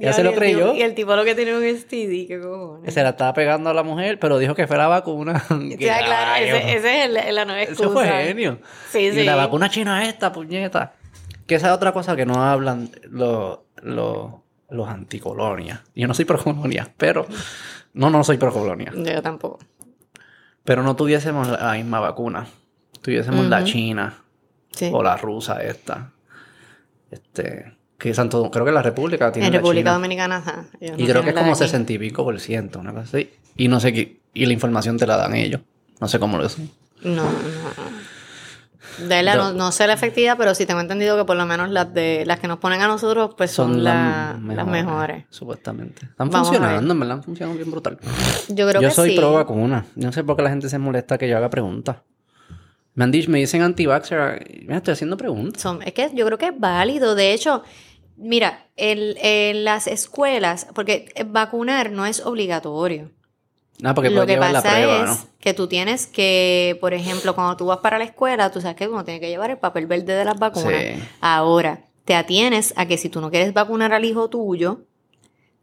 [0.00, 0.66] ya se Y lo creyó.
[0.66, 2.94] tipo- Y el tipo lo que tiene un STD, qué cojones.
[2.94, 5.40] Se la estaba pegando a la mujer, pero dijo que fue la vacuna.
[5.48, 7.82] Sea, claro, Ay, ese, ese es el- la nueva excusa.
[7.84, 8.58] Eso fue genio.
[8.90, 9.24] Sí, y sí.
[9.24, 10.94] la vacuna china esta, puñeta.
[11.46, 14.30] Que esa es otra cosa que no hablan los, los,
[14.68, 15.80] los anticolonias.
[15.96, 17.26] Yo no soy pro colonia, pero...
[17.92, 18.92] No, no soy pro colonia.
[18.94, 19.58] Yo tampoco.
[20.70, 22.46] Pero no tuviésemos la misma vacuna.
[23.02, 24.22] Tuviésemos la china
[24.70, 24.88] Sí.
[24.92, 26.12] o la rusa esta.
[27.10, 27.76] Este...
[27.98, 29.94] Que Santo, creo que la República tiene En la República china.
[29.94, 30.66] Dominicana, ajá.
[30.80, 31.56] Y no creo que es como.
[31.56, 33.30] 60 y pico por ciento, una cosa así.
[33.56, 34.20] Y no sé qué...
[34.32, 35.60] Y la información te la dan ellos.
[36.00, 36.70] No sé cómo lo hacen.
[37.02, 37.30] No, no.
[38.98, 41.70] De la, no, no sé la efectividad, pero sí tengo entendido que por lo menos
[41.70, 45.24] las de las que nos ponen a nosotros, pues son, la- las mejores.
[45.30, 46.06] Supuestamente.
[46.06, 47.16] Están Vamos funcionando, verdad.
[47.16, 47.98] Han funcionado bien brutal.
[48.48, 49.16] Yo creo yo que soy sí.
[49.16, 49.86] pro vacuna.
[49.96, 51.96] Yo no sé por qué la gente se molesta que yo haga preguntas.
[52.94, 54.62] Me han dicho, me dicen anti-vaxxer.
[54.62, 55.62] Mira, estoy haciendo preguntas.
[55.62, 57.14] Son- es que yo creo que es válido.
[57.14, 57.62] De hecho,
[58.16, 63.10] mira, en las escuelas, porque vacunar no es obligatorio.
[63.82, 65.18] Nada, porque Lo puedes que la pasa prueba, es ¿no?
[65.38, 68.88] que tú tienes que, por ejemplo, cuando tú vas para la escuela, tú sabes que
[68.88, 70.82] uno tiene que llevar el papel verde de las vacunas.
[70.82, 71.02] Sí.
[71.20, 74.82] Ahora, te atienes a que si tú no quieres vacunar al hijo tuyo,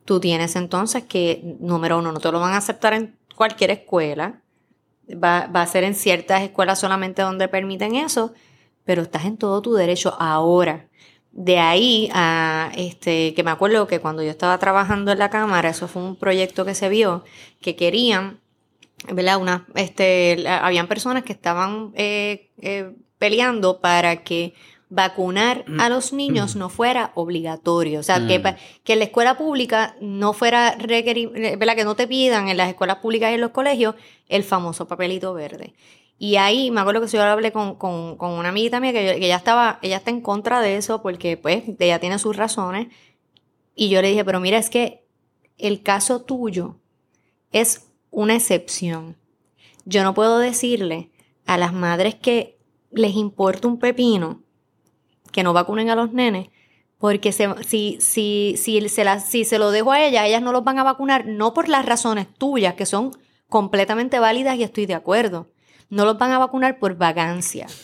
[0.05, 4.41] tú tienes entonces que, número uno, no te lo van a aceptar en cualquier escuela.
[5.11, 8.33] Va, va a ser en ciertas escuelas solamente donde permiten eso,
[8.83, 10.86] pero estás en todo tu derecho ahora.
[11.39, 15.69] De ahí a este, que me acuerdo que cuando yo estaba trabajando en la cámara,
[15.69, 17.23] eso fue un proyecto que se vio,
[17.61, 18.39] que querían,
[19.13, 19.37] ¿verdad?
[19.37, 24.55] Una, este, la- habían personas que estaban eh, eh, peleando para que
[24.89, 27.99] vacunar a los niños no fuera obligatorio.
[27.99, 28.55] O sea, que, Mm.
[28.83, 31.75] que en la escuela pública no fuera requerido, ¿verdad?
[31.75, 33.93] Que no te pidan en las escuelas públicas y en los colegios
[34.29, 35.73] el famoso papelito verde.
[36.19, 39.25] Y ahí me acuerdo que yo hablé con, con, con una amiguita mía que, que
[39.25, 42.87] ella estaba, ella está en contra de eso porque pues ella tiene sus razones.
[43.75, 45.05] Y yo le dije, pero mira, es que
[45.57, 46.77] el caso tuyo
[47.51, 49.17] es una excepción.
[49.85, 51.11] Yo no puedo decirle
[51.45, 52.57] a las madres que
[52.91, 54.43] les importa un pepino
[55.31, 56.49] que no vacunen a los nenes,
[56.97, 60.63] porque se- si, si, si, se si se lo dejo a ellas, ellas no los
[60.63, 63.11] van a vacunar, no por las razones tuyas, que son
[63.49, 65.47] completamente válidas y estoy de acuerdo.
[65.89, 67.67] No los van a vacunar por vagancia.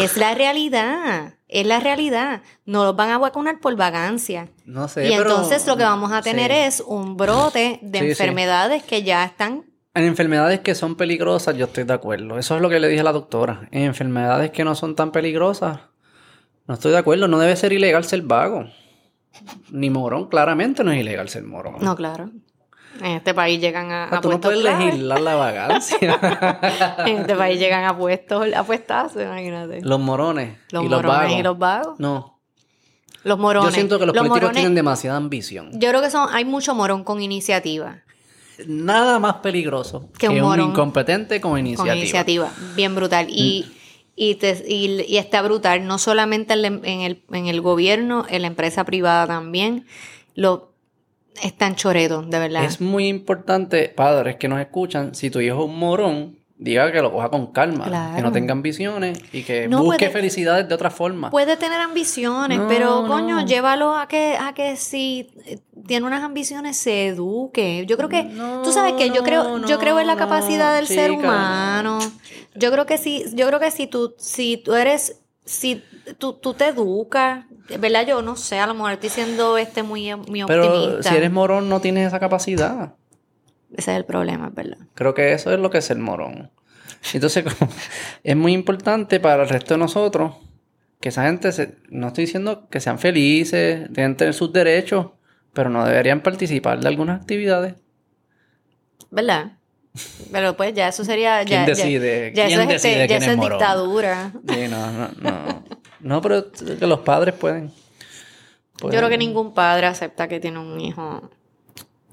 [0.00, 2.42] Es la realidad, es la realidad.
[2.64, 4.48] No los van a vacunar por vagancia.
[4.64, 6.56] No sé, y pero- entonces lo que vamos a tener Sí.
[6.58, 8.10] es un brote de Sí, sí.
[8.12, 9.64] enfermedades que ya están
[9.94, 12.38] En enfermedades que son peligrosas, yo estoy de acuerdo.
[12.38, 13.68] Eso es lo que le dije a la doctora.
[13.72, 15.80] En enfermedades que no son tan peligrosas,
[16.66, 17.28] no estoy de acuerdo.
[17.28, 18.64] No debe ser ilegal ser vago.
[19.70, 21.74] Ni morón, claramente no es ilegal ser morón.
[21.82, 22.30] No, claro.
[23.00, 24.84] En este país llegan a, Ah, a tú no puedes clave.
[24.86, 25.98] legislar la vagancia.
[27.06, 29.80] En este país llegan a puestos, a imagínate.
[29.82, 31.38] los morones Los y los morones vagos.
[31.38, 32.00] y los vagos.
[32.00, 32.38] No.
[33.24, 33.70] Los morones.
[33.70, 35.70] Yo siento que los, políticos morones- tienen demasiada ambición.
[35.74, 38.00] Yo creo que son, hay mucho morón con iniciativa.
[38.66, 40.70] Nada más peligroso Que que, un un, morón.
[40.70, 41.92] incompetente con iniciativa.
[41.92, 42.50] Con iniciativa.
[42.76, 43.26] Bien brutal.
[43.30, 43.72] Y,
[44.16, 48.26] y, te- y- y está brutal, no solamente en, la- en el, en el gobierno,
[48.28, 49.86] en la empresa privada también.
[50.34, 50.71] Lo,
[51.42, 52.64] están choretos, de verdad.
[52.64, 57.00] Es muy importante, padres que nos escuchan, si tu hijo es un morón, diga que
[57.02, 58.14] lo coja con calma, Claro.
[58.16, 61.30] que no tenga ambiciones y que No busque puede- felicidades de otra forma.
[61.30, 63.46] Puede tener ambiciones, No, pero coño, no.
[63.46, 65.58] llévalo a que, a que si eh,
[65.88, 67.84] tiene unas ambiciones se eduque.
[67.88, 68.30] Yo creo que,
[68.62, 71.98] tú sabes que yo creo, yo creo en la capacidad del ser humano.
[72.54, 75.82] Yo creo que si, yo creo que si tú, si tú eres, si
[76.18, 77.46] tú, tú te educas,
[77.78, 78.06] ¿verdad?
[78.06, 81.10] Yo no sé, a lo mejor estoy siendo este muy, muy Pero optimista.
[81.10, 82.94] si eres morón no tienes esa capacidad.
[83.74, 84.78] Ese es el problema, verdad.
[84.94, 86.50] Creo que eso es lo que es ser morón.
[87.14, 87.44] Entonces,
[88.22, 90.34] es muy importante para el resto de nosotros
[91.00, 95.08] que esa gente, se- no estoy diciendo que sean felices, deben tener sus derechos,
[95.52, 97.74] pero no deberían participar de algunas actividades.
[99.10, 99.58] ¿Verdad?
[100.30, 102.32] Pero pues ya eso sería, ya, ¿Quién ya- decide?
[102.34, 104.32] ya, ¿Quién eso es, este, decide ya quién es dictadura.
[104.48, 105.64] Sí, no, no, no.
[106.00, 107.70] No, pero que los padres pueden.
[108.82, 111.30] Yo creo que ningún padre acepta que tiene un hijo.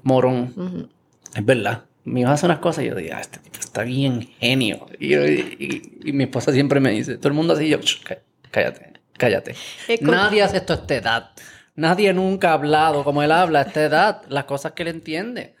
[0.02, 0.88] Morón.
[1.34, 1.84] Es verdad.
[2.04, 4.86] Mi hijo hace unas cosas y yo digo, ah, este tipo está bien genio.
[4.98, 5.56] Y, yo- y-
[6.04, 8.18] y- y mi esposa siempre me dice, todo el mundo así, yo, "Shh, cá-
[8.50, 9.54] cállate, cállate.
[9.98, 11.30] Como- Nadie hace esto a esta edad.
[11.76, 15.54] Nadie nunca ha hablado como él habla a esta edad, las cosas que él entiende.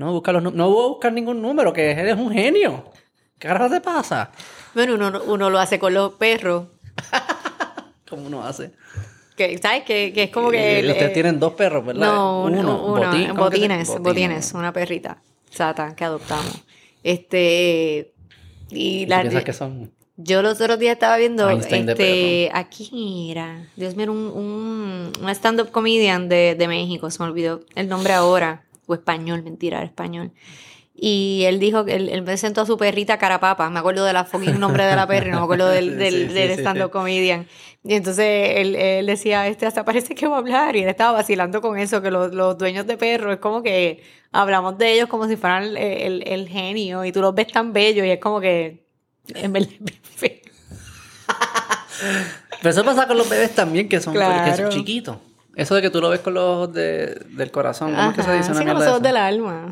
[0.00, 2.84] No busca los no voy a buscar ningún número, que eres un genio.
[3.38, 4.30] ¿Qué carajo te pasa?
[4.74, 6.68] Bueno, uno, uno lo hace con los perros.
[8.08, 8.72] ¿Cómo uno hace?
[9.36, 9.82] Que, ¿Sabes?
[9.84, 10.56] Que, que es como que...
[10.58, 12.00] Eh, el- Ustedes eh, tienen dos perros, ¿verdad?
[12.14, 15.18] No, uno, uno, botín, ¿cómo que se- botines, botines, una perrita,
[15.50, 16.64] Sata, que adoptamos.
[17.02, 18.14] Este,
[18.70, 19.90] y ¿Y la, piensas que son?
[20.16, 25.28] yo los otros días estaba viendo, Einstein este, aquí era, Dios mío, un, un, un
[25.30, 29.86] stand-up comedian de, de México, se me olvidó el nombre ahora, o español, mentira, era
[29.86, 30.32] español.
[31.02, 33.70] Y él dijo que él, él presentó a su perrita Carapapa.
[33.70, 36.34] Me acuerdo de la fucking nombre de la perra no me acuerdo del, del, Sí,
[36.34, 36.90] del sí, stand-up sí.
[36.92, 37.46] comedian.
[37.84, 40.76] Y entonces él, él decía, este hasta parece que va a hablar.
[40.76, 44.02] Y él estaba vacilando con eso, que los, los dueños de perros es como que
[44.32, 47.02] hablamos de ellos como si fueran el, el- el genio.
[47.06, 48.84] Y tú los ves tan bellos y es como que
[49.34, 49.68] en verdad.
[52.60, 54.56] Pero eso pasa con los bebés también, que son, que Claro.
[54.56, 55.16] son chiquitos.
[55.60, 58.22] Eso de que tú lo ves con los ojos de- del corazón, ¿cómo es que
[58.22, 59.68] se dice una sí, con los de ojos del alma.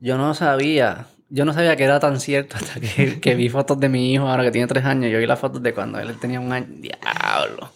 [0.00, 1.06] Yo no sabía.
[1.30, 4.28] Yo no sabía que era tan cierto hasta que, que vi fotos de mi hijo
[4.28, 5.10] ahora que tiene tres años.
[5.10, 6.66] Yo vi las fotos de cuando él tenía un año.
[6.70, 7.70] Diablo.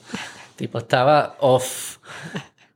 [0.57, 1.99] Tipo, estaba off.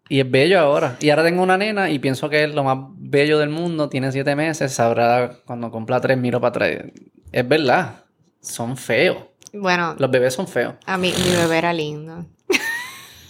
[0.08, 0.96] Y es bello ahora.
[1.00, 3.88] Y ahora tengo una nena y pienso que es lo más bello del mundo.
[3.88, 4.72] Tiene siete meses.
[4.72, 6.92] Sabrá cuando cumpla tres, miro para atrás.
[7.30, 8.02] Es verdad.
[8.40, 9.18] Son feos.
[9.54, 10.74] Bueno, Los bebés son feos.
[10.86, 12.24] a mí mi bebé era lindo.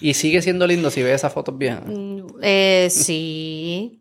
[0.03, 1.85] Y sigue siendo lindo si ves esas fotos viejas.
[1.87, 4.01] Mm, Eh, sí.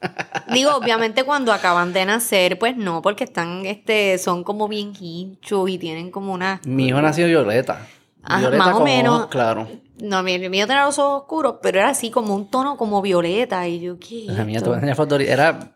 [0.52, 5.70] Digo, obviamente cuando acaban de nacer, pues no, porque están, este, son como bien hinchos
[5.70, 6.60] y tienen como una...
[6.66, 7.86] Mi hijo nació violeta.
[8.22, 9.14] Ajá, Violeta más o menos.
[9.18, 9.68] ojos claros.
[10.00, 13.00] No, mi el mío tenía los ojos oscuros, pero era así como un tono como
[13.00, 14.24] violeta y yo, ¿qué?
[14.26, 14.60] La mía.
[15.20, 15.72] Era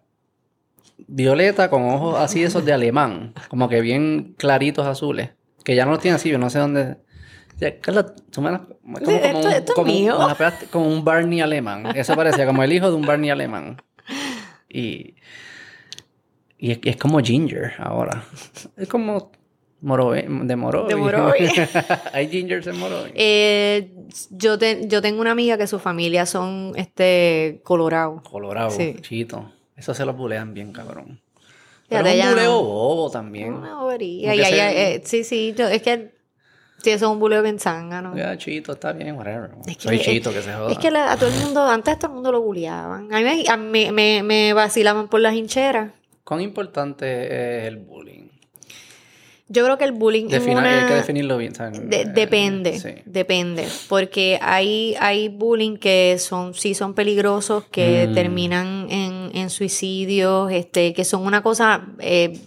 [1.06, 5.30] violeta con ojos así esos de alemán, como que bien claritos azules,
[5.64, 6.96] que ya no los tiene así, yo no sé dónde.
[7.80, 10.18] Carla, tú me las- como, como Esto- un, esto como, un- mío.
[10.70, 11.86] como Barney alemán.
[11.94, 13.80] Eso parecía como el hijo de un Barney alemán.
[14.68, 15.14] Y,
[16.58, 18.24] y es, es como Ginger ahora.
[18.76, 19.30] Es como
[19.80, 20.88] Morobe, de Morobe.
[20.88, 21.50] De Morobe.
[22.12, 23.12] Hay Gingers en Morobe.
[23.14, 23.92] Eh,
[24.30, 28.22] yo, te- yo tengo una amiga que su familia son, este, colorado.
[28.22, 28.96] Colorado, Sí.
[29.00, 29.50] chito.
[29.76, 31.20] Eso se los bulean bien, cabrón.
[31.88, 33.54] Pero es un buleo bobo también.
[33.54, 34.34] Una bobería.
[34.34, 36.12] Y se- eh, sí, sí, yo- es que,
[36.82, 38.16] sí, eso es un buleo bien zángano.
[38.16, 39.50] Ya, chito, está bien, whatever.
[39.66, 40.72] Es que- Soy es- chito, que se joda.
[40.72, 43.12] Es que la- a todo el mundo, antes todo el mundo lo bulleaban.
[43.12, 45.92] A mí me, a mí me, me vacilaban por las hincheras.
[46.24, 48.28] ¿Cuán importante es el bullying?
[49.52, 50.82] Yo creo que el bullying es Defina- una...
[50.82, 51.52] Hay que definirlo bien.
[51.52, 52.90] de- depende, sí.
[53.04, 53.66] depende.
[53.88, 58.14] Porque hay, hay bullying que son, sí son peligrosos, que Mm.
[58.14, 62.38] terminan en, en suicidios, este, que son una cosa eh,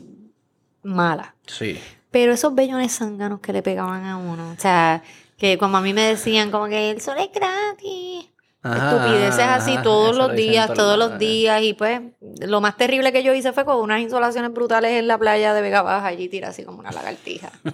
[0.81, 1.35] mala.
[1.45, 1.77] Sí.
[2.13, 5.01] Pero esos bellones zánganos que le pegaban a uno, o sea,
[5.35, 8.29] que como a mí me decían como que el sol es gratis.
[8.61, 11.17] Ajá, Estupideces así todos los días, todos los eh.
[11.17, 11.63] días.
[11.63, 12.01] Y pues,
[12.39, 15.63] lo más terrible que yo hice fue con unas insolaciones brutales en la playa de
[15.63, 17.51] Vega Baja, allí tira así como una lagartija.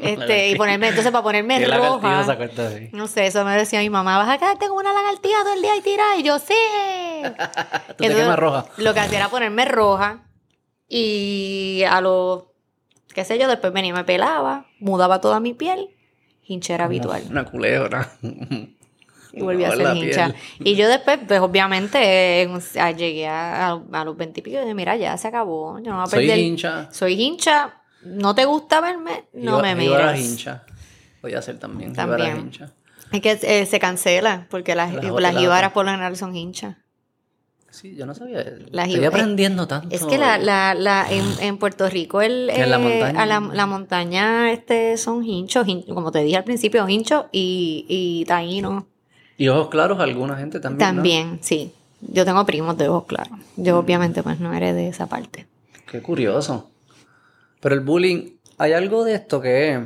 [0.00, 2.66] Este, y ponerme, entonces para ponerme ¿Qué lagartijo se roja.
[2.68, 2.88] así?
[2.92, 5.62] No sé, eso me decía mi mamá, vas a quedarte como una lagartija todo el
[5.62, 6.18] día y tirar.
[6.18, 6.54] Y yo, sí.
[7.22, 8.66] Tú te Entonces, quemas roja.
[8.78, 10.22] Lo que hacía era ponerme roja.
[10.88, 12.55] Y a lo,
[13.16, 15.88] qué sé yo, después venía y me pelaba, mudaba toda mi piel,
[16.44, 17.24] hinchera habitual.
[17.28, 18.12] Una culebra.
[19.32, 20.26] Y volví a ser hincha.
[20.58, 20.68] piel.
[20.68, 24.74] Y yo después, pues obviamente, en- a- llegué a, a- a los veintipico y dije,
[24.74, 25.78] mira, ya se acabó.
[25.80, 26.38] Yo no voy a Soy perder.
[26.38, 26.88] hincha.
[26.92, 27.74] Soy hincha.
[28.02, 29.24] ¿No te gusta verme?
[29.32, 30.12] No me iba a miras.
[30.12, 30.62] las hinchas.
[31.20, 31.90] Podía ser también.
[31.90, 32.28] a También.
[32.28, 32.72] las hinchas.
[33.12, 36.76] Es que eh, se cancela, porque las, Las las, por lo general son hinchas.
[37.76, 38.42] Sí, yo no sabía.
[38.70, 39.94] Las Estoy aprendiendo tanto.
[39.94, 43.22] Es que la, la, la, en, en Puerto Rico el, En la eh, montaña.
[43.22, 47.84] a la, la montaña este, son hinchos, hin- como te dije al principio, hinchos y,
[47.86, 48.84] y taínos.
[49.36, 50.88] Y ojos claros, alguna gente también.
[50.88, 50.94] ¿no?
[50.96, 51.70] También, sí.
[52.00, 53.38] Yo tengo primos de ojos claros.
[53.56, 55.46] Yo obviamente pues no eres de esa parte.
[55.90, 56.70] Qué curioso.
[57.60, 59.84] Pero el bullying, hay algo de esto que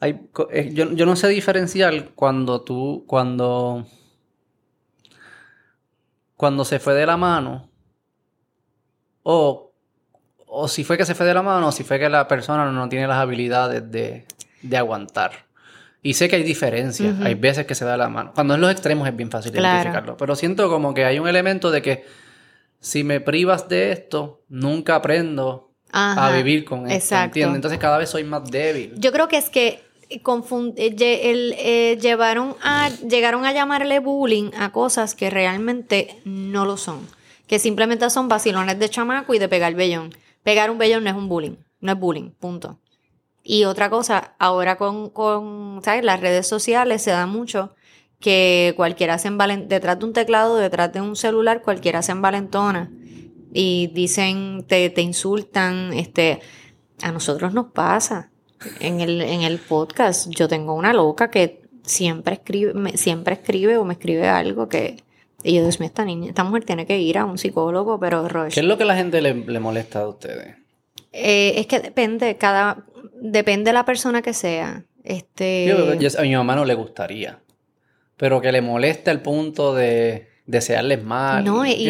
[0.00, 0.18] hay,
[0.50, 3.86] eh, yo, yo no sé diferenciar cuando tú, cuando,
[6.36, 7.68] cuando se fue de la mano,
[9.22, 9.72] o,
[10.46, 12.70] o si fue que se fue de la mano, o si fue que la persona
[12.70, 14.26] no tiene las habilidades de,
[14.62, 15.32] de aguantar.
[16.02, 17.24] Y sé que hay diferencias, Ujú.
[17.24, 18.32] hay veces que se da la mano.
[18.34, 19.68] Cuando en los extremos es bien fácil Claro.
[19.76, 22.04] identificarlo, pero siento como que hay un elemento de que
[22.80, 27.24] si me privas de esto, nunca aprendo Ajá, a vivir con esto, exacto.
[27.26, 27.56] ¿entiendes?
[27.56, 28.94] Entonces cada vez soy más débil.
[28.96, 34.72] Yo creo que es que eh, el, eh, llevaron a, llegaron a llamarle bullying a
[34.72, 37.06] cosas que realmente no lo son.
[37.46, 40.14] Que simplemente son vacilones de chamaco y de pegar vellón.
[40.42, 41.56] Pegar un vellón no es un bullying.
[41.80, 42.78] No es bullying, punto.
[43.42, 45.80] Y otra cosa, ahora con.
[46.02, 47.74] Las redes sociales se da mucho
[48.20, 52.90] que cualquiera se envalen detrás de un teclado, detrás de un celular, cualquiera se envalentona.
[53.52, 56.40] y dicen, te, te insultan, este,
[57.02, 58.29] a nosotros nos pasa.
[58.80, 63.76] En el, en el podcast yo tengo una loca que siempre escribe, me- siempre escribe
[63.78, 64.96] o me escribe algo que...
[65.42, 68.28] Y yo, Dios mío, esta niña, esta mujer tiene que ir a un psicólogo, pero
[68.28, 70.56] Roche, ¿Qué es lo que a la gente le, le molesta a ustedes?
[71.12, 72.84] eh, es que depende, cada,
[73.20, 74.84] depende de la persona que sea.
[75.02, 77.40] Este, Yo- yo- a mi mamá no le gustaría.
[78.18, 81.42] Pero que le moleste al punto de desearles mal.
[81.44, 81.86] no, y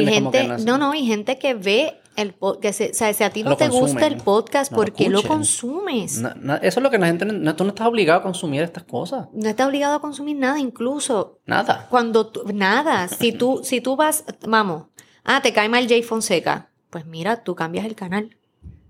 [0.65, 3.69] no, no, y gente que ve el podcast, o sea, si a ti no te
[3.69, 6.20] gusta el podcast, No ¿por qué lo consumes?
[6.20, 7.24] Na- eso es lo que la gente...
[7.24, 9.28] No, no- tú no estás obligado a consumir estas cosas.
[9.32, 11.87] No estás obligado a consumir nada, incluso Nada.
[11.91, 14.85] cuando tú, nada, si tú, si tú vas, vamos,
[15.24, 18.37] ah, te cae mal Jay Fonseca, pues mira, tú cambias el canal,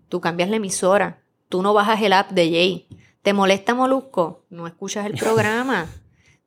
[0.09, 2.89] tú cambias la emisora, tú no bajas el app de Jay,
[3.23, 5.87] te molesta Molusco, no escuchas el programa,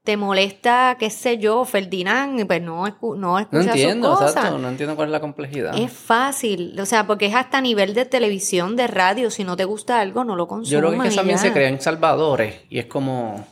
[0.03, 4.35] te molesta, qué sé yo, Ferdinand, pues no, escu- no No escuchas entiendo, sus cosas.
[4.35, 4.57] exacto.
[4.59, 5.77] No entiendo cuál es la complejidad.
[5.77, 9.55] Es fácil, o sea, porque es hasta a nivel de televisión, de radio, si no
[9.55, 10.69] te gusta algo, no lo consumas.
[10.71, 13.45] Yo creo que, es que también se crean salvadores y es como...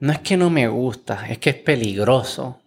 [0.00, 2.58] No es que no me gusta, es que es peligroso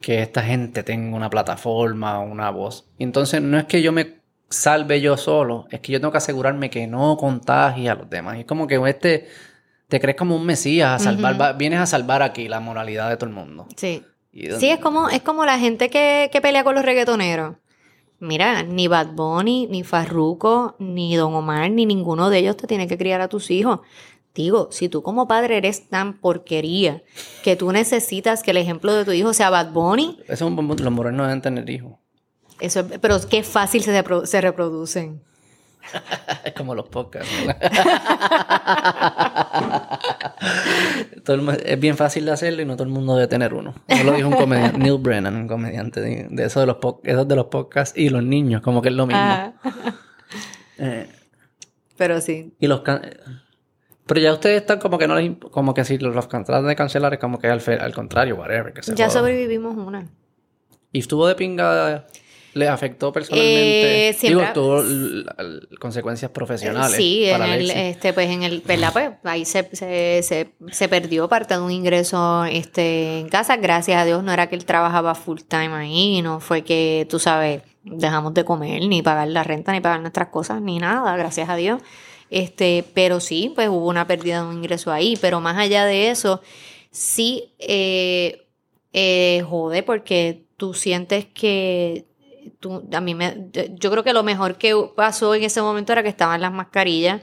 [0.00, 2.86] que esta gente tenga una plataforma, una voz.
[2.98, 6.70] Entonces no es que yo me salve yo solo, es que yo tengo que asegurarme
[6.70, 8.36] que no contagie a los demás.
[8.36, 9.26] Y es como que este
[9.88, 13.28] te crees como un mesías a salvar, vienes a salvar aquí la moralidad de todo
[13.28, 13.66] el mundo.
[13.76, 14.02] Sí.
[14.58, 17.56] Sí, es como, es como la gente que, que pelea con los reggaetoneros.
[18.18, 22.86] Mira, ni Bad Bunny, ni Farruko, ni Don Omar, ni ninguno de ellos te tiene
[22.86, 23.80] que criar a tus hijos.
[24.34, 27.02] Digo, si tú como padre eres tan porquería
[27.42, 30.56] que tú necesitas que el ejemplo de tu hijo sea Bad Bunny, Eso es un
[30.56, 31.92] los modernos deben tener hijos.
[32.60, 35.22] eso es- pero qué fácil se, se reproducen.
[36.44, 37.30] Es como los podcasts.
[41.64, 43.74] es bien fácil de hacerlo y no todo el mundo debe tener uno.
[43.88, 47.26] Eso lo dijo un comediante, Neil Brennan, un comediante de, de eso de los esos
[47.28, 49.20] de los podcasts y los niños, como que es lo mismo.
[49.22, 49.52] Ah,
[50.78, 51.08] Eh,
[51.96, 52.54] pero sí.
[52.60, 52.82] y los
[54.06, 56.76] pero ya ustedes están como que no les como que si los, los tratan de
[56.76, 59.22] cancelar es como que al, al contrario, whatever, que se Ya jodan.
[59.22, 60.06] sobrevivimos una.
[60.92, 62.06] Y estuvo de pinga
[62.56, 64.08] ¿Les afectó personalmente?
[64.08, 64.82] Eh, siempre- Digo, tuvo
[65.78, 66.96] consecuencias profesionales.
[66.96, 67.76] Sí, en para el, Alexis.
[67.76, 68.92] este, pues en el, ¿verdad?
[68.92, 73.56] Pues ahí se, se, se, se perdió parte de un ingreso este, en casa.
[73.56, 77.18] Gracias a Dios no era que él trabajaba full time ahí, no fue que, tú
[77.18, 81.48] sabes, dejamos de comer, ni pagar la renta, ni pagar nuestras cosas, ni nada, gracias
[81.50, 81.82] a Dios.
[82.30, 85.16] Este, pero sí, pues hubo una pérdida de un ingreso ahí.
[85.20, 86.40] Pero más allá de eso,
[86.90, 88.46] sí, eh,
[88.94, 92.06] eh, jode, porque tú sientes que
[92.60, 96.02] tú, a mí me, yo creo que lo mejor que pasó en ese momento era
[96.02, 97.22] que estaban las mascarillas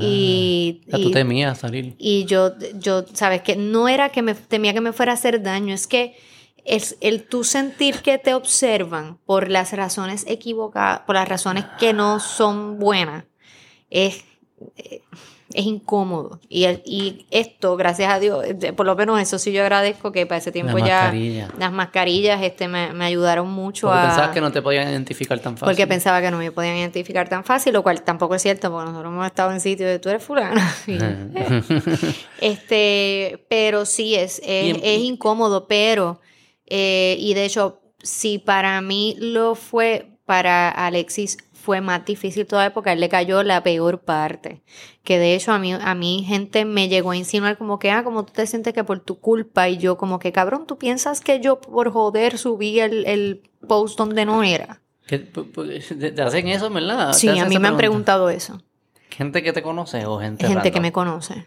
[0.00, 1.94] y, Ah, Ya tú y- temías salir.
[1.98, 5.42] y yo, yo, sabes que no era que me temía que me fuera a hacer
[5.42, 6.16] daño, es que
[6.64, 11.92] es el tú sentir que te observan por las razones equivocadas, por las razones que
[11.92, 13.24] no son buenas,
[13.90, 14.24] es,
[14.76, 15.02] eh,
[15.54, 16.40] es incómodo.
[16.48, 18.44] Y, el- y esto, gracias a Dios,
[18.76, 21.48] por lo menos eso sí yo agradezco que para ese tiempo La ya mascarilla.
[21.58, 24.06] las mascarillas este, me, me ayudaron mucho Porque a...
[24.08, 25.66] pensabas que no te podían identificar tan fácil.
[25.72, 28.86] Porque pensaba que no me podían identificar tan fácil, lo cual tampoco es cierto, porque
[28.90, 30.74] nosotros hemos estado en sitios de tú eres fulana.
[30.86, 30.98] Y,
[32.40, 36.20] este, pero sí es, es incómodo, pero,
[36.66, 42.74] eh, y de hecho, si para mí lo fue, para Alexis fue más difícil todavía
[42.74, 44.62] porque a él le cayó la peor parte.
[45.02, 48.04] Que de hecho a mí, a mí gente me llegó a insinuar como que, ah,
[48.04, 51.20] como tú te sientes que por tu culpa y yo como que, cabrón, ¿tú piensas
[51.20, 54.80] que yo por joder subí el, el post donde no era?
[55.06, 57.12] ¿Qué- pu- pu- ¿Te hacen eso, verdad?
[57.12, 57.76] ¿Te Sí, a mí me han pregunta?
[57.76, 58.62] preguntado eso.
[59.10, 61.46] ¿Gente que te conoce o gente Gente que me conoce.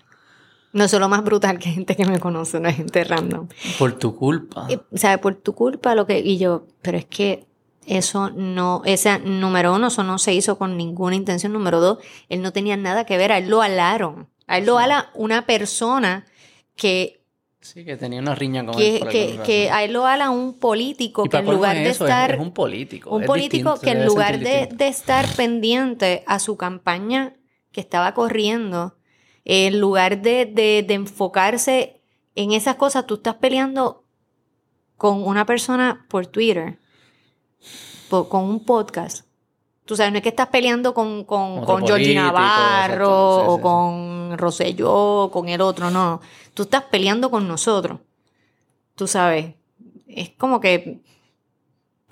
[0.73, 3.47] No es lo más brutal que gente que me conoce, no es gente random.
[3.79, 4.67] Por tu culpa.
[4.69, 6.19] Eh, O sea, por tu culpa lo que...
[6.19, 7.46] Y yo, pero es que
[7.87, 8.81] eso no...
[8.85, 11.53] Ese, número uno, eso no se hizo con ninguna intención.
[11.53, 11.97] Número dos,
[12.29, 13.31] él no tenía nada que ver.
[13.31, 14.29] A él lo alaron.
[14.45, 16.25] A él lo ala una persona
[16.75, 17.23] que...
[17.59, 20.29] Sí, que tenía una riña con él Que, por que, que a él lo ala
[20.29, 22.31] un político que en lugar es de eso, estar...
[22.35, 23.09] Es, un político.
[23.15, 27.33] Un político distinto, que en lugar de, de estar pendiente a su campaña
[27.71, 28.95] que estaba corriendo,
[29.43, 32.01] en lugar de, de- de enfocarse
[32.35, 34.03] en esas cosas, tú estás peleando
[34.95, 36.79] con una persona por Twitter,
[38.09, 39.25] con un podcast.
[39.85, 43.05] Tú sabes, no es que estás peleando con, con, con Georgie Navarro.
[43.05, 43.61] Sí, o sí, sí.
[43.61, 44.93] con Rosselló
[45.23, 46.19] o con el otro, no.
[46.53, 47.99] Tú estás peleando con nosotros.
[48.95, 49.53] Tú sabes.
[50.07, 50.99] Es como que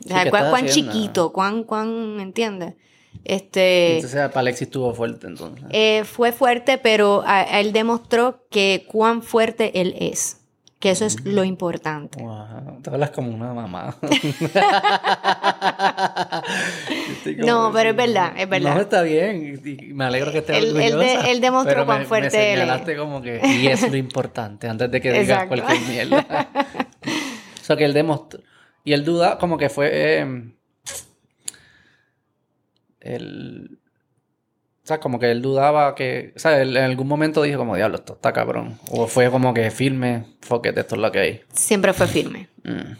[0.05, 2.76] o sea, ¿qué cuán, chiquito, cuán, cuán, ¿me entiendes?
[3.23, 5.65] Este, Entonces, para Alexis estuvo fuerte, entonces.
[5.72, 10.41] eh, fue fuerte, pero a- a él demostró que cuán fuerte él es.
[10.86, 12.22] Que eso es lo importante.
[12.22, 13.95] Wow, te hablas como una mamá.
[17.38, 18.76] No, pero es verdad, es verdad.
[18.76, 19.60] No, está bien.
[19.66, 21.24] y- me alegro que estés Él- él orgullosa.
[21.24, 22.66] de- él demostró pero cuán me- fuerte me él es.
[22.66, 23.41] señalaste como que...
[23.44, 26.48] Y es lo importante, antes de que digas cualquier mierda.
[27.62, 28.41] o sea, que él demostró...
[28.84, 29.90] Y él duda como que fue...
[29.91, 30.52] eh,
[32.99, 33.80] él...
[34.86, 36.32] O sea, como que él dudaba que...
[36.36, 38.78] O sea, él en algún momento dijo como, diablo, esto está cabrón.
[38.91, 41.41] O fue como que firme, fuck it, esto es lo que hay.
[41.53, 42.49] Siempre fue firme.
[42.64, 42.94] Mm.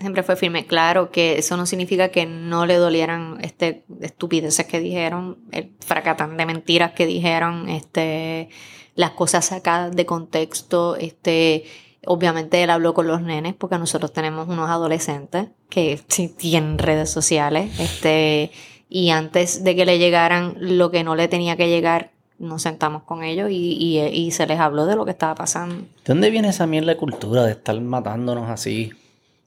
[0.00, 0.64] Siempre fue firme.
[0.66, 6.38] Claro que eso no significa que no le dolieran este, estupideces que dijeron, el fracatán
[6.38, 8.48] de mentiras que dijeron, este,
[8.94, 10.96] las cosas sacadas de contexto.
[10.96, 11.64] Este,
[12.06, 17.10] obviamente él habló con los nenes porque nosotros tenemos unos adolescentes que sí tienen redes
[17.10, 17.78] sociales.
[17.78, 18.52] Este,
[18.88, 23.02] y antes de que le llegaran lo que no le tenía que llegar, nos sentamos
[23.02, 25.74] con ellos y, y, y se les habló de lo que estaba pasando.
[25.76, 28.92] ¿De dónde viene esa mierda de cultura de estar matándonos así?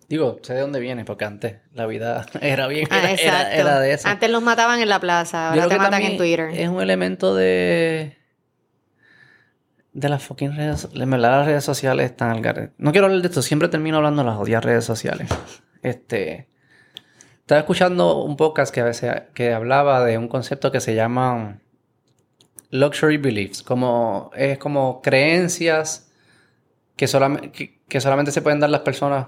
[0.10, 3.94] Digo, sé de dónde viene, porque antes la vida era bien, Ah, era, era- de
[3.94, 4.08] eso.
[4.10, 6.50] Antes los mataban en la plaza, ahora te matan en Twitter.
[6.54, 8.18] Es un elemento de.
[9.94, 10.88] De las fucking redes.
[10.94, 12.74] En verdad, las redes sociales están al garete.
[12.78, 15.30] No quiero hablar de esto, siempre termino hablando de las odias redes sociales.
[15.82, 16.48] Este.
[17.52, 21.60] Estaba escuchando un podcast que a veces que hablaba de un concepto que se llama
[22.70, 26.10] luxury beliefs, como es como creencias
[26.96, 29.28] que, solamente que, que solamente se pueden dar las personas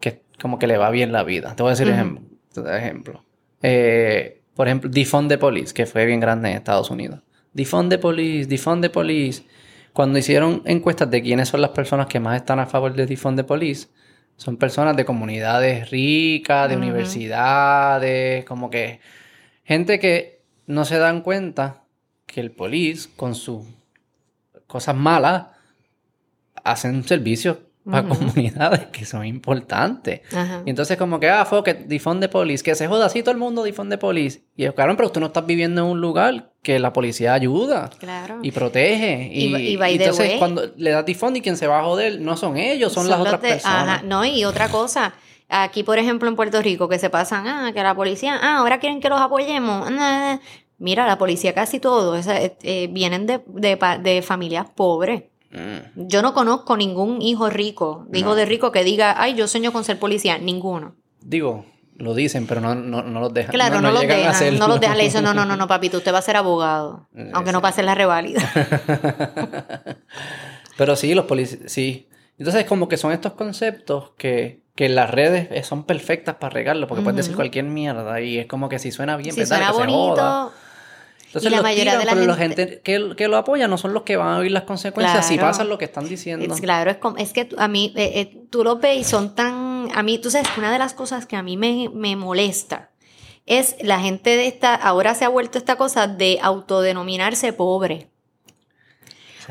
[0.00, 1.54] que como que le va bien la vida.
[1.54, 1.94] Te voy a decir Ujú.
[1.94, 2.74] ejemplo.
[2.74, 3.24] ejemplo.
[3.62, 7.20] Eh, por ejemplo, Defund the Police, que fue bien grande en Estados Unidos.
[7.52, 9.44] Defund the Police, Defund the Police.
[9.92, 13.38] Cuando hicieron encuestas de quiénes son las personas que más están a favor de Defund
[13.38, 13.86] the Police,
[14.36, 19.00] son personas de comunidades ricas, de universidades, como que
[19.64, 21.82] gente que no se dan cuenta
[22.26, 23.64] que el police con sus
[24.66, 25.46] cosas malas
[26.64, 28.16] hacen servicios para Ujú.
[28.18, 30.20] comunidades que son importantes.
[30.64, 33.38] Y entonces como que, ah, fuck it, difunde police, que se joda así todo el
[33.38, 34.42] mundo difunde police.
[34.56, 37.90] Y es claro, pero tú no estás viviendo en un lugar que la policía ayuda
[37.98, 38.38] Claro.
[38.42, 39.28] y protege.
[39.32, 42.36] Y- Y, y entonces way- cuando le das y quien se va a joder no
[42.36, 43.88] son ellos, son, las otras de- personas.
[43.98, 45.12] Ajá, no, y otra cosa.
[45.48, 48.78] Aquí, por ejemplo, en Puerto Rico, que se pasan, ah, que la policía, ah, ahora
[48.80, 49.88] quieren que los apoyemos.
[49.98, 50.38] ah,
[50.78, 55.24] Mira, la policía casi todo, esa, eh, eh, vienen de, de, de familias pobres.
[55.52, 56.06] Mm.
[56.08, 58.34] Yo no conozco ningún hijo rico, hijo No.
[58.34, 60.38] de rico que diga, ay, yo sueño con ser policía.
[60.38, 60.94] Ninguno.
[61.20, 61.66] Digo,
[62.02, 63.52] lo dicen, pero no, no, no los dejan.
[63.52, 64.58] Claro, no, los llegan a dejan, hacerlo.
[64.60, 64.98] no los dejan.
[64.98, 67.08] Le dicen, no, no, no, no, papito, usted va a ser abogado.
[67.32, 68.42] Aunque no pase la reválida.
[70.76, 72.08] Pero sí, los policías, sí.
[72.38, 77.02] Entonces como que son estos conceptos que, que las redes son perfectas para regarlo, porque
[77.04, 79.84] puedes decir cualquier mierda y es como que si suena bien, si suena que se
[79.84, 79.86] joda.
[79.86, 80.52] bonito,
[81.26, 83.68] Entonces Y la los mayoría tiran, de la pero gente- gente que, que lo apoya
[83.68, 86.52] no son los que van a oír las consecuencias si pasan lo que están diciendo.
[86.52, 89.34] Es, claro, es, como- es que a mí, eh, eh, tú los ves y son
[89.36, 92.90] tan, a mí, tú sabes, una de las cosas que a mí me, me molesta
[93.46, 98.10] es la gente de esta, ahora se ha vuelto esta cosa de autodenominarse pobre.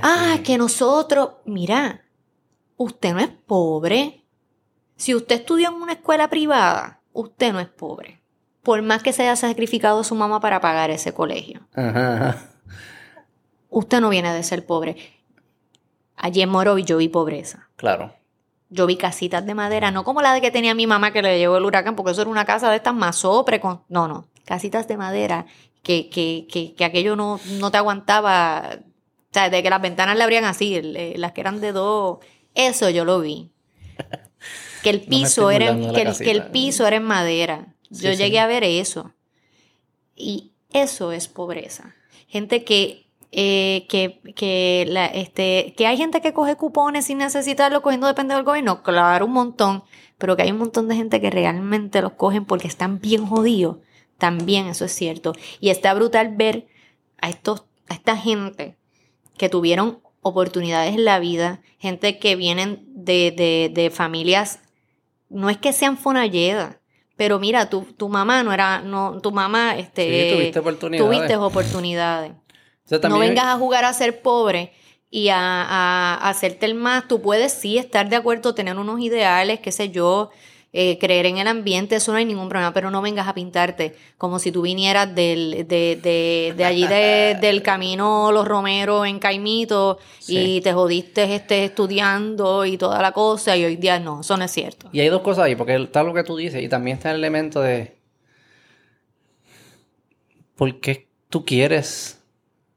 [0.02, 2.06] Ah, que nosotros, mira,
[2.78, 4.24] usted no es pobre.
[4.96, 8.22] Si usted estudió en una escuela privada, usted no es pobre.
[8.64, 11.68] Por más que se haya sacrificado su mamá para pagar ese colegio.
[11.74, 12.52] Ajá, ajá.
[13.70, 14.98] Usted no viene de ser pobre.
[16.16, 17.70] Allí en Morovi yo vi pobreza.
[17.76, 18.14] Claro.
[18.74, 21.38] Yo vi casitas de madera, no como la de que tenía mi mamá que le
[21.38, 23.82] llevó el huracán, porque eso era una casa de estas más sopre con...
[23.90, 25.46] No, no, casitas de madera
[25.84, 28.78] que, que, que, que aquello no, no te aguantaba.
[28.80, 31.74] O sea, de que las ventanas le abrían así, el- eh, las que eran de
[31.74, 32.20] dos.
[32.56, 33.52] Eso yo lo vi.
[34.84, 36.52] Que el piso era, en- que, el, que el casita.
[36.54, 37.76] piso era en madera.
[37.90, 38.18] Yo sí.
[38.18, 39.12] llegué a ver eso.
[40.16, 41.94] Y eso es pobreza.
[42.28, 47.82] Gente que, eh, que, que, la, este, que hay gente que coge cupones sin necesitarlo,
[47.82, 48.84] cogiendo depende del gobierno.
[48.84, 49.84] Claro, un montón.
[50.18, 53.78] Pero que hay un montón de gente que realmente los cogen porque están bien jodidos.
[54.18, 55.34] También eso es cierto.
[55.60, 56.68] Y está brutal ver
[57.20, 58.76] a, estos, a esta gente
[59.38, 64.60] que tuvieron oportunidades en la vida, gente que vienen de, de, de familias,
[65.30, 66.78] no es que sean fonalledas,
[67.22, 71.08] pero mira, tu, tu mamá no era, no, tu mamá, este, Sí, tuviste oportunidades.
[71.08, 72.32] tuviste oportunidades.
[73.00, 74.72] Sea, No vengas a jugar a ser pobre
[75.10, 77.08] y a, a- a hacerte el más.
[77.08, 80.30] Tú puedes sí estar de acuerdo, tener unos ideales, qué sé yo,
[80.74, 83.94] eh, creer en el ambiente, eso no hay ningún problema, pero no vengas a pintarte
[84.18, 89.20] como si tú vinieras del, de, de, de allí de- del camino Los Romeros en
[89.20, 90.00] Caimito
[90.30, 94.46] y te jodiste este, estudiando y toda la cosa y hoy día no, eso no
[94.46, 94.88] es cierto.
[94.94, 97.18] Y hay dos cosas ahí, porque está lo que tú dices y también está el
[97.18, 97.98] elemento de...
[100.56, 102.21] ¿Por qué tú quieres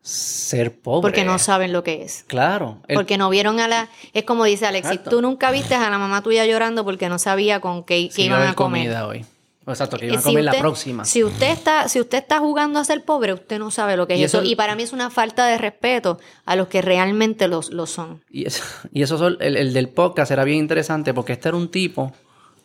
[0.06, 1.01] ser pobre?
[1.01, 2.24] Porque no saben lo que es.
[2.28, 2.78] Claro.
[2.89, 3.89] el- Porque no vieron a la...
[4.12, 5.10] Es como dice Alexis, Exacto.
[5.10, 8.43] tú nunca viste a la mamá tuya llorando porque no sabía con qué, Sí, iban
[8.43, 8.82] a comer.
[8.85, 9.24] comida hoy.
[9.66, 11.06] Exacto, que iban a comer la próxima.
[11.06, 14.12] Si usted está, si usted está jugando a ser pobre, usted no sabe lo que
[14.12, 14.43] es Y eso.
[14.43, 17.86] eso- Y para mí es una falta de respeto a los que realmente los, lo
[17.86, 18.22] son.
[18.31, 18.62] Y eso,
[18.93, 22.12] y eso el, el del podcast era bien interesante porque este era un tipo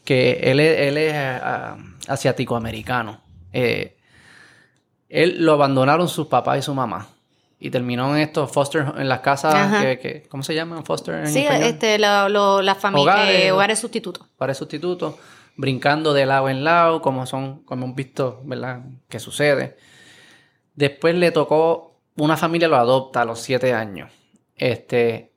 [0.04, 1.78] que él es, él es ah,
[2.10, 3.22] asiático-americano.
[3.54, 3.96] Eh,
[5.08, 7.08] él lo abandonaron sus papás y su mamá.
[7.62, 10.86] Y terminó en estos foster, en las casas que, que- ¿cómo se llaman?
[10.86, 11.64] Foster en Sí, español?
[11.68, 13.44] este, la- lo- las familias, Hogares.
[13.46, 14.26] eh, hogares sustitutos.
[14.38, 15.16] para sustitutos,
[15.58, 18.84] brincando de lado en lado, como son, como hemos visto, ¿verdad?
[19.10, 19.76] Que sucede.
[20.76, 24.10] Después le tocó, una familia lo adopta a los siete años.
[24.56, 25.34] Este,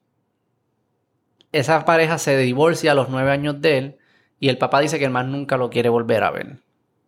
[1.51, 3.97] esa pareja se divorcia a los nueve años de él
[4.41, 6.59] y el papá dice que el más nunca lo quiere volver a ver.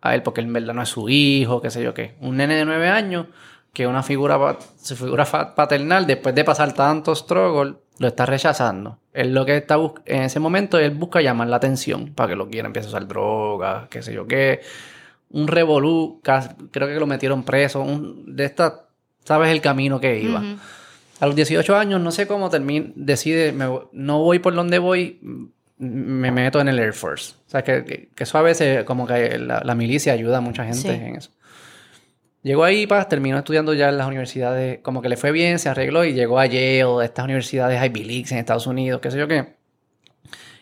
[0.01, 2.16] A él, porque en verdad no es su hijo, qué sé yo qué.
[2.20, 3.27] Un nene de nueve años
[3.74, 8.98] que una figura, su figura paternal, después de pasar tantos struggles, lo está rechazando.
[9.12, 9.76] Él lo que está
[10.06, 13.06] en ese momento, él busca llamar la atención para que lo quiera, empieza a usar
[13.06, 14.60] drogas, qué sé yo qué.
[15.30, 17.80] Un revolú, creo que lo metieron preso.
[17.82, 18.84] Un, de esta,
[19.24, 20.42] sabes el camino que iba.
[21.20, 25.20] A los 18 años, no sé cómo termina, decide, me no voy por donde voy,
[25.78, 27.34] me meto en el Air Force.
[27.46, 30.40] O sea, que, que- que eso a veces, como que la, la milicia ayuda a
[30.40, 30.88] mucha gente Sí.
[30.88, 31.30] en eso.
[32.44, 35.70] Llegó ahí, paz, terminó estudiando ya en las universidades, como que le fue bien, se
[35.70, 39.26] arregló y llegó a Yale, estas universidades Ivy Leagues en Estados Unidos, qué sé yo
[39.26, 39.56] qué.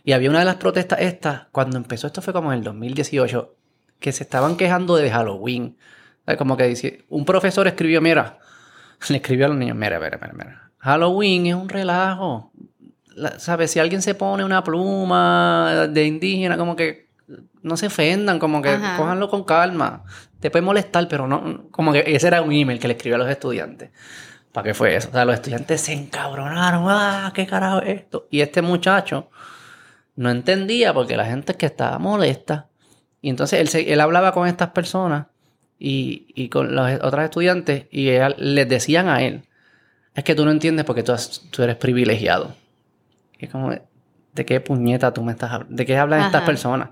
[0.04, 3.56] Y había una de las protestas estas, cuando empezó, esto fue como en el 2018,
[3.98, 5.76] que se estaban quejando de Halloween.
[6.24, 8.38] Sea, Como que dice, un profesor escribió, mira,
[9.08, 10.70] le escribió a los niños, mira, mira, mira, mira.
[10.78, 12.52] Halloween es un relajo.
[13.16, 13.72] La- ¿Sabes?
[13.72, 17.08] Si alguien se pone una pluma de indígena, como que
[17.62, 18.96] no se ofendan, como que Ajá.
[18.96, 20.04] cójanlo con calma.
[20.42, 23.18] Te puede molestar, pero no, como que ese era un email que le escribió a
[23.18, 23.90] los estudiantes.
[24.52, 25.08] ¿Para qué fue eso?
[25.08, 26.84] O sea, los estudiantes se encabronaron.
[26.88, 28.26] ¡Ah, qué carajo es esto!
[28.30, 29.30] Y este muchacho
[30.16, 32.66] no entendía porque la gente es que estaba molesta.
[33.22, 35.26] Y entonces él, se- él hablaba con estas personas
[35.78, 39.44] y, y con los otros estudiantes y él- les decían a él,
[40.14, 42.54] es que tú no entiendes porque tú, has- tú eres privilegiado.
[43.38, 45.76] Y es como, ¿de qué puñeta tú me estás hablando?
[45.76, 46.88] ¿De qué hablan estas personas?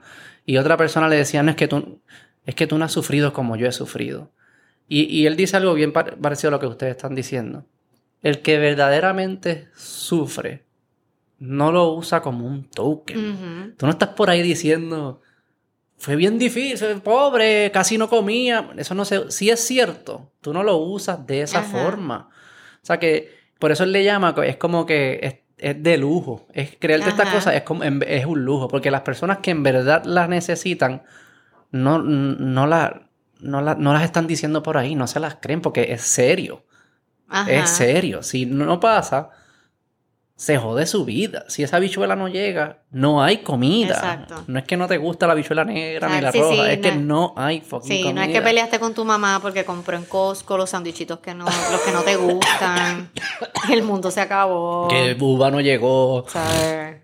[0.47, 2.01] Y otra persona le decía, no es que tú,
[2.47, 4.31] es que tú no has sufrido como yo he sufrido.
[4.89, 7.65] Y, y él dice algo bien par- parecido a lo que ustedes están diciendo.
[8.23, 10.65] El que verdaderamente sufre
[11.39, 13.31] no lo usa como un token.
[13.31, 13.75] Ujú.
[13.77, 15.23] Tú no estás por ahí diciendo,
[15.97, 18.71] fue bien difícil, pobre, casi no comía.
[18.77, 21.69] Eso no sé, sí es cierto, tú no lo usas de esa Ajá.
[21.69, 22.29] forma.
[22.83, 26.47] O sea que, por eso él le llama, es como que es, es de lujo.
[26.53, 30.05] Es creerte estas cosas es, como, es un lujo, porque las personas que en verdad
[30.05, 31.03] las necesitan,
[31.73, 33.03] no, no, la,
[33.41, 36.65] no, la- no las están diciendo por ahí, no se las creen, porque es serio.
[37.29, 37.51] Ajá.
[37.51, 38.23] Es serio.
[38.23, 39.31] Si no pasa,
[40.35, 41.45] se jode su vida.
[41.49, 43.95] Si esa bichuela no llega, no hay comida.
[43.95, 44.43] Exacto.
[44.47, 46.39] No es que no te gusta la bichuela negra ni la Exacto.
[46.51, 48.15] Sí, roja, sí, es que no- no hay fucking Sí, comida.
[48.15, 51.45] no es que peleaste con tu mamá porque compró en Costco los sandwichitos que no,
[51.45, 53.11] los que no te gustan.
[53.71, 54.89] El mundo se acabó.
[54.89, 56.25] Que Buba no llegó.
[56.29, 57.00] ¿sabes?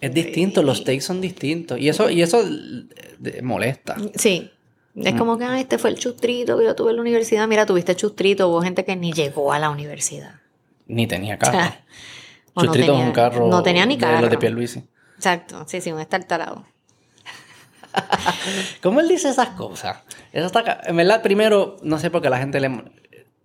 [0.00, 1.78] Es distinto, los takes son distintos.
[1.78, 2.40] Y eso, y eso
[3.24, 3.96] eh, molesta.
[4.14, 4.50] Sí.
[4.94, 5.18] Es Mm.
[5.18, 7.46] como que "Ay, este fue el chustrito que yo tuve en la universidad.
[7.48, 8.48] Mira, tuviste chustrito.
[8.48, 10.34] Hubo gente que ni llegó a la universidad.
[10.86, 11.58] Ni tenía carro.
[12.54, 13.48] O no Chustrito es tenía- un carro.
[13.48, 14.28] no tenía ni de los carro.
[14.28, 14.84] de Pierluisi.
[15.16, 15.64] Exacto.
[15.68, 16.64] Sí, sí, un estartalado.
[18.82, 19.98] ¿Cómo él dice esas cosas?
[20.32, 22.84] Eso está En verdad, primero, no sé por qué la gente le...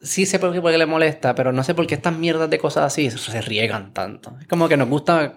[0.01, 2.49] Sí sé por qué, por qué le molesta, pero no sé por qué estas mierdas
[2.49, 4.35] de cosas así se riegan tanto.
[4.41, 5.33] Es como que nos gusta...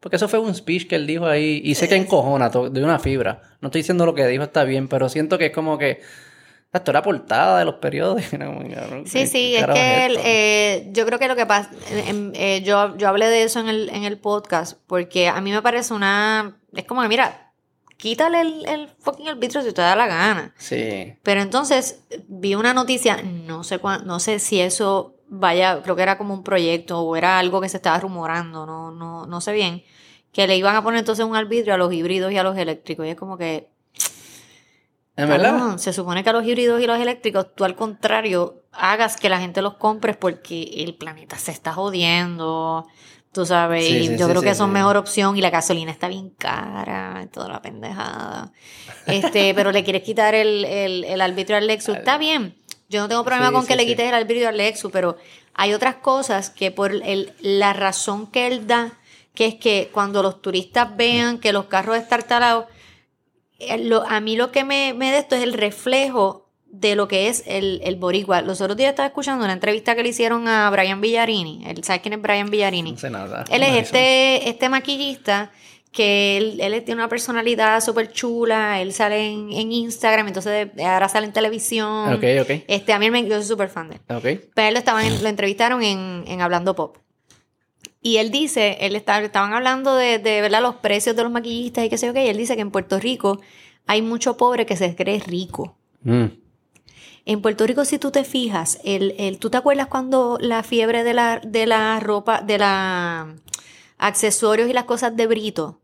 [0.00, 2.98] Porque eso fue un speech que él dijo ahí y sé que encojona de una
[2.98, 3.42] fibra.
[3.60, 6.00] No estoy diciendo lo que dijo está bien, pero siento que es como que...
[6.72, 8.30] Esto era portada de los periódicos.
[9.04, 10.20] Sí, ¿qué sí, es que esto?
[10.24, 13.88] eh, yo creo que lo que pasa, eh, yo, yo hablé de eso en el,
[13.90, 17.50] en el podcast, porque a mí me parece una, es como que mira,
[17.96, 20.54] quítale el, el fucking arbitrio si te da la gana.
[20.58, 21.12] Sí.
[21.24, 26.02] Pero entonces vi una noticia, no sé cuán- no sé si eso vaya, creo que
[26.02, 29.52] era como un proyecto o era algo que se estaba rumorando, no, no, no sé
[29.52, 29.82] bien,
[30.32, 33.06] que le iban a poner entonces un arbitrio a los híbridos y a los eléctricos.
[33.06, 33.70] Y es como que,
[35.16, 35.76] ¿En verdad?
[35.78, 39.40] Se supone que a los híbridos y los eléctricos, tú al contrario, hagas que la
[39.40, 42.86] gente los compre porque el planeta se está jodiendo.
[43.32, 45.92] Tú sabes, Sí, y sí, yo sí, creo que son mejor opción y la gasolina
[45.92, 48.52] está bien cara, toda la pendejada.
[49.06, 52.56] Este, pero le quieres quitar el, el, el arbitrio al Lexus, está bien.
[52.90, 55.16] Yo no tengo problema Sí, con sí, que le quites el arbitrio al Lexus, pero
[55.54, 58.98] hay otras cosas que por el, la razón que él da,
[59.34, 62.66] que es que cuando los turistas vean que los carros están talados,
[63.60, 67.28] eh, a mí lo que me, me de esto es el reflejo de lo que
[67.28, 68.42] es el, el boricua.
[68.42, 71.64] Los otros días estaba escuchando una entrevista que le hicieron a Brian Villarini.
[71.82, 72.92] ¿Sabes quién es Brian Villarini?
[72.92, 73.44] No sé nada.
[73.50, 75.52] Él es No, este, este maquillista
[75.92, 81.08] que él, él tiene una personalidad súper chula, él sale en, en Instagram, entonces ahora
[81.08, 82.12] sale en televisión.
[82.14, 82.64] Ok, ok.
[82.68, 84.16] Este, a mí me, yo soy súper fan de él.
[84.16, 84.48] Ok.
[84.54, 86.98] Pero él lo, estaban, lo entrevistaron en, en Hablando Pop.
[88.02, 90.62] Y él dice, él está, estaban hablando de, de ¿verdad?
[90.62, 92.70] los precios de los maquillistas y qué sé yo qué, y él dice que en
[92.70, 93.40] Puerto Rico
[93.86, 95.76] hay mucho pobre que se cree rico.
[96.02, 96.26] Mm.
[97.26, 101.04] En Puerto Rico, si tú te fijas, el, el, ¿tú te acuerdas cuando la fiebre
[101.04, 103.34] de la, de la ropa, de la
[104.00, 105.80] accesorios y las cosas de Brito?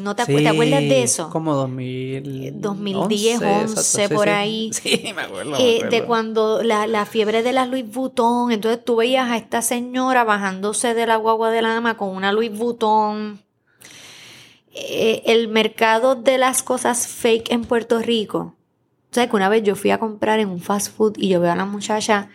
[0.00, 1.30] ¿No te, acu- ¿te acuerdas de eso?
[1.30, 2.60] Como 2000...
[2.60, 4.30] 2010, 11, exacto, sí, por sí.
[4.30, 4.70] ahí.
[4.82, 5.50] Sí, me acuerdo.
[5.50, 5.96] me Eh, acuerdo.
[5.96, 10.22] de cuando la, la fiebre de las Louis Vuitton, entonces tú veías a esta señora
[10.24, 13.40] bajándose de la guagua de la con una Louis Vuitton.
[14.72, 18.54] Eh, el mercado de las cosas fake en Puerto Rico.
[19.10, 21.50] ¿Sabes que una vez yo fui a comprar en un fast food y yo veo
[21.50, 22.28] a la muchacha,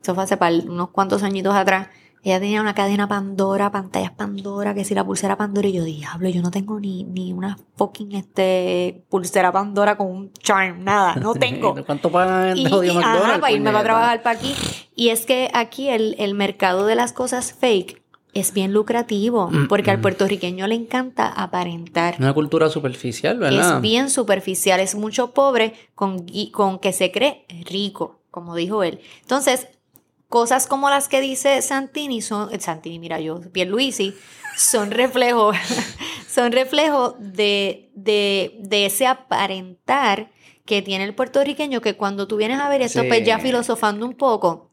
[0.00, 1.88] eso fue hace par- unos cuantos añitos atrás,
[2.24, 6.28] ella tenía una cadena Pandora, pantallas Pandora, que si la pulsera Pandora, y yo, diablo,
[6.28, 11.34] yo no tengo ni, ni una fucking este, pulsera Pandora con un charm, nada, no
[11.36, 11.74] tengo.
[11.84, 14.54] ¿Cuánto pagan Y, y, ajá, para irme a trabajar para aquí.
[14.94, 18.02] Y es que aquí el, el mercado de las cosas fake
[18.34, 20.02] es bien lucrativo, Mm, porque al mm.
[20.02, 22.16] puertorriqueño le encanta aparentar.
[22.18, 23.76] Una cultura superficial, ¿verdad?
[23.76, 29.00] Es bien superficial, es mucho pobre con, con que se cree rico, como dijo él.
[29.20, 29.68] Entonces,
[30.32, 34.14] cosas como las que dice Santini son, eh, Santini, mira yo, Pierluisi,
[34.56, 35.52] son reflejo,
[36.26, 40.30] son reflejo de, de, de ese aparentar
[40.64, 43.08] que tiene el puertorriqueño, que cuando tú vienes a ver esto, Sí.
[43.08, 44.70] pues ya filosofando un poco,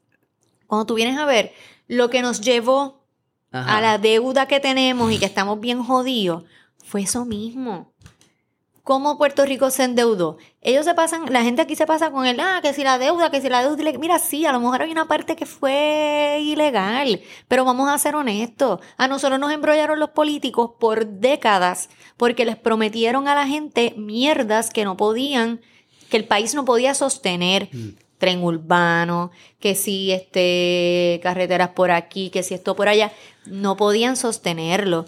[0.66, 1.52] cuando tú vienes a ver
[1.88, 3.04] lo que nos llevó
[3.52, 3.78] Ajá.
[3.78, 6.46] a la deuda que tenemos y que estamos bien jodidos,
[6.86, 7.92] fue eso mismo.
[8.90, 10.38] ¿Cómo Puerto Rico se endeudó?
[10.64, 13.30] Ellos se pasan, la gente aquí se pasa con el, ah, que si la deuda,
[13.30, 17.22] que si la deuda, mira, sí, a lo mejor hay una parte que fue ilegal,
[17.48, 22.56] pero vamos a ser honestos, a nosotros nos embrollaron los políticos por décadas porque les
[22.58, 25.62] prometieron a la gente mierdas que no podían,
[26.10, 27.70] que el país no podía sostener.
[28.18, 29.30] Tren urbano,
[29.60, 33.12] que si este carreteras por aquí, que si esto por allá,
[33.46, 35.06] no podían sostenerlo.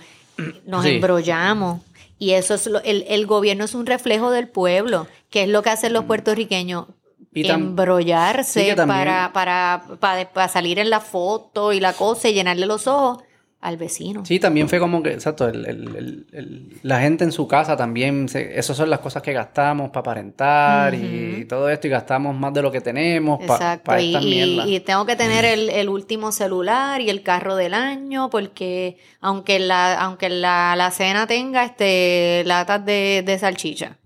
[0.66, 0.91] Nos Sí.
[0.91, 1.82] embrollamos.
[2.22, 5.64] Y eso es lo- el, el gobierno es un reflejo del pueblo, que es lo
[5.64, 6.85] que hacen los puertorriqueños.
[7.34, 11.80] Y tam- embrollarse Sí, que también- para, para, para, para salir en la foto y
[11.80, 13.23] la cosa y llenarle los ojos
[13.61, 14.25] al vecino.
[14.25, 18.27] Sí, también fue como que, exacto, el- el- el- la gente en su casa también,
[18.27, 22.53] se, esas son las cosas que gastamos para aparentar y, todo esto, y gastamos más
[22.55, 24.67] de lo que tenemos para Exacto, y, estas y- mierdas.
[24.67, 29.59] y tengo que tener el, el último celular y el carro del año, porque aunque
[29.59, 33.97] la, aunque la, la cena tenga este latas de, de salchicha,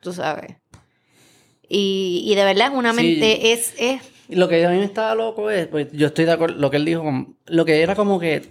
[0.00, 0.56] tú sabes.
[1.68, 2.96] Y, y de verdad una Sí.
[3.02, 6.32] mente, es, es Lo que a mí me estaba loco es, pues yo estoy de
[6.32, 7.04] acuerdo, lo que él dijo,
[7.46, 8.42] lo que era como que,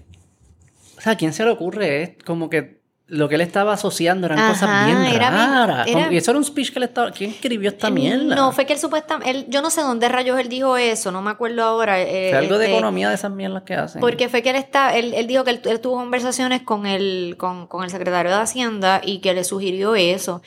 [1.01, 2.03] o sea, ¿a quién se le ocurre?
[2.03, 5.85] Es como que lo que él estaba asociando eran Ajá, cosas bien era bien- raras.
[5.87, 8.35] era- Como- y eso era un speech que él estaba, ¿quién escribió esta mierda?
[8.35, 11.21] No, fue que él supuestamente, él, yo no sé dónde rayos él dijo eso, no
[11.21, 11.99] me acuerdo ahora.
[12.01, 13.99] eh, Fue algo de este, economía de esas mierdas que hacen.
[13.99, 17.35] Porque fue que él está, él, él dijo que él, él tuvo conversaciones con el,
[17.37, 20.41] con, con el secretario de Hacienda y que le sugirió eso.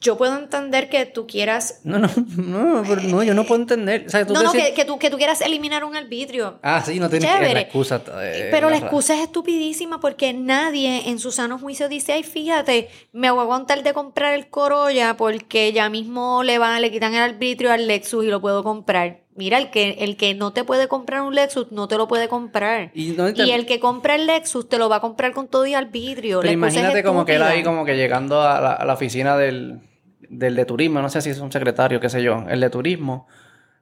[0.00, 4.04] Yo puedo entender que tú quieras No, no, no, pero no, yo no puedo entender.
[4.08, 6.58] O sea, tú No, no, que, que tú, que tú quieras eliminar un arbitrio.
[6.62, 8.02] Ah, sí, no tienes que la excusa.
[8.20, 12.88] eh, Pero la excusa es estupidísima porque nadie en su sano juicio dice, ay, fíjate,
[13.12, 17.14] me voy a aguantar de comprar el Corolla porque ya mismo le van, le quitan
[17.14, 19.20] el arbitrio al Lexus y lo puedo comprar.
[19.38, 22.26] Mira, el que, el que no te puede comprar un Lexus no te lo puede
[22.28, 22.90] comprar.
[22.92, 25.46] Y, no te- Y el que compra el Lexus te lo va a comprar con
[25.46, 28.60] todo y pero La excusa es imagínate como que él ahí como que llegando a
[28.60, 29.78] la, a la oficina del,
[30.28, 33.28] del de turismo, no sé si es un secretario, qué sé yo, el de turismo.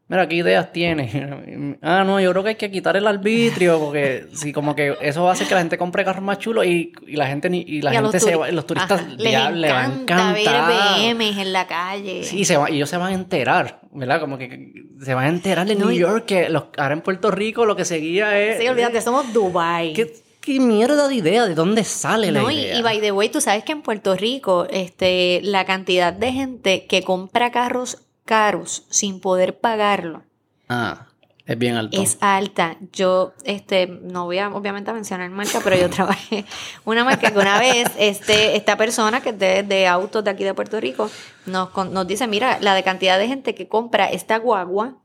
[0.08, 1.12] Mira, ¿qué ideas tienes?
[1.82, 5.24] Ah, no, yo creo que hay que quitar el arbitrio porque sí, como que eso
[5.24, 7.60] va a hacer que la gente compre carros más chulos y, y la gente ni,
[7.60, 9.84] y la Y los gente se va, los turistas Ajá, les ya le va a
[9.86, 11.14] encanta ver.
[11.16, 12.24] BMs en la calle.
[12.24, 14.20] Sí, se va, y ellos se van a enterar, ¿verdad?
[14.20, 14.72] Como que
[15.02, 17.66] se van a enterar de No, New y- York que los, ahora en Puerto Rico
[17.66, 18.58] lo que seguía es...
[18.60, 19.92] Sí, olvídate, somos Dubai.
[19.92, 21.46] ¿Qué, qué mierda de idea?
[21.46, 22.78] ¿De dónde sale la No, y, idea?
[22.78, 26.86] y by the way, tú sabes que en Puerto Rico, este, la cantidad de gente
[26.86, 30.22] que compra carros caros sin poder pagarlo
[30.68, 31.06] Ah,
[31.46, 32.02] es bien alto.
[32.02, 32.76] es alta.
[32.92, 36.44] Yo, este, no voy a obviamente a mencionar marca, pero yo trabajé
[36.84, 40.44] una marca que una vez, este, esta persona que es de, de autos de aquí
[40.44, 41.08] de Puerto Rico,
[41.46, 44.96] nos, nos dice, mira, la de cantidad de gente que compra esta guagua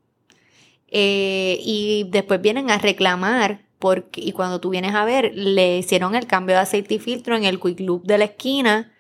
[0.88, 6.16] eh, y después vienen a reclamar porque, y cuando tú vienes a ver, le hicieron
[6.16, 8.92] el cambio de aceite y filtro en el Quick Loop de la esquina.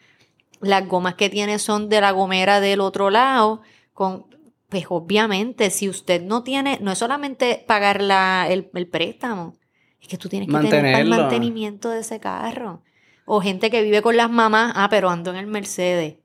[0.60, 3.62] Las gomas que tiene son de la gomera del otro lado.
[3.94, 4.26] Con,
[4.70, 9.56] pues obviamente, si usted no tiene, no es solamente pagar la, el, el préstamo,
[10.02, 12.82] es que tú tienes que tener el mantenimiento de ese carro.
[13.26, 16.16] O gente que vive con las mamás, ah, pero ando en el Mercedes.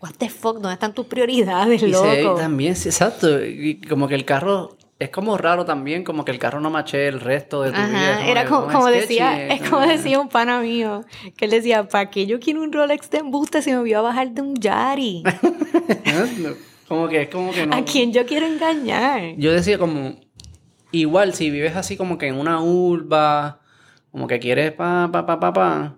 [0.00, 2.38] What the fuck, ¿dónde están tus prioridades, Y se loco?
[2.38, 3.44] también, sí, exacto.
[3.44, 7.08] Y como que el carro, es como raro también, como que el carro no mache
[7.08, 7.84] el resto de tu vida.
[7.84, 11.04] Ajá, Es era como, decía, es como decía un pana mío,
[11.36, 14.00] que él decía, ¿para qué yo quiero un Rolex de embuste si me voy a
[14.00, 15.24] bajar de un Yari?
[16.88, 17.76] como que es como que no.
[17.76, 19.34] ¿A quién yo quiero engañar?
[19.36, 20.18] Yo decía como,
[20.90, 23.60] igual si vives así como que en una urba,
[24.10, 25.94] como que quieres pa, pa, pa, pa, pa,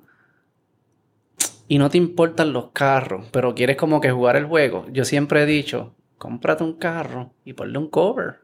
[1.69, 5.43] y no te importan los carros, pero quieres como que jugar el juego, yo siempre
[5.43, 8.41] he dicho, cómprate un carro y ponle un cover.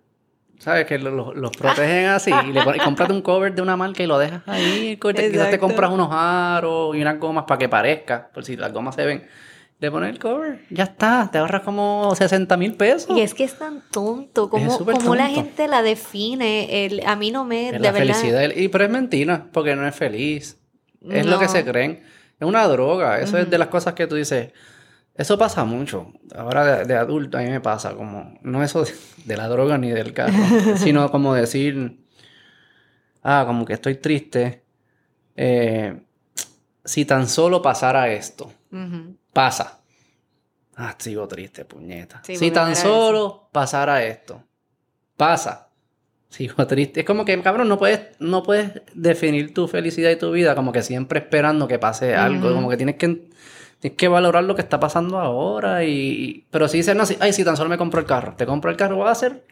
[0.59, 0.86] ¿Sabes?
[0.86, 2.31] Que lo- lo- los protegen así.
[2.48, 4.97] Y le pones, cómprate un cover de una marca y lo dejas ahí.
[5.32, 8.31] Quizás te compras unos aros y unas gomas para que parezca.
[8.32, 9.27] Por si las gomas se ven.
[9.78, 10.64] Le pones el cover.
[10.70, 11.28] Ya está.
[11.30, 13.14] Te ahorras como 60 mil pesos.
[13.14, 17.30] Y es que es tan tonto, como, como la gente la define, el, a mí
[17.30, 18.50] no me, Es de la verdad, felicidad.
[18.56, 20.58] Y, pero es mentira, porque no es feliz.
[21.08, 22.02] Es lo que se creen.
[22.40, 23.20] Es una droga.
[23.20, 24.52] Eso es de las cosas que tú dices.
[25.14, 26.12] Eso pasa mucho.
[26.34, 28.38] Ahora de, de adulto a mí me pasa como...
[28.42, 28.92] No eso de,
[29.24, 30.32] de la droga ni del carro.
[30.76, 31.98] sino como decir...
[33.22, 34.62] Ah, como que estoy triste.
[35.36, 36.00] eh,
[36.84, 38.52] si tan solo pasara esto.
[39.36, 39.80] Pasa.
[40.76, 42.22] Ah, sigo triste, puñeta.
[42.24, 44.42] Sí, si tan solo pasara esto.
[45.14, 45.68] Pasa.
[46.30, 47.00] Sigo triste.
[47.00, 50.72] Es como que, cabrón, no puedes, no puedes definir tu felicidad y tu vida como
[50.72, 52.50] que siempre esperando que pase algo.
[52.54, 53.28] Como que tienes que,
[53.78, 55.84] tienes que valorar lo que está pasando ahora.
[55.84, 58.36] Y, pero si dices, no, si, ay, si tan solo me compro el carro.
[58.36, 59.44] Te compro el carro, vas a ser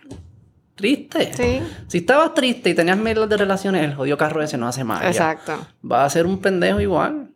[0.77, 1.31] triste.
[1.35, 4.83] Sí, Si estabas triste y tenías miles de relaciones, el jodido carro ese no hace
[4.83, 5.09] magia.
[5.11, 5.59] exacto.
[5.83, 7.34] Vas a ser un pendejo igual.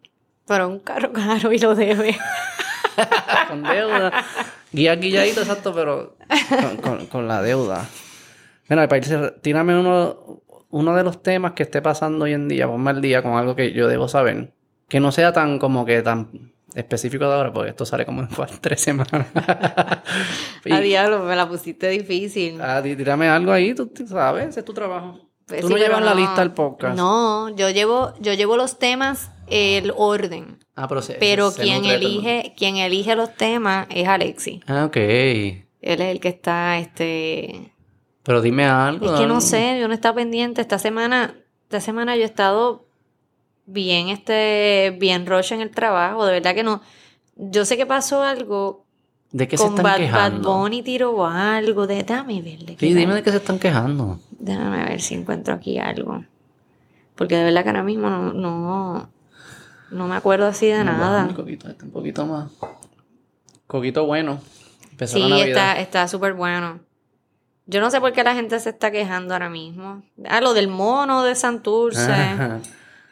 [0.48, 2.16] Pero un carro caro y lo debe.
[3.48, 4.12] con deuda.
[4.72, 6.16] Guía guilladito, exacto, pero
[6.60, 7.86] con, con- con la deuda.
[8.68, 12.66] Mira, para irse, tírame uno, uno de los temas que esté pasando hoy en día,
[12.66, 14.52] ponme al día con algo que yo debo saber.
[14.88, 18.28] Que no sea tan como que tan específico de ahora, porque esto sale como en
[18.60, 19.26] tres semanas.
[20.64, 22.60] Y- A diablo, me la pusiste difícil.
[22.60, 25.18] ah, tí- tírame algo ahí, tú tú sabes, ese es tu trabajo.
[25.48, 26.96] Pues tú sí, no llevas la lista al podcast.
[26.96, 30.58] No, yo llevo, yo llevo los temas, el orden.
[30.76, 31.92] Ah, pero, se- Pero se quien todo.
[31.92, 34.60] elige, quien elige los temas es Alexi.
[34.66, 34.96] Ah, ok.
[34.96, 37.72] Él es el que está, este.
[38.24, 39.14] Pero dime algo.
[39.14, 40.60] Es que no sé, yo no estaba pendiente.
[40.60, 42.84] Esta semana, esta semana yo he estado
[43.66, 46.26] bien, este, bien rush en el trabajo.
[46.26, 46.82] De verdad que no.
[47.36, 48.84] Yo sé que pasó algo
[49.30, 50.52] ¿De qué se con están Bad, Bad quejando?
[50.58, 51.86] Bunny tiró algo.
[51.86, 52.58] De, déjame ver.
[52.60, 54.18] de qué Sí, dime de qué se están quejando.
[54.38, 56.24] Déjame ver si encuentro aquí algo.
[57.14, 59.10] Porque de verdad que ahora mismo no, no,
[59.90, 61.24] no me acuerdo así de nada.
[61.24, 62.50] Un coquito, este, un poquito más.
[63.66, 64.40] Coquito bueno.
[64.90, 66.80] Empezó Sí, la está está súper bueno.
[67.66, 70.02] Yo no sé por qué la gente se está quejando ahora mismo.
[70.28, 72.10] Ah, lo del mono de Santurce.
[72.10, 72.60] Ajá.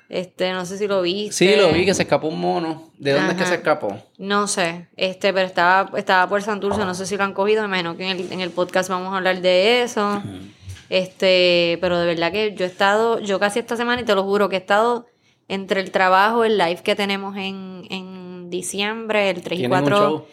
[0.08, 1.32] Este, no sé si lo viste.
[1.32, 2.90] Sí, lo vi que se escapó un mono.
[2.96, 4.00] ¿De dónde es que se escapó?
[4.18, 7.66] No sé, este, pero estaba, estaba por Santurce, no sé si lo han cogido, me
[7.66, 10.22] imagino que en el, en el podcast vamos a hablar de eso.
[10.88, 14.22] Este, pero de verdad que yo he estado, yo casi esta semana, y te lo
[14.24, 15.06] juro, que he estado
[15.48, 19.84] entre el trabajo, el live que tenemos en, en diciembre, el 3 y Tienen un
[19.90, 20.24] 4, show.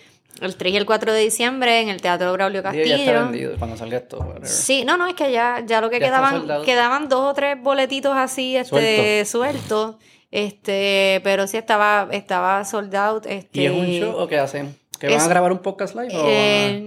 [0.42, 3.20] el 3 y el 4 de diciembre en el Teatro Braulio Sí, ya está Castillo.
[3.26, 4.18] vendido cuando salga esto.
[4.20, 4.48] whatever.
[4.48, 7.62] Sí, no, no, es que ya, ya lo que Ya quedaban, quedaban dos o tres
[7.62, 9.96] boletitos así, este, sueltos.
[10.32, 13.26] Este, pero sí estaba, estaba sold out.
[13.28, 14.76] Este, ¿Y es un show o qué hacen?
[15.00, 16.10] ¿Que van es- a grabar un podcast live?
[16.16, 16.84] o eh, van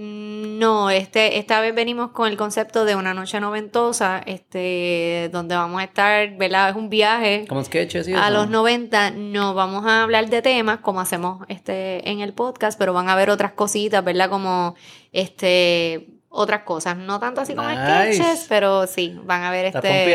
[0.57, 5.81] no, este, esta vez venimos con el concepto de una noche noventosa, este, donde vamos
[5.81, 6.69] a estar, ¿verdad?
[6.69, 7.45] Es un viaje.
[7.47, 9.11] Como sketches y a los 90.
[9.11, 13.15] No vamos a hablar de temas como hacemos este en el podcast, pero van a
[13.15, 14.29] ver otras cositas, ¿verdad?
[14.29, 14.75] Como
[15.11, 18.15] este otras cosas, no tanto así como Nice.
[18.15, 20.05] sketches, pero sí, van a ver ¿Estás este.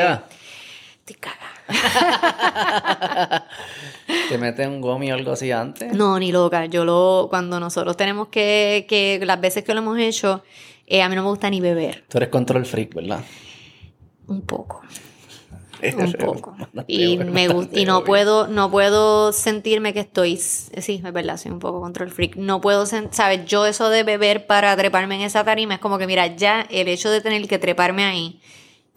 [1.04, 1.50] Estoy cagada.
[4.28, 5.92] ¿Te meten un gomi o algo así antes?
[5.92, 6.66] No, ni loca.
[6.66, 10.44] Yo lo, cuando nosotros tenemos que, que las veces que lo hemos hecho,
[10.86, 12.04] eh, a mí no me gusta ni beber.
[12.08, 13.20] Tú eres control freak, ¿verdad?
[14.28, 14.82] Un poco.
[15.82, 16.54] Un poco.
[16.86, 21.58] Y me y no puedo, no puedo sentirme que estoy, sí, es verdad, soy un
[21.58, 22.36] poco control freak.
[22.36, 26.06] No puedo, sabes, yo eso de beber para treparme en esa tarima es como que,
[26.06, 28.40] mira, ya el hecho de tener que treparme ahí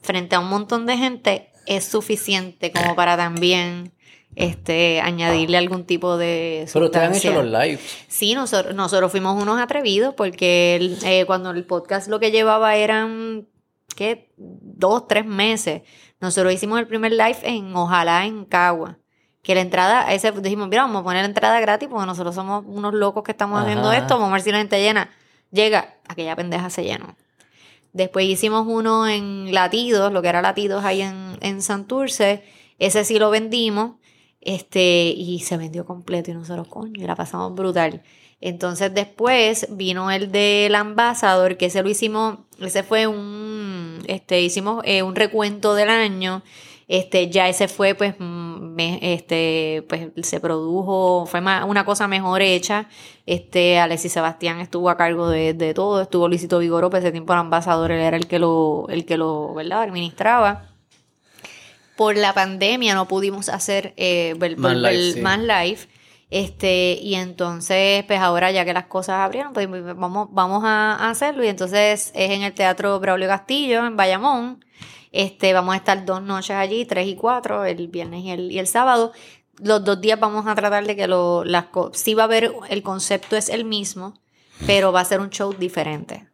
[0.04, 3.92] frente a un montón de gente es suficiente como para también
[4.36, 7.98] este añadirle algún tipo de Pero ustedes han hecho los lives.
[8.08, 12.76] Sí, nosotros, nosotros fuimos unos atrevidos porque el- eh, cuando el podcast lo que llevaba
[12.76, 13.48] eran,
[13.96, 14.32] ¿qué?
[14.38, 15.84] Dos, tres meses.
[16.20, 18.98] Nosotros hicimos el primer live en Ojalá, en Cagua.
[19.42, 22.64] Que la entrada, ese dijimos, mira, vamos a poner la entrada gratis porque nosotros somos
[22.68, 25.10] unos locos que estamos haciendo esto, vamos a ver si la gente llena.
[25.52, 27.16] Llega, aquella pendeja se llenó.
[27.96, 32.44] Después hicimos uno en Latidos, lo que era Latidos ahí en, en Santurce.
[32.78, 33.94] Ese sí lo vendimos.
[34.42, 38.04] Este, y se vendió completo y nosotros, coño, la pasamos brutal.
[38.42, 44.84] Entonces después vino el del ambasador, que ese lo hicimos, ese fue un, este, hicimos
[44.86, 46.44] eh, un recuento del año.
[46.90, 48.14] Este, ya ese fue, pues,
[48.76, 52.88] me, este, pues, se produjo, fue más, una cosa mejor hecha.
[53.26, 57.34] Este, Alexis Sebastián estuvo a cargo de, de todo, estuvo Luisito Vigoro, pues ese tiempo
[57.34, 59.82] el ambasador, él era el que lo, el que lo, ¿verdad?
[59.84, 60.70] Administraba.
[61.96, 65.22] Por la pandemia no pudimos hacer eh, ver- Más ver- live, sí.
[65.22, 65.80] más live.
[66.30, 71.10] Este, y entonces, pues ahora ya que las cosas abrieron, pues vamos, vamos a, a
[71.10, 71.44] hacerlo.
[71.44, 74.66] Y entonces es en el Teatro Braulio Castillo, en Bayamón.
[75.16, 78.60] Este, vamos a estar dos noches allí, tres y cuatro, el viernes y el, y
[78.60, 79.14] el sábado.
[79.64, 82.84] Los dos días vamos a tratar de que lo, las sí va a haber, el
[82.84, 84.20] concepto es el mismo,
[84.68, 86.28] pero va a ser un show diferente.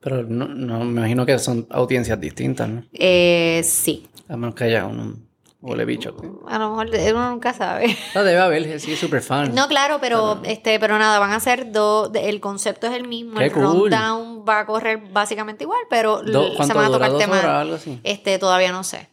[0.00, 2.84] Pero no, no, me imagino que son audiencias distintas, ¿no?
[2.92, 5.27] Eh, sí, A menos que haya un
[5.60, 6.14] huele bicho.
[6.48, 7.96] a lo mejor uno nunca sabe.
[8.14, 9.54] No, debe haber, sí, súper fan.
[9.54, 13.38] No, claro, pero este, pero nada, van a ser dos, el concepto es el mismo,
[13.38, 13.64] Qué el cool.
[13.90, 17.44] rundown va a correr básicamente igual, pero Do- se ¿Cuánto van a tocar ¿Dos temas.
[17.44, 18.00] algo así?
[18.04, 19.08] Este, todavía no sé.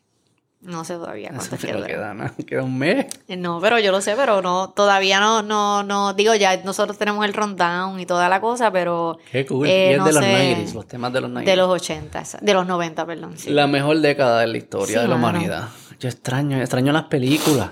[0.61, 2.34] No sé todavía cuánto es que no queda.
[2.47, 3.05] Queda un mes.
[3.27, 6.97] Eh, No, pero yo lo sé, pero no, todavía no, no, no, digo, ya nosotros
[6.97, 9.67] tenemos el rundown y toda la cosa, pero Qué cool.
[9.67, 10.55] Eh, y es no de los sé.
[10.57, 11.45] 90s, los temas de los 90s.
[11.45, 13.38] de los 80, esa- de los 90, perdón.
[13.38, 13.51] sí.
[13.51, 15.38] La mejor década de la historia Sí, de la mano.
[15.38, 15.69] humanidad.
[16.06, 17.72] Yo extraño, extraño las películas.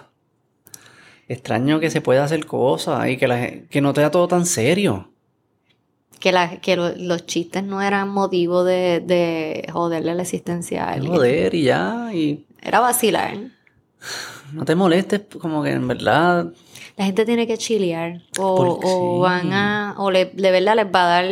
[1.27, 4.47] Extraño que se pueda hacer cosas y que, la, que no te da todo tan
[4.47, 5.11] serio.
[6.19, 10.93] Que, la, que lo- los chistes no eran motivo de, de joderle la existencia a
[10.93, 11.13] alguien.
[11.13, 12.09] Joder, y ya.
[12.11, 13.37] Y Era vacilar.
[14.51, 16.51] no te molestes, como que en verdad.
[16.97, 18.23] La gente tiene que chilear.
[18.39, 19.21] O, o sí.
[19.21, 19.93] van a.
[19.99, 21.25] O le- de verdad les va a dar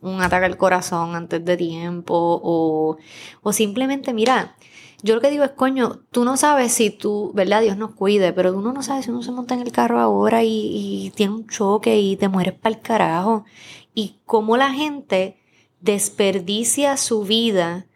[0.00, 2.14] un ataque al corazón antes de tiempo.
[2.40, 2.98] O,
[3.42, 4.54] o simplemente, mira.
[5.04, 7.60] Yo lo que digo es, coño, tú no sabes si tú, ¿verdad?
[7.60, 10.42] Dios nos cuide, pero uno no sabe si uno se monta en el carro ahora
[10.42, 10.48] y,
[11.06, 13.44] y tiene un choque y te mueres para el carajo.
[13.94, 15.36] Y cómo la gente
[15.80, 17.86] desperdicia su vida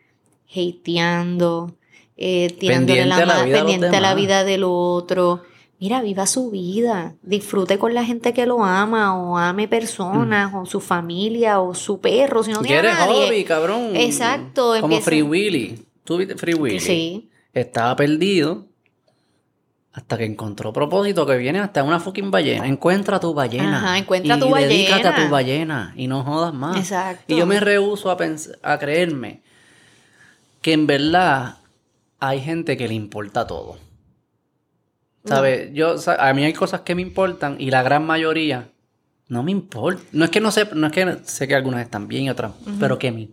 [0.55, 1.74] hateando,
[2.16, 5.43] eh, tirándole Pendiente la la vida pendiente a la vida del otro.
[5.80, 10.66] Mira, viva su vida, disfrute con la gente que lo ama, o ame personas, o
[10.66, 13.26] su familia, o su perro, si no tiene a ¿Quieres nadie.
[13.28, 13.94] hobby, cabrón?
[13.94, 15.85] Exacto, Como empieza- Free Willy.
[16.09, 16.80] ¿Tú viste Free Willy?
[16.80, 17.28] Sí.
[17.52, 18.64] Estaba perdido
[19.93, 22.66] hasta que encontró propósito que viene hasta una fucking ballena.
[22.66, 23.76] Encuentra tu ballena.
[23.76, 25.26] Ajá, encuentra y tu Dedícate a ballena.
[25.26, 26.78] tu ballena y no jodas más.
[26.78, 27.24] Exacto.
[27.26, 28.16] Y yo me rehuso a,
[28.62, 29.43] a creerme
[30.62, 31.59] que en verdad
[32.20, 33.76] hay gente que le importa todo.
[35.26, 35.74] ¿Sabes?
[35.74, 38.70] Yo, a mí hay cosas que me importan y la gran mayoría
[39.28, 40.02] no me importa.
[40.12, 42.52] No es que no sé, no es que sé que algunas están bien y otras,
[42.80, 43.28] pero que me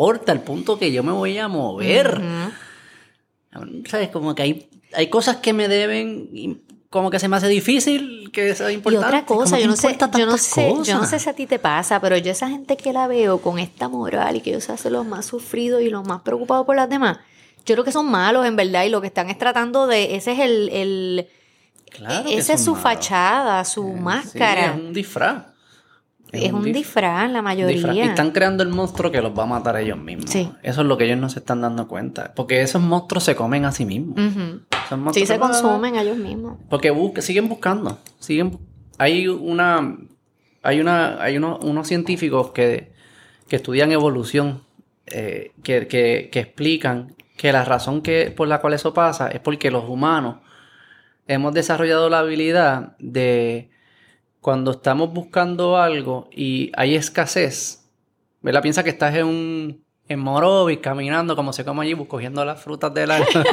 [0.00, 2.22] importa el punto que yo me voy a mover.
[2.22, 3.82] Ujú.
[3.88, 4.08] ¿Sabes?
[4.08, 6.56] Como que hay, hay cosas que me deben, y
[6.88, 9.06] como que se me hace difícil que sea Y importante.
[9.06, 11.46] otra cosa, ¿Cómo yo no sé, yo no sé, yo no sé si a ti
[11.46, 14.64] te pasa, pero yo esa gente que la veo con esta moral y que ellos
[14.64, 17.18] se hacen los más sufridos y los más preocupados por las demás,
[17.66, 20.32] yo creo que son malos en verdad y lo que están es tratando de, ese
[20.32, 21.28] es el, el
[21.90, 22.82] Claro esa es su malos.
[22.84, 24.66] fachada, su Sí, máscara.
[24.66, 25.42] es un disfraz.
[26.32, 27.74] Es, un disfraz, la mayoría.
[27.74, 27.96] disfraz.
[27.96, 30.30] Y están creando el monstruo que los va a matar a ellos mismos.
[30.30, 30.50] Sí.
[30.62, 32.32] Eso es lo que ellos no se están dando cuenta.
[32.34, 34.16] Porque esos monstruos se comen a sí mismos.
[34.18, 36.58] Esos Sí, se consumen a ellos mismos.
[36.68, 37.98] Porque busca- siguen buscando.
[38.18, 38.58] Siguen,
[38.98, 39.96] hay una.
[40.62, 41.22] Hay una.
[41.22, 42.92] Hay uno- unos científicos que,
[43.48, 44.62] que estudian evolución.
[45.12, 49.40] eh, que, que- que explican que la razón que, por la cual eso pasa es
[49.40, 50.36] porque los humanos
[51.26, 53.69] hemos desarrollado la habilidad de
[54.40, 57.90] cuando estamos buscando algo y hay escasez,
[58.40, 58.62] ¿verdad?
[58.62, 62.60] Piensa que estás en un en Morovis caminando como se come allí, pues, cogiendo las
[62.60, 63.28] frutas del árbol.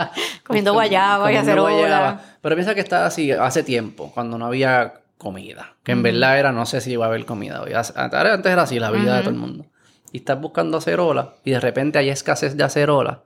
[0.42, 2.18] Comiendo guayaba y hacer guayaba.
[2.40, 5.74] Pero piensa que está así hace tiempo, cuando no había comida.
[5.82, 7.72] Que en verdad era, no sé si iba a haber comida hoy.
[7.74, 9.66] Antes era así la vida de todo el mundo.
[10.12, 13.24] Y estás buscando acerola y de repente hay escasez de acerola.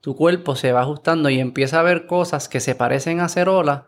[0.00, 3.86] Tu cuerpo se va ajustando y empieza a ver cosas que se parecen a acerola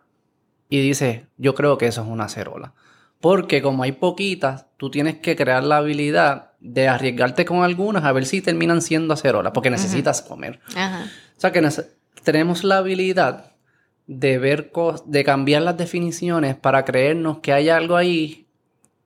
[0.69, 2.75] y dice, yo creo que eso es una acerola.
[3.21, 8.13] Porque como hay poquitas, tú tienes que crear la habilidad de arriesgarte con algunas a
[8.13, 10.61] ver si terminan siendo acerolas, porque necesitas comer.
[10.75, 11.07] Ajá.
[11.37, 11.67] O sea que
[12.23, 13.53] tenemos la habilidad
[14.07, 14.73] de ver
[15.07, 18.47] de cambiar las definiciones para creernos que hay algo ahí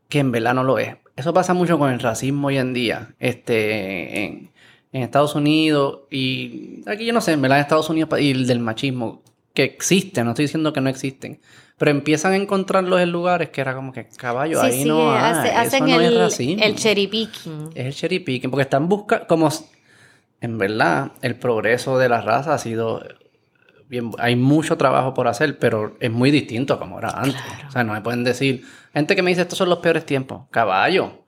[0.09, 0.97] que en verdad no lo es.
[1.17, 3.15] Eso pasa mucho con el racismo hoy en día.
[3.19, 4.51] Este, en,
[4.93, 8.47] en Estados Unidos y aquí yo no sé, en verdad en Estados Unidos y el
[8.47, 9.23] del machismo
[9.55, 11.41] que existen, no estoy diciendo que no existen,
[11.79, 15.13] pero empiezan a encontrarlos en lugares que era como que caballo, Sí, ahí sí, no
[15.13, 16.63] hay, hace- eso hacen no es el, racismo.
[16.65, 17.71] el cherry picking.
[17.75, 19.49] Es el cherry picking, porque están buscando, como
[20.41, 23.03] en verdad, el progreso de la raza ha sido
[23.89, 27.41] bien, hay mucho trabajo por hacer, pero es muy distinto a como era antes.
[27.69, 28.65] O sea, no me pueden decir,
[28.95, 31.22] gente que me dice, estos son los peores tiempos, caballo.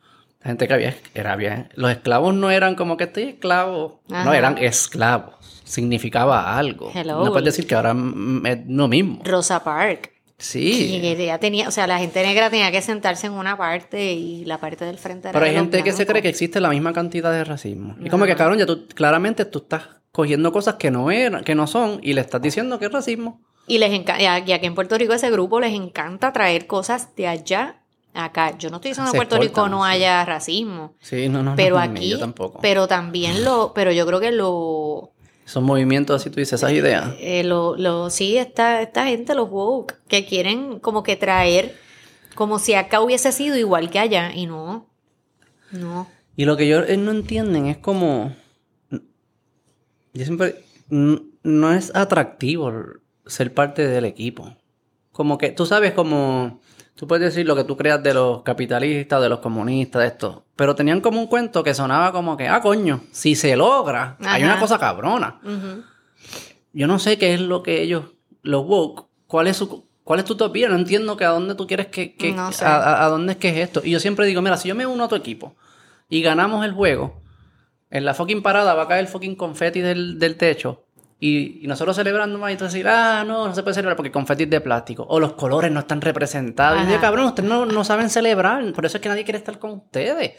[0.45, 1.71] La gente que había, era bien.
[1.75, 5.37] Los esclavos no eran como que estoy esclavo, no, eran esclavos.
[5.65, 6.93] Significaba algo.
[6.95, 7.25] Hello.
[7.25, 7.97] No puedes decir que ahora
[8.45, 9.23] es lo mismo.
[9.25, 10.13] Rosa Park.
[10.37, 11.01] Sí.
[11.01, 14.45] Que ya tenía, o sea, la gente negra tenía que sentarse en una parte y
[14.45, 16.93] la parte del frente era Pero hay gente que se cree que existe la misma
[16.93, 17.97] cantidad de racismo.
[18.05, 21.55] Y como que, cabrón, ya tú, claramente tú estás cogiendo cosas que no eran, que
[21.55, 23.41] no son, y le estás diciendo que es racismo.
[23.67, 27.29] Y les encanta, y aquí en Puerto Rico ese grupo les encanta traer cosas de
[27.29, 27.81] allá
[28.15, 28.57] acá.
[28.59, 29.91] Yo no estoy diciendo que en Puerto Rico no sí.
[29.91, 32.61] haya racismo, Sí, no, no, pero no, aquí, yo tampoco.
[32.63, 35.13] pero también lo, pero yo creo que lo,
[35.45, 37.15] Esos movimientos así, tú dices, esas ideas.
[37.19, 41.77] eh, lo, lo, sí, esta, esta gente, los woke, que quieren como que traer,
[42.35, 44.87] como si acá hubiese sido igual que allá, y no,
[45.71, 46.09] no.
[46.37, 48.35] Y lo que ellos eh, no entienden es como...
[50.13, 50.65] Yo siempre...
[50.89, 52.73] No es atractivo
[53.27, 54.57] ser parte del equipo.
[55.13, 56.61] Como que, tú sabes, como...
[56.97, 60.45] Tú puedes decir lo que tú creas de los capitalistas, de los comunistas, de esto.
[60.55, 64.43] Pero tenían como un cuento que sonaba como que, ah, coño, si se logra, hay
[64.45, 65.41] una cosa cabrona.
[66.73, 68.05] Yo no sé qué es lo que ellos,
[68.43, 71.67] los woke, cuál es su, cuál es tu utopía, no entiendo que a dónde tú
[71.67, 72.65] quieres que, que- No sé.
[72.65, 73.81] a, a- a dónde es que es esto.
[73.85, 75.55] Y yo siempre digo, mira, si yo me uno a tu equipo
[76.09, 77.21] y ganamos el juego,
[77.91, 80.84] en la fucking parada va a caer el fucking confeti del, del techo.
[81.21, 84.09] Y, y nosotros celebrando más y tú decir, ah, no, no se puede celebrar porque
[84.09, 85.07] el confeti es de plástico.
[85.09, 86.83] O los colores no están representados.
[86.83, 87.01] Y yo, Ajá.
[87.01, 88.73] cabrón, ustedes no, no saben celebrar.
[88.73, 90.33] Por eso es que nadie quiere estar con ustedes.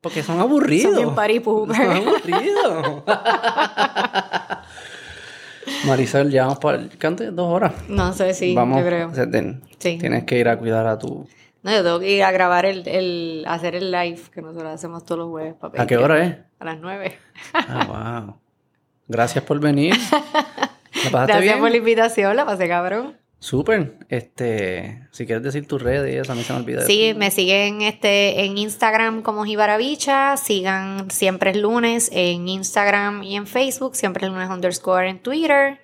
[0.00, 0.94] Porque son aburridos.
[0.94, 1.76] Son bien party pooper.
[1.76, 3.02] Son aburridos.
[5.86, 7.30] Marisol, ya vamos por ¿cuánto?
[7.30, 7.72] dos horas.
[7.88, 9.12] No sé si, vamos, yo creo.
[9.30, 9.98] ten- Sí.
[9.98, 11.28] Tienes que ir a cuidar a tu.
[11.62, 15.04] No, yo tengo que ir a grabar el, el hacer el live que nosotros hacemos
[15.04, 15.54] todos los jueves.
[15.54, 16.36] pa' ¿A qué hora es?
[16.58, 17.16] A las nueve.
[17.52, 18.36] Ah, wow.
[19.08, 19.94] Gracias por venir.
[21.12, 21.58] ¿La Gracias bien?
[21.58, 23.16] por la invitación, la pasé cabrón.
[23.40, 23.94] Súper.
[24.08, 26.84] Este, si quieres decir tus redes a mí se me olvida.
[26.84, 33.36] Sí, me siguen este en Instagram como Jibarabicha, sigan siempre el lunes en Instagram y
[33.36, 35.80] en Facebook, siempre el lunes underscore en Twitter,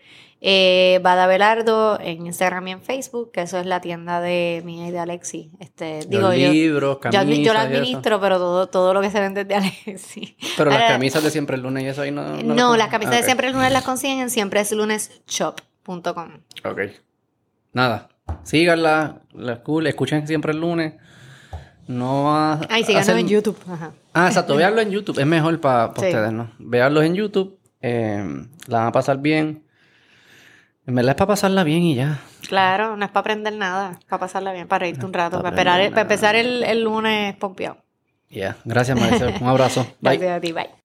[0.47, 4.87] eh, Bada Belardo en Instagram y en Facebook, que eso es la tienda de mía
[4.89, 5.51] y de Alexi.
[5.59, 9.01] Este, Los digo yo, libros, yo, admi- yo la camisas administro, pero todo, todo lo
[9.01, 10.37] que se vende es de Alexi.
[10.59, 12.37] Pero las camisas de siempre el lunes y eso ahí no.
[12.43, 16.31] No, las camisas de siempre el lunes las consiguen en siempreeslunesshop.com.
[16.65, 16.81] Ok.
[17.73, 18.09] Nada.
[18.43, 20.95] Síganla, la cool, escuchen siempre el lunes.
[21.87, 23.59] No a, Ay, síganos hacen- en YouTube.
[23.69, 23.93] Ajá.
[24.15, 25.19] Ah, exacto, veanlo en YouTube.
[25.19, 25.93] Es mejor para Sí.
[26.07, 26.51] ustedes, ¿no?
[26.59, 27.59] Veanlos en YouTube.
[27.87, 28.25] eh,
[28.67, 29.64] la van a pasar bien.
[30.87, 32.21] En verdad es para pasarla bien y ya.
[32.49, 35.43] Claro, no es para aprender nada, es para pasarla bien, para reírte un rato, pa'
[35.45, 37.79] para, esperar, para empezar el, el lunes pompeado.
[38.29, 38.57] Ya.
[38.65, 39.35] Gracias, Marisol.
[39.41, 39.83] Un abrazo.
[40.01, 40.19] Bye.
[40.19, 40.84] Gracias a ti, bye.